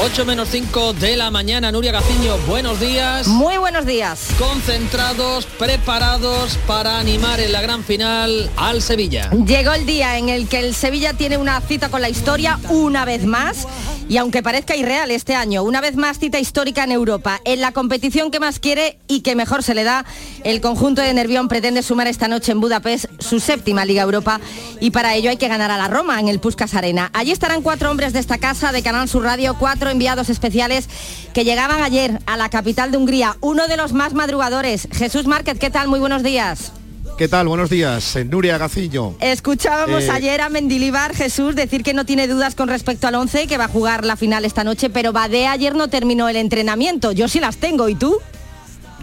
8 0.00 0.24
menos 0.24 0.48
5 0.50 0.92
de 0.92 1.16
la 1.16 1.32
mañana, 1.32 1.72
Nuria 1.72 1.90
Gaciño, 1.90 2.38
buenos 2.46 2.78
días. 2.78 3.26
Muy 3.26 3.56
buenos 3.56 3.84
días. 3.84 4.28
Concentrados, 4.38 5.44
preparados 5.58 6.56
para 6.68 7.00
animar 7.00 7.40
en 7.40 7.50
la 7.50 7.60
gran 7.60 7.82
final 7.82 8.48
al 8.56 8.80
Sevilla. 8.80 9.28
Llegó 9.30 9.72
el 9.72 9.86
día 9.86 10.16
en 10.16 10.28
el 10.28 10.46
que 10.46 10.60
el 10.60 10.72
Sevilla 10.76 11.14
tiene 11.14 11.36
una 11.36 11.60
cita 11.60 11.88
con 11.88 12.00
la 12.00 12.08
historia 12.08 12.60
una 12.68 13.04
vez 13.04 13.24
más. 13.24 13.66
Y 14.08 14.16
aunque 14.16 14.42
parezca 14.42 14.74
irreal 14.74 15.10
este 15.10 15.34
año, 15.34 15.64
una 15.64 15.82
vez 15.82 15.96
más 15.96 16.18
cita 16.18 16.38
histórica 16.38 16.84
en 16.84 16.92
Europa, 16.92 17.40
en 17.44 17.60
la 17.60 17.72
competición 17.72 18.30
que 18.30 18.40
más 18.40 18.58
quiere 18.58 18.98
y 19.06 19.20
que 19.20 19.34
mejor 19.34 19.62
se 19.62 19.74
le 19.74 19.84
da, 19.84 20.06
el 20.44 20.62
conjunto 20.62 21.02
de 21.02 21.12
Nervión 21.12 21.48
pretende 21.48 21.82
sumar 21.82 22.06
esta 22.06 22.26
noche 22.26 22.52
en 22.52 22.60
Budapest 22.60 23.06
su 23.18 23.40
séptima 23.40 23.84
Liga 23.84 24.02
Europa 24.02 24.40
y 24.80 24.92
para 24.92 25.14
ello 25.14 25.28
hay 25.28 25.36
que 25.36 25.48
ganar 25.48 25.70
a 25.70 25.76
la 25.76 25.88
Roma 25.88 26.20
en 26.20 26.28
el 26.28 26.38
Puskas 26.38 26.72
Arena. 26.74 27.10
Allí 27.12 27.32
estarán 27.32 27.60
cuatro 27.60 27.90
hombres 27.90 28.14
de 28.14 28.20
esta 28.20 28.38
casa 28.38 28.72
de 28.72 28.82
Canal 28.82 29.08
Sur 29.10 29.24
Radio, 29.24 29.56
cuatro 29.58 29.87
enviados 29.88 30.28
especiales 30.30 30.88
que 31.32 31.44
llegaban 31.44 31.82
ayer 31.82 32.20
a 32.26 32.36
la 32.36 32.48
capital 32.48 32.90
de 32.90 32.98
Hungría, 32.98 33.36
uno 33.40 33.68
de 33.68 33.76
los 33.76 33.92
más 33.92 34.14
madrugadores. 34.14 34.88
Jesús 34.92 35.26
Márquez, 35.26 35.58
¿qué 35.58 35.70
tal? 35.70 35.88
Muy 35.88 36.00
buenos 36.00 36.22
días. 36.22 36.72
¿Qué 37.16 37.26
tal? 37.26 37.48
Buenos 37.48 37.68
días, 37.68 38.16
Nuria 38.30 38.58
Gaciño. 38.58 39.16
Escuchábamos 39.20 40.04
Eh, 40.04 40.10
ayer 40.10 40.40
a 40.40 40.48
Mendilibar 40.48 41.16
Jesús 41.16 41.56
decir 41.56 41.82
que 41.82 41.92
no 41.92 42.04
tiene 42.06 42.28
dudas 42.28 42.54
con 42.54 42.68
respecto 42.68 43.08
al 43.08 43.16
11, 43.16 43.48
que 43.48 43.58
va 43.58 43.64
a 43.64 43.68
jugar 43.68 44.04
la 44.04 44.14
final 44.14 44.44
esta 44.44 44.62
noche, 44.62 44.88
pero 44.88 45.12
Badé 45.12 45.48
ayer 45.48 45.74
no 45.74 45.88
terminó 45.88 46.28
el 46.28 46.36
entrenamiento. 46.36 47.10
Yo 47.10 47.26
sí 47.26 47.40
las 47.40 47.56
tengo, 47.56 47.88
¿y 47.88 47.96
tú? 47.96 48.18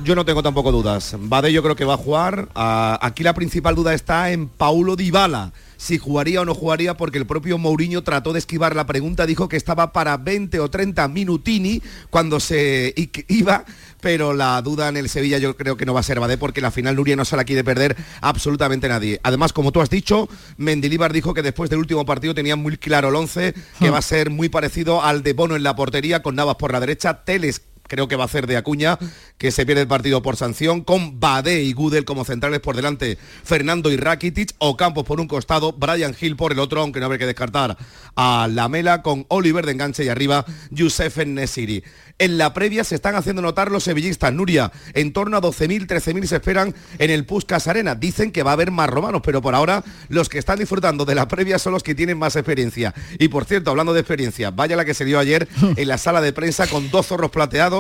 Yo 0.03 0.15
no 0.15 0.23
tengo 0.23 0.43
tampoco 0.43 0.71
dudas. 0.71 1.15
Bade 1.17 1.51
yo 1.51 1.61
creo 1.63 1.75
que 1.75 1.85
va 1.85 1.95
a 1.95 1.97
jugar. 1.97 2.47
Ah, 2.55 2.97
aquí 3.01 3.23
la 3.23 3.33
principal 3.33 3.75
duda 3.75 3.93
está 3.93 4.31
en 4.31 4.47
Paulo 4.47 4.95
Dybala. 4.95 5.51
Si 5.85 5.99
jugaría 5.99 6.41
o 6.41 6.45
no 6.45 6.55
jugaría 6.55 6.97
porque 6.97 7.19
el 7.19 7.27
propio 7.27 7.59
Mourinho 7.59 8.01
trató 8.01 8.33
de 8.33 8.39
esquivar 8.39 8.75
la 8.75 8.87
pregunta, 8.87 9.27
dijo 9.27 9.47
que 9.47 9.55
estaba 9.55 9.93
para 9.93 10.17
20 10.17 10.59
o 10.59 10.67
30 10.67 11.07
minutini 11.09 11.79
cuando 12.09 12.39
se 12.39 12.95
iba, 13.27 13.65
pero 14.01 14.33
la 14.33 14.59
duda 14.63 14.89
en 14.89 14.97
el 14.97 15.09
Sevilla 15.09 15.37
yo 15.37 15.55
creo 15.55 15.77
que 15.77 15.85
no 15.85 15.93
va 15.93 15.99
a 15.99 16.03
ser 16.03 16.19
Bade 16.19 16.39
porque 16.39 16.59
la 16.59 16.71
final 16.71 16.95
Nuria 16.95 17.15
no 17.15 17.23
se 17.23 17.37
la 17.37 17.43
quiere 17.43 17.63
perder 17.63 17.95
absolutamente 18.21 18.89
nadie. 18.89 19.19
Además, 19.21 19.53
como 19.53 19.71
tú 19.71 19.79
has 19.79 19.91
dicho, 19.91 20.27
Mendilibar 20.57 21.13
dijo 21.13 21.35
que 21.35 21.43
después 21.43 21.69
del 21.69 21.77
último 21.77 22.03
partido 22.03 22.33
tenía 22.33 22.55
muy 22.55 22.77
claro 22.77 23.09
el 23.09 23.15
11, 23.15 23.53
que 23.79 23.89
va 23.91 23.99
a 23.99 24.01
ser 24.01 24.31
muy 24.31 24.49
parecido 24.49 25.03
al 25.03 25.21
de 25.21 25.33
Bono 25.33 25.55
en 25.55 25.61
la 25.61 25.75
portería, 25.75 26.23
con 26.23 26.33
Navas 26.33 26.55
por 26.55 26.71
la 26.71 26.79
derecha, 26.79 27.23
Teles 27.23 27.61
creo 27.87 28.07
que 28.07 28.15
va 28.15 28.23
a 28.23 28.25
hacer 28.25 28.47
de 28.47 28.57
Acuña, 28.57 28.97
que 29.37 29.51
se 29.51 29.65
pierde 29.65 29.81
el 29.81 29.87
partido 29.87 30.21
por 30.21 30.37
sanción, 30.37 30.81
con 30.81 31.19
Bade 31.19 31.63
y 31.63 31.73
Gudel 31.73 32.05
como 32.05 32.25
centrales 32.25 32.59
por 32.59 32.75
delante, 32.75 33.17
Fernando 33.43 33.91
y 33.91 33.97
Rakitic, 33.97 34.55
Ocampos 34.57 35.05
por 35.05 35.19
un 35.19 35.27
costado, 35.27 35.73
Brian 35.73 36.15
Hill 36.19 36.35
por 36.35 36.51
el 36.51 36.59
otro, 36.59 36.81
aunque 36.81 36.99
no 36.99 37.05
habrá 37.07 37.17
que 37.17 37.25
descartar 37.25 37.77
a 38.15 38.47
Lamela, 38.49 39.01
con 39.01 39.25
Oliver 39.29 39.65
de 39.65 39.73
enganche 39.73 40.03
y 40.03 40.09
arriba, 40.09 40.45
Youssef 40.71 41.17
Nesiri. 41.25 41.83
En 42.17 42.37
la 42.37 42.53
previa 42.53 42.85
se 42.85 42.95
están 42.95 43.15
haciendo 43.15 43.41
notar 43.41 43.71
los 43.71 43.83
sevillistas, 43.83 44.31
Nuria, 44.31 44.71
en 44.93 45.11
torno 45.11 45.35
a 45.35 45.41
12.000, 45.41 45.85
13.000 45.85 46.25
se 46.25 46.35
esperan 46.37 46.73
en 46.97 47.11
el 47.11 47.25
Puskas 47.25 47.67
Arena. 47.67 47.93
Dicen 47.93 48.31
que 48.31 48.41
va 48.41 48.51
a 48.51 48.53
haber 48.53 48.71
más 48.71 48.89
romanos, 48.89 49.21
pero 49.21 49.41
por 49.41 49.53
ahora 49.53 49.83
los 50.07 50.29
que 50.29 50.37
están 50.37 50.57
disfrutando 50.57 51.03
de 51.03 51.13
la 51.13 51.27
previa 51.27 51.59
son 51.59 51.73
los 51.73 51.83
que 51.83 51.93
tienen 51.93 52.17
más 52.17 52.37
experiencia. 52.37 52.93
Y 53.19 53.27
por 53.27 53.43
cierto, 53.43 53.69
hablando 53.69 53.93
de 53.93 53.99
experiencia, 53.99 54.51
vaya 54.51 54.77
la 54.77 54.85
que 54.85 54.93
se 54.93 55.03
dio 55.03 55.19
ayer 55.19 55.49
en 55.75 55.87
la 55.89 55.97
sala 55.97 56.21
de 56.21 56.31
prensa 56.31 56.67
con 56.67 56.89
dos 56.89 57.07
zorros 57.07 57.31
plateados, 57.31 57.74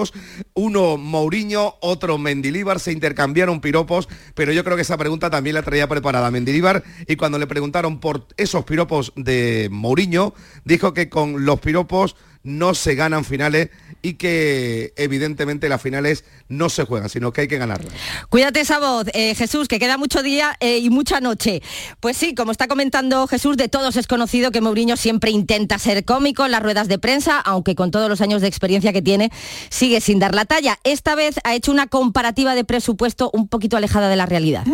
uno 0.53 0.97
Mourinho, 0.97 1.75
otro 1.81 2.17
Mendilíbar, 2.17 2.79
se 2.79 2.91
intercambiaron 2.91 3.61
piropos, 3.61 4.07
pero 4.33 4.51
yo 4.51 4.63
creo 4.63 4.75
que 4.75 4.81
esa 4.81 4.97
pregunta 4.97 5.29
también 5.29 5.55
la 5.55 5.63
traía 5.63 5.87
preparada 5.87 6.31
Mendilíbar 6.31 6.83
y 7.07 7.15
cuando 7.15 7.39
le 7.39 7.47
preguntaron 7.47 7.99
por 7.99 8.27
esos 8.37 8.65
piropos 8.65 9.13
de 9.15 9.69
Mourinho, 9.71 10.33
dijo 10.63 10.93
que 10.93 11.09
con 11.09 11.45
los 11.45 11.59
piropos 11.59 12.15
no 12.45 12.75
se 12.75 12.95
ganan 12.95 13.25
finales 13.25 13.69
y 14.01 14.13
que 14.13 14.93
evidentemente 14.97 15.67
las 15.67 15.81
finales 15.81 16.23
no 16.47 16.69
se 16.69 16.85
juegan, 16.85 17.09
sino 17.09 17.33
que 17.33 17.41
hay 17.41 17.47
que 17.47 17.57
ganarlas. 17.57 17.91
Cuídate 18.29 18.61
esa 18.61 18.79
voz, 18.79 19.07
eh, 19.13 19.33
Jesús, 19.33 19.67
que 19.67 19.79
queda 19.79 19.97
mucho 19.97 20.21
día 20.21 20.55
eh, 20.59 20.77
y 20.77 20.91
mucha 20.91 21.19
noche. 21.19 21.63
Pues 21.99 22.15
sí, 22.15 22.35
como 22.35 22.51
está 22.51 22.67
comentando 22.67 23.25
Jesús, 23.27 23.57
de 23.57 23.67
todos 23.67 23.97
es 23.97 24.05
conocido 24.05 24.51
que 24.51 24.61
Mourinho 24.61 24.95
siempre 24.95 25.31
intenta 25.31 25.79
ser 25.79 26.05
cómico 26.05 26.45
en 26.45 26.51
las 26.51 26.61
ruedas 26.61 26.87
de 26.87 26.99
prensa, 26.99 27.39
aunque 27.39 27.73
con 27.73 27.89
todos 27.89 28.07
los 28.07 28.21
años 28.21 28.41
de 28.41 28.47
experiencia 28.47 28.93
que 28.93 29.01
tiene, 29.01 29.31
sigue 29.69 29.99
sin 29.99 30.19
dar 30.19 30.35
la 30.35 30.45
talla. 30.45 30.77
Esta 30.83 31.15
vez 31.15 31.39
ha 31.43 31.55
hecho 31.55 31.71
una 31.71 31.87
comparativa 31.87 32.53
de 32.53 32.63
presupuesto 32.63 33.31
un 33.33 33.47
poquito 33.47 33.75
alejada 33.75 34.07
de 34.07 34.15
la 34.15 34.27
realidad. 34.27 34.65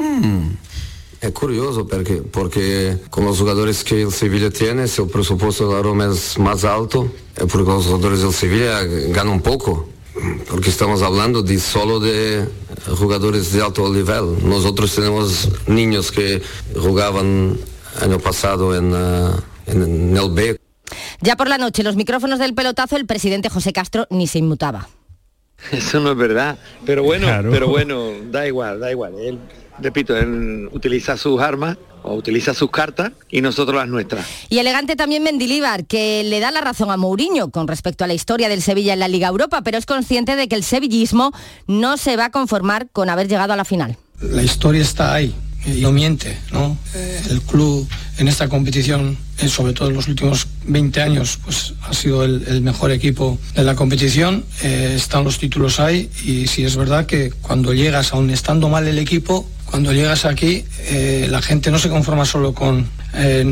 È 1.21 1.31
curioso 1.31 1.85
perché, 1.85 2.23
porque 2.23 2.97
con 3.11 3.25
los 3.25 3.37
jugadores 3.37 3.83
que 3.83 4.01
el 4.01 4.11
Sevilla 4.11 4.49
tiene, 4.49 4.87
si 4.87 5.03
el 5.03 5.07
presupuesto 5.07 5.67
de 5.67 5.75
la 5.75 5.81
Roma 5.83 6.07
es 6.11 6.39
más 6.39 6.63
alto, 6.63 7.11
es 7.35 7.45
porque 7.45 7.69
los 7.69 7.85
jugadores 7.85 8.23
del 8.23 8.33
Sevilla 8.33 8.81
ganan 9.09 9.39
poco. 9.39 9.87
Porque 10.49 10.71
estamos 10.71 11.03
hablando 11.03 11.43
de 11.43 11.59
solo 11.59 11.99
de 11.99 12.47
jugadores 12.97 13.51
de 13.53 13.61
alto 13.61 13.87
nivel. 13.93 14.43
Nosotros 14.43 14.95
tenemos 14.95 15.47
niños 15.67 16.11
que 16.11 16.41
jugaban 16.75 17.55
año 18.01 18.17
pasado 18.17 18.75
en, 18.75 18.91
en 19.67 20.17
el 20.17 20.29
B. 20.31 20.59
Ya 21.21 21.35
por 21.35 21.47
la 21.47 21.59
noche, 21.59 21.83
los 21.83 21.95
micrófonos 21.95 22.39
del 22.39 22.55
pelotazo, 22.55 22.97
el 22.97 23.05
presidente 23.05 23.47
José 23.47 23.73
Castro 23.73 24.07
ni 24.09 24.25
se 24.25 24.39
inmutaba. 24.39 24.89
Eso 25.71 25.99
no 25.99 26.11
es 26.11 26.17
verdad. 26.17 26.57
Pero 26.85 27.03
bueno, 27.03 27.27
Claro. 27.27 27.51
pero 27.51 27.67
bueno, 27.67 28.11
da 28.31 28.47
igual, 28.47 28.79
da 28.79 28.91
igual. 28.91 29.13
Él, 29.19 29.37
repito, 29.79 30.15
él 30.17 30.69
utiliza 30.71 31.17
sus 31.17 31.39
armas 31.41 31.77
o 32.03 32.15
utiliza 32.15 32.53
sus 32.55 32.71
cartas 32.71 33.11
y 33.29 33.41
nosotros 33.41 33.75
las 33.77 33.87
nuestras. 33.87 34.25
Y 34.49 34.57
elegante 34.57 34.95
también 34.95 35.21
Mendilíbar, 35.23 35.85
que 35.85 36.23
le 36.23 36.39
da 36.39 36.49
la 36.49 36.61
razón 36.61 36.89
a 36.89 36.97
Mourinho 36.97 37.49
con 37.51 37.67
respecto 37.67 38.03
a 38.03 38.07
la 38.07 38.15
historia 38.15 38.49
del 38.49 38.61
Sevilla 38.63 38.93
en 38.93 38.99
la 38.99 39.07
Liga 39.07 39.27
Europa, 39.27 39.61
pero 39.61 39.77
es 39.77 39.85
consciente 39.85 40.35
de 40.35 40.47
que 40.47 40.55
el 40.55 40.63
sevillismo 40.63 41.31
no 41.67 41.97
se 41.97 42.17
va 42.17 42.25
a 42.25 42.31
conformar 42.31 42.89
con 42.91 43.09
haber 43.09 43.27
llegado 43.27 43.53
a 43.53 43.55
la 43.55 43.65
final. 43.65 43.97
La 44.19 44.41
historia 44.41 44.81
está 44.81 45.13
ahí. 45.13 45.33
No 45.65 45.91
miente, 45.91 46.37
¿no? 46.51 46.77
Eh, 46.95 47.21
el 47.29 47.41
club 47.41 47.87
en 48.17 48.27
esta 48.27 48.47
competición, 48.47 49.17
eh, 49.39 49.47
sobre 49.47 49.73
todo 49.73 49.89
en 49.89 49.95
los 49.95 50.07
últimos 50.07 50.47
20 50.65 51.01
años, 51.01 51.39
pues 51.43 51.73
ha 51.83 51.93
sido 51.93 52.23
el, 52.23 52.61
mejor 52.61 52.91
equipo 52.91 53.37
de 53.55 53.63
la 53.63 53.75
competición. 53.75 54.43
Eh, 54.63 54.93
están 54.95 55.23
los 55.23 55.37
títulos 55.37 55.79
ahí 55.79 56.09
y 56.25 56.47
sí 56.47 56.63
es 56.63 56.75
verdad 56.75 57.05
que 57.05 57.31
cuando 57.41 57.73
llegas, 57.73 58.13
aún 58.13 58.29
estando 58.29 58.69
mal 58.69 58.87
el 58.87 58.99
equipo, 58.99 59.47
cuando 59.65 59.93
llegas 59.93 60.25
aquí, 60.25 60.65
la 61.29 61.41
gente 61.41 61.71
no 61.71 61.79
se 61.79 61.87
conforma 61.87 62.25
solo 62.25 62.53
con 62.53 62.89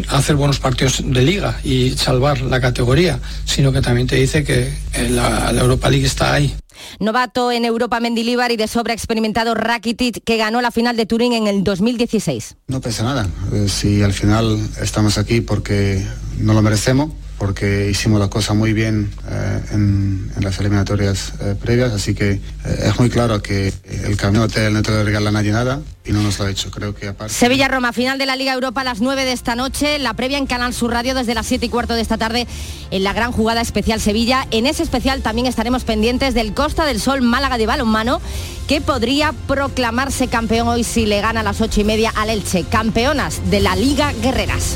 hacer 0.10 0.36
buenos 0.36 0.60
partidos 0.60 1.02
de 1.02 1.22
liga 1.22 1.58
y 1.64 1.92
salvar 1.92 2.42
la 2.42 2.60
categoría, 2.60 3.22
sino 3.46 3.72
que 3.72 3.82
también 3.82 4.06
te 4.06 4.18
dice 4.18 4.44
que 4.44 4.70
la 5.12 5.50
Europa 5.52 5.90
League 5.90 6.06
está 6.06 6.34
ahí. 6.34 6.54
Novato 7.00 7.52
en 7.52 7.66
Europa 7.66 8.00
Mendilibar 8.00 8.52
y 8.52 8.58
de 8.58 8.68
sobra 8.68 8.94
experimentado 8.94 9.56
Rakitic 9.56 10.24
que 10.24 10.38
ganó 10.38 10.62
la 10.62 10.72
final 10.72 10.96
de 10.98 11.06
Turín 11.06 11.34
en 11.34 11.48
el 11.48 11.64
2016. 11.64 12.56
No 12.68 12.82
pesa 12.82 13.04
nada. 13.04 13.28
Eh, 13.54 13.68
si 13.70 14.02
al 14.02 14.14
final 14.14 14.60
estamos 14.82 15.18
aquí 15.18 15.42
porque 15.42 16.06
no 16.38 16.54
lo 16.54 16.62
merecemos, 16.62 17.12
porque 17.40 17.90
hicimos 17.90 18.20
la 18.20 18.30
cosa 18.30 18.54
muy 18.54 18.74
bien 18.74 19.10
eh, 19.28 19.62
en, 19.72 20.32
las 20.42 20.60
eliminatorias 20.60 21.34
eh, 21.40 21.56
previas, 21.60 21.94
así 21.94 22.14
que 22.14 22.32
eh, 22.32 22.40
es 22.66 23.00
muy 23.00 23.10
claro 23.10 23.42
que 23.42 23.74
el 23.86 24.18
camino 24.18 24.44
hotel 24.44 24.74
no 24.74 24.84
te 24.84 24.92
lo 24.92 25.32
nadie 25.32 25.52
nada 25.52 25.82
y 26.06 26.12
no 26.12 26.22
nos 26.22 26.38
lo 26.38 26.46
ha 26.46 26.52
hecho. 26.52 26.70
Creo 26.70 26.94
que 26.94 27.08
aparte... 27.08 27.34
Sevilla-Roma, 27.34 27.94
final 27.94 28.18
de 28.18 28.26
la 28.26 28.36
Liga 28.36 28.54
Europa 28.54 28.82
a 28.82 28.84
las 28.84 29.00
9 29.00 29.24
de 29.24 29.32
esta 29.32 29.56
noche, 29.56 30.00
la 30.00 30.14
previa 30.14 30.38
en 30.38 30.48
Canal 30.48 30.74
Sur 30.74 30.92
Radio 30.92 31.16
desde 31.16 31.34
las 31.34 31.48
7 31.48 31.66
y 31.66 31.70
cuarto 31.70 31.94
de 31.94 32.02
esta 32.02 32.18
tarde 32.18 32.46
en 32.92 33.04
la 33.04 33.14
gran 33.14 33.32
jugada 33.32 33.62
especial 33.62 34.02
Sevilla. 34.02 34.46
En 34.52 34.66
ese 34.66 34.84
especial 34.84 35.22
también 35.22 35.48
estaremos 35.48 35.86
pendientes 35.86 36.34
del 36.34 36.54
Costa 36.54 36.86
del 36.86 37.00
Sol 37.00 37.22
Málaga 37.22 37.58
de 37.58 37.68
balonmano, 37.68 38.22
que 38.68 38.82
podría 38.82 39.34
proclamarse 39.48 40.28
campeón 40.28 40.68
hoy 40.68 40.84
si 40.84 41.06
le 41.06 41.22
gana 41.22 41.40
a 41.40 41.44
las 41.44 41.62
8 41.62 41.82
y 41.82 41.84
media 41.86 42.12
al 42.16 42.30
Elche. 42.30 42.66
Campeonas 42.70 43.50
de 43.50 43.62
la 43.62 43.76
Liga 43.76 44.12
Guerreras. 44.22 44.76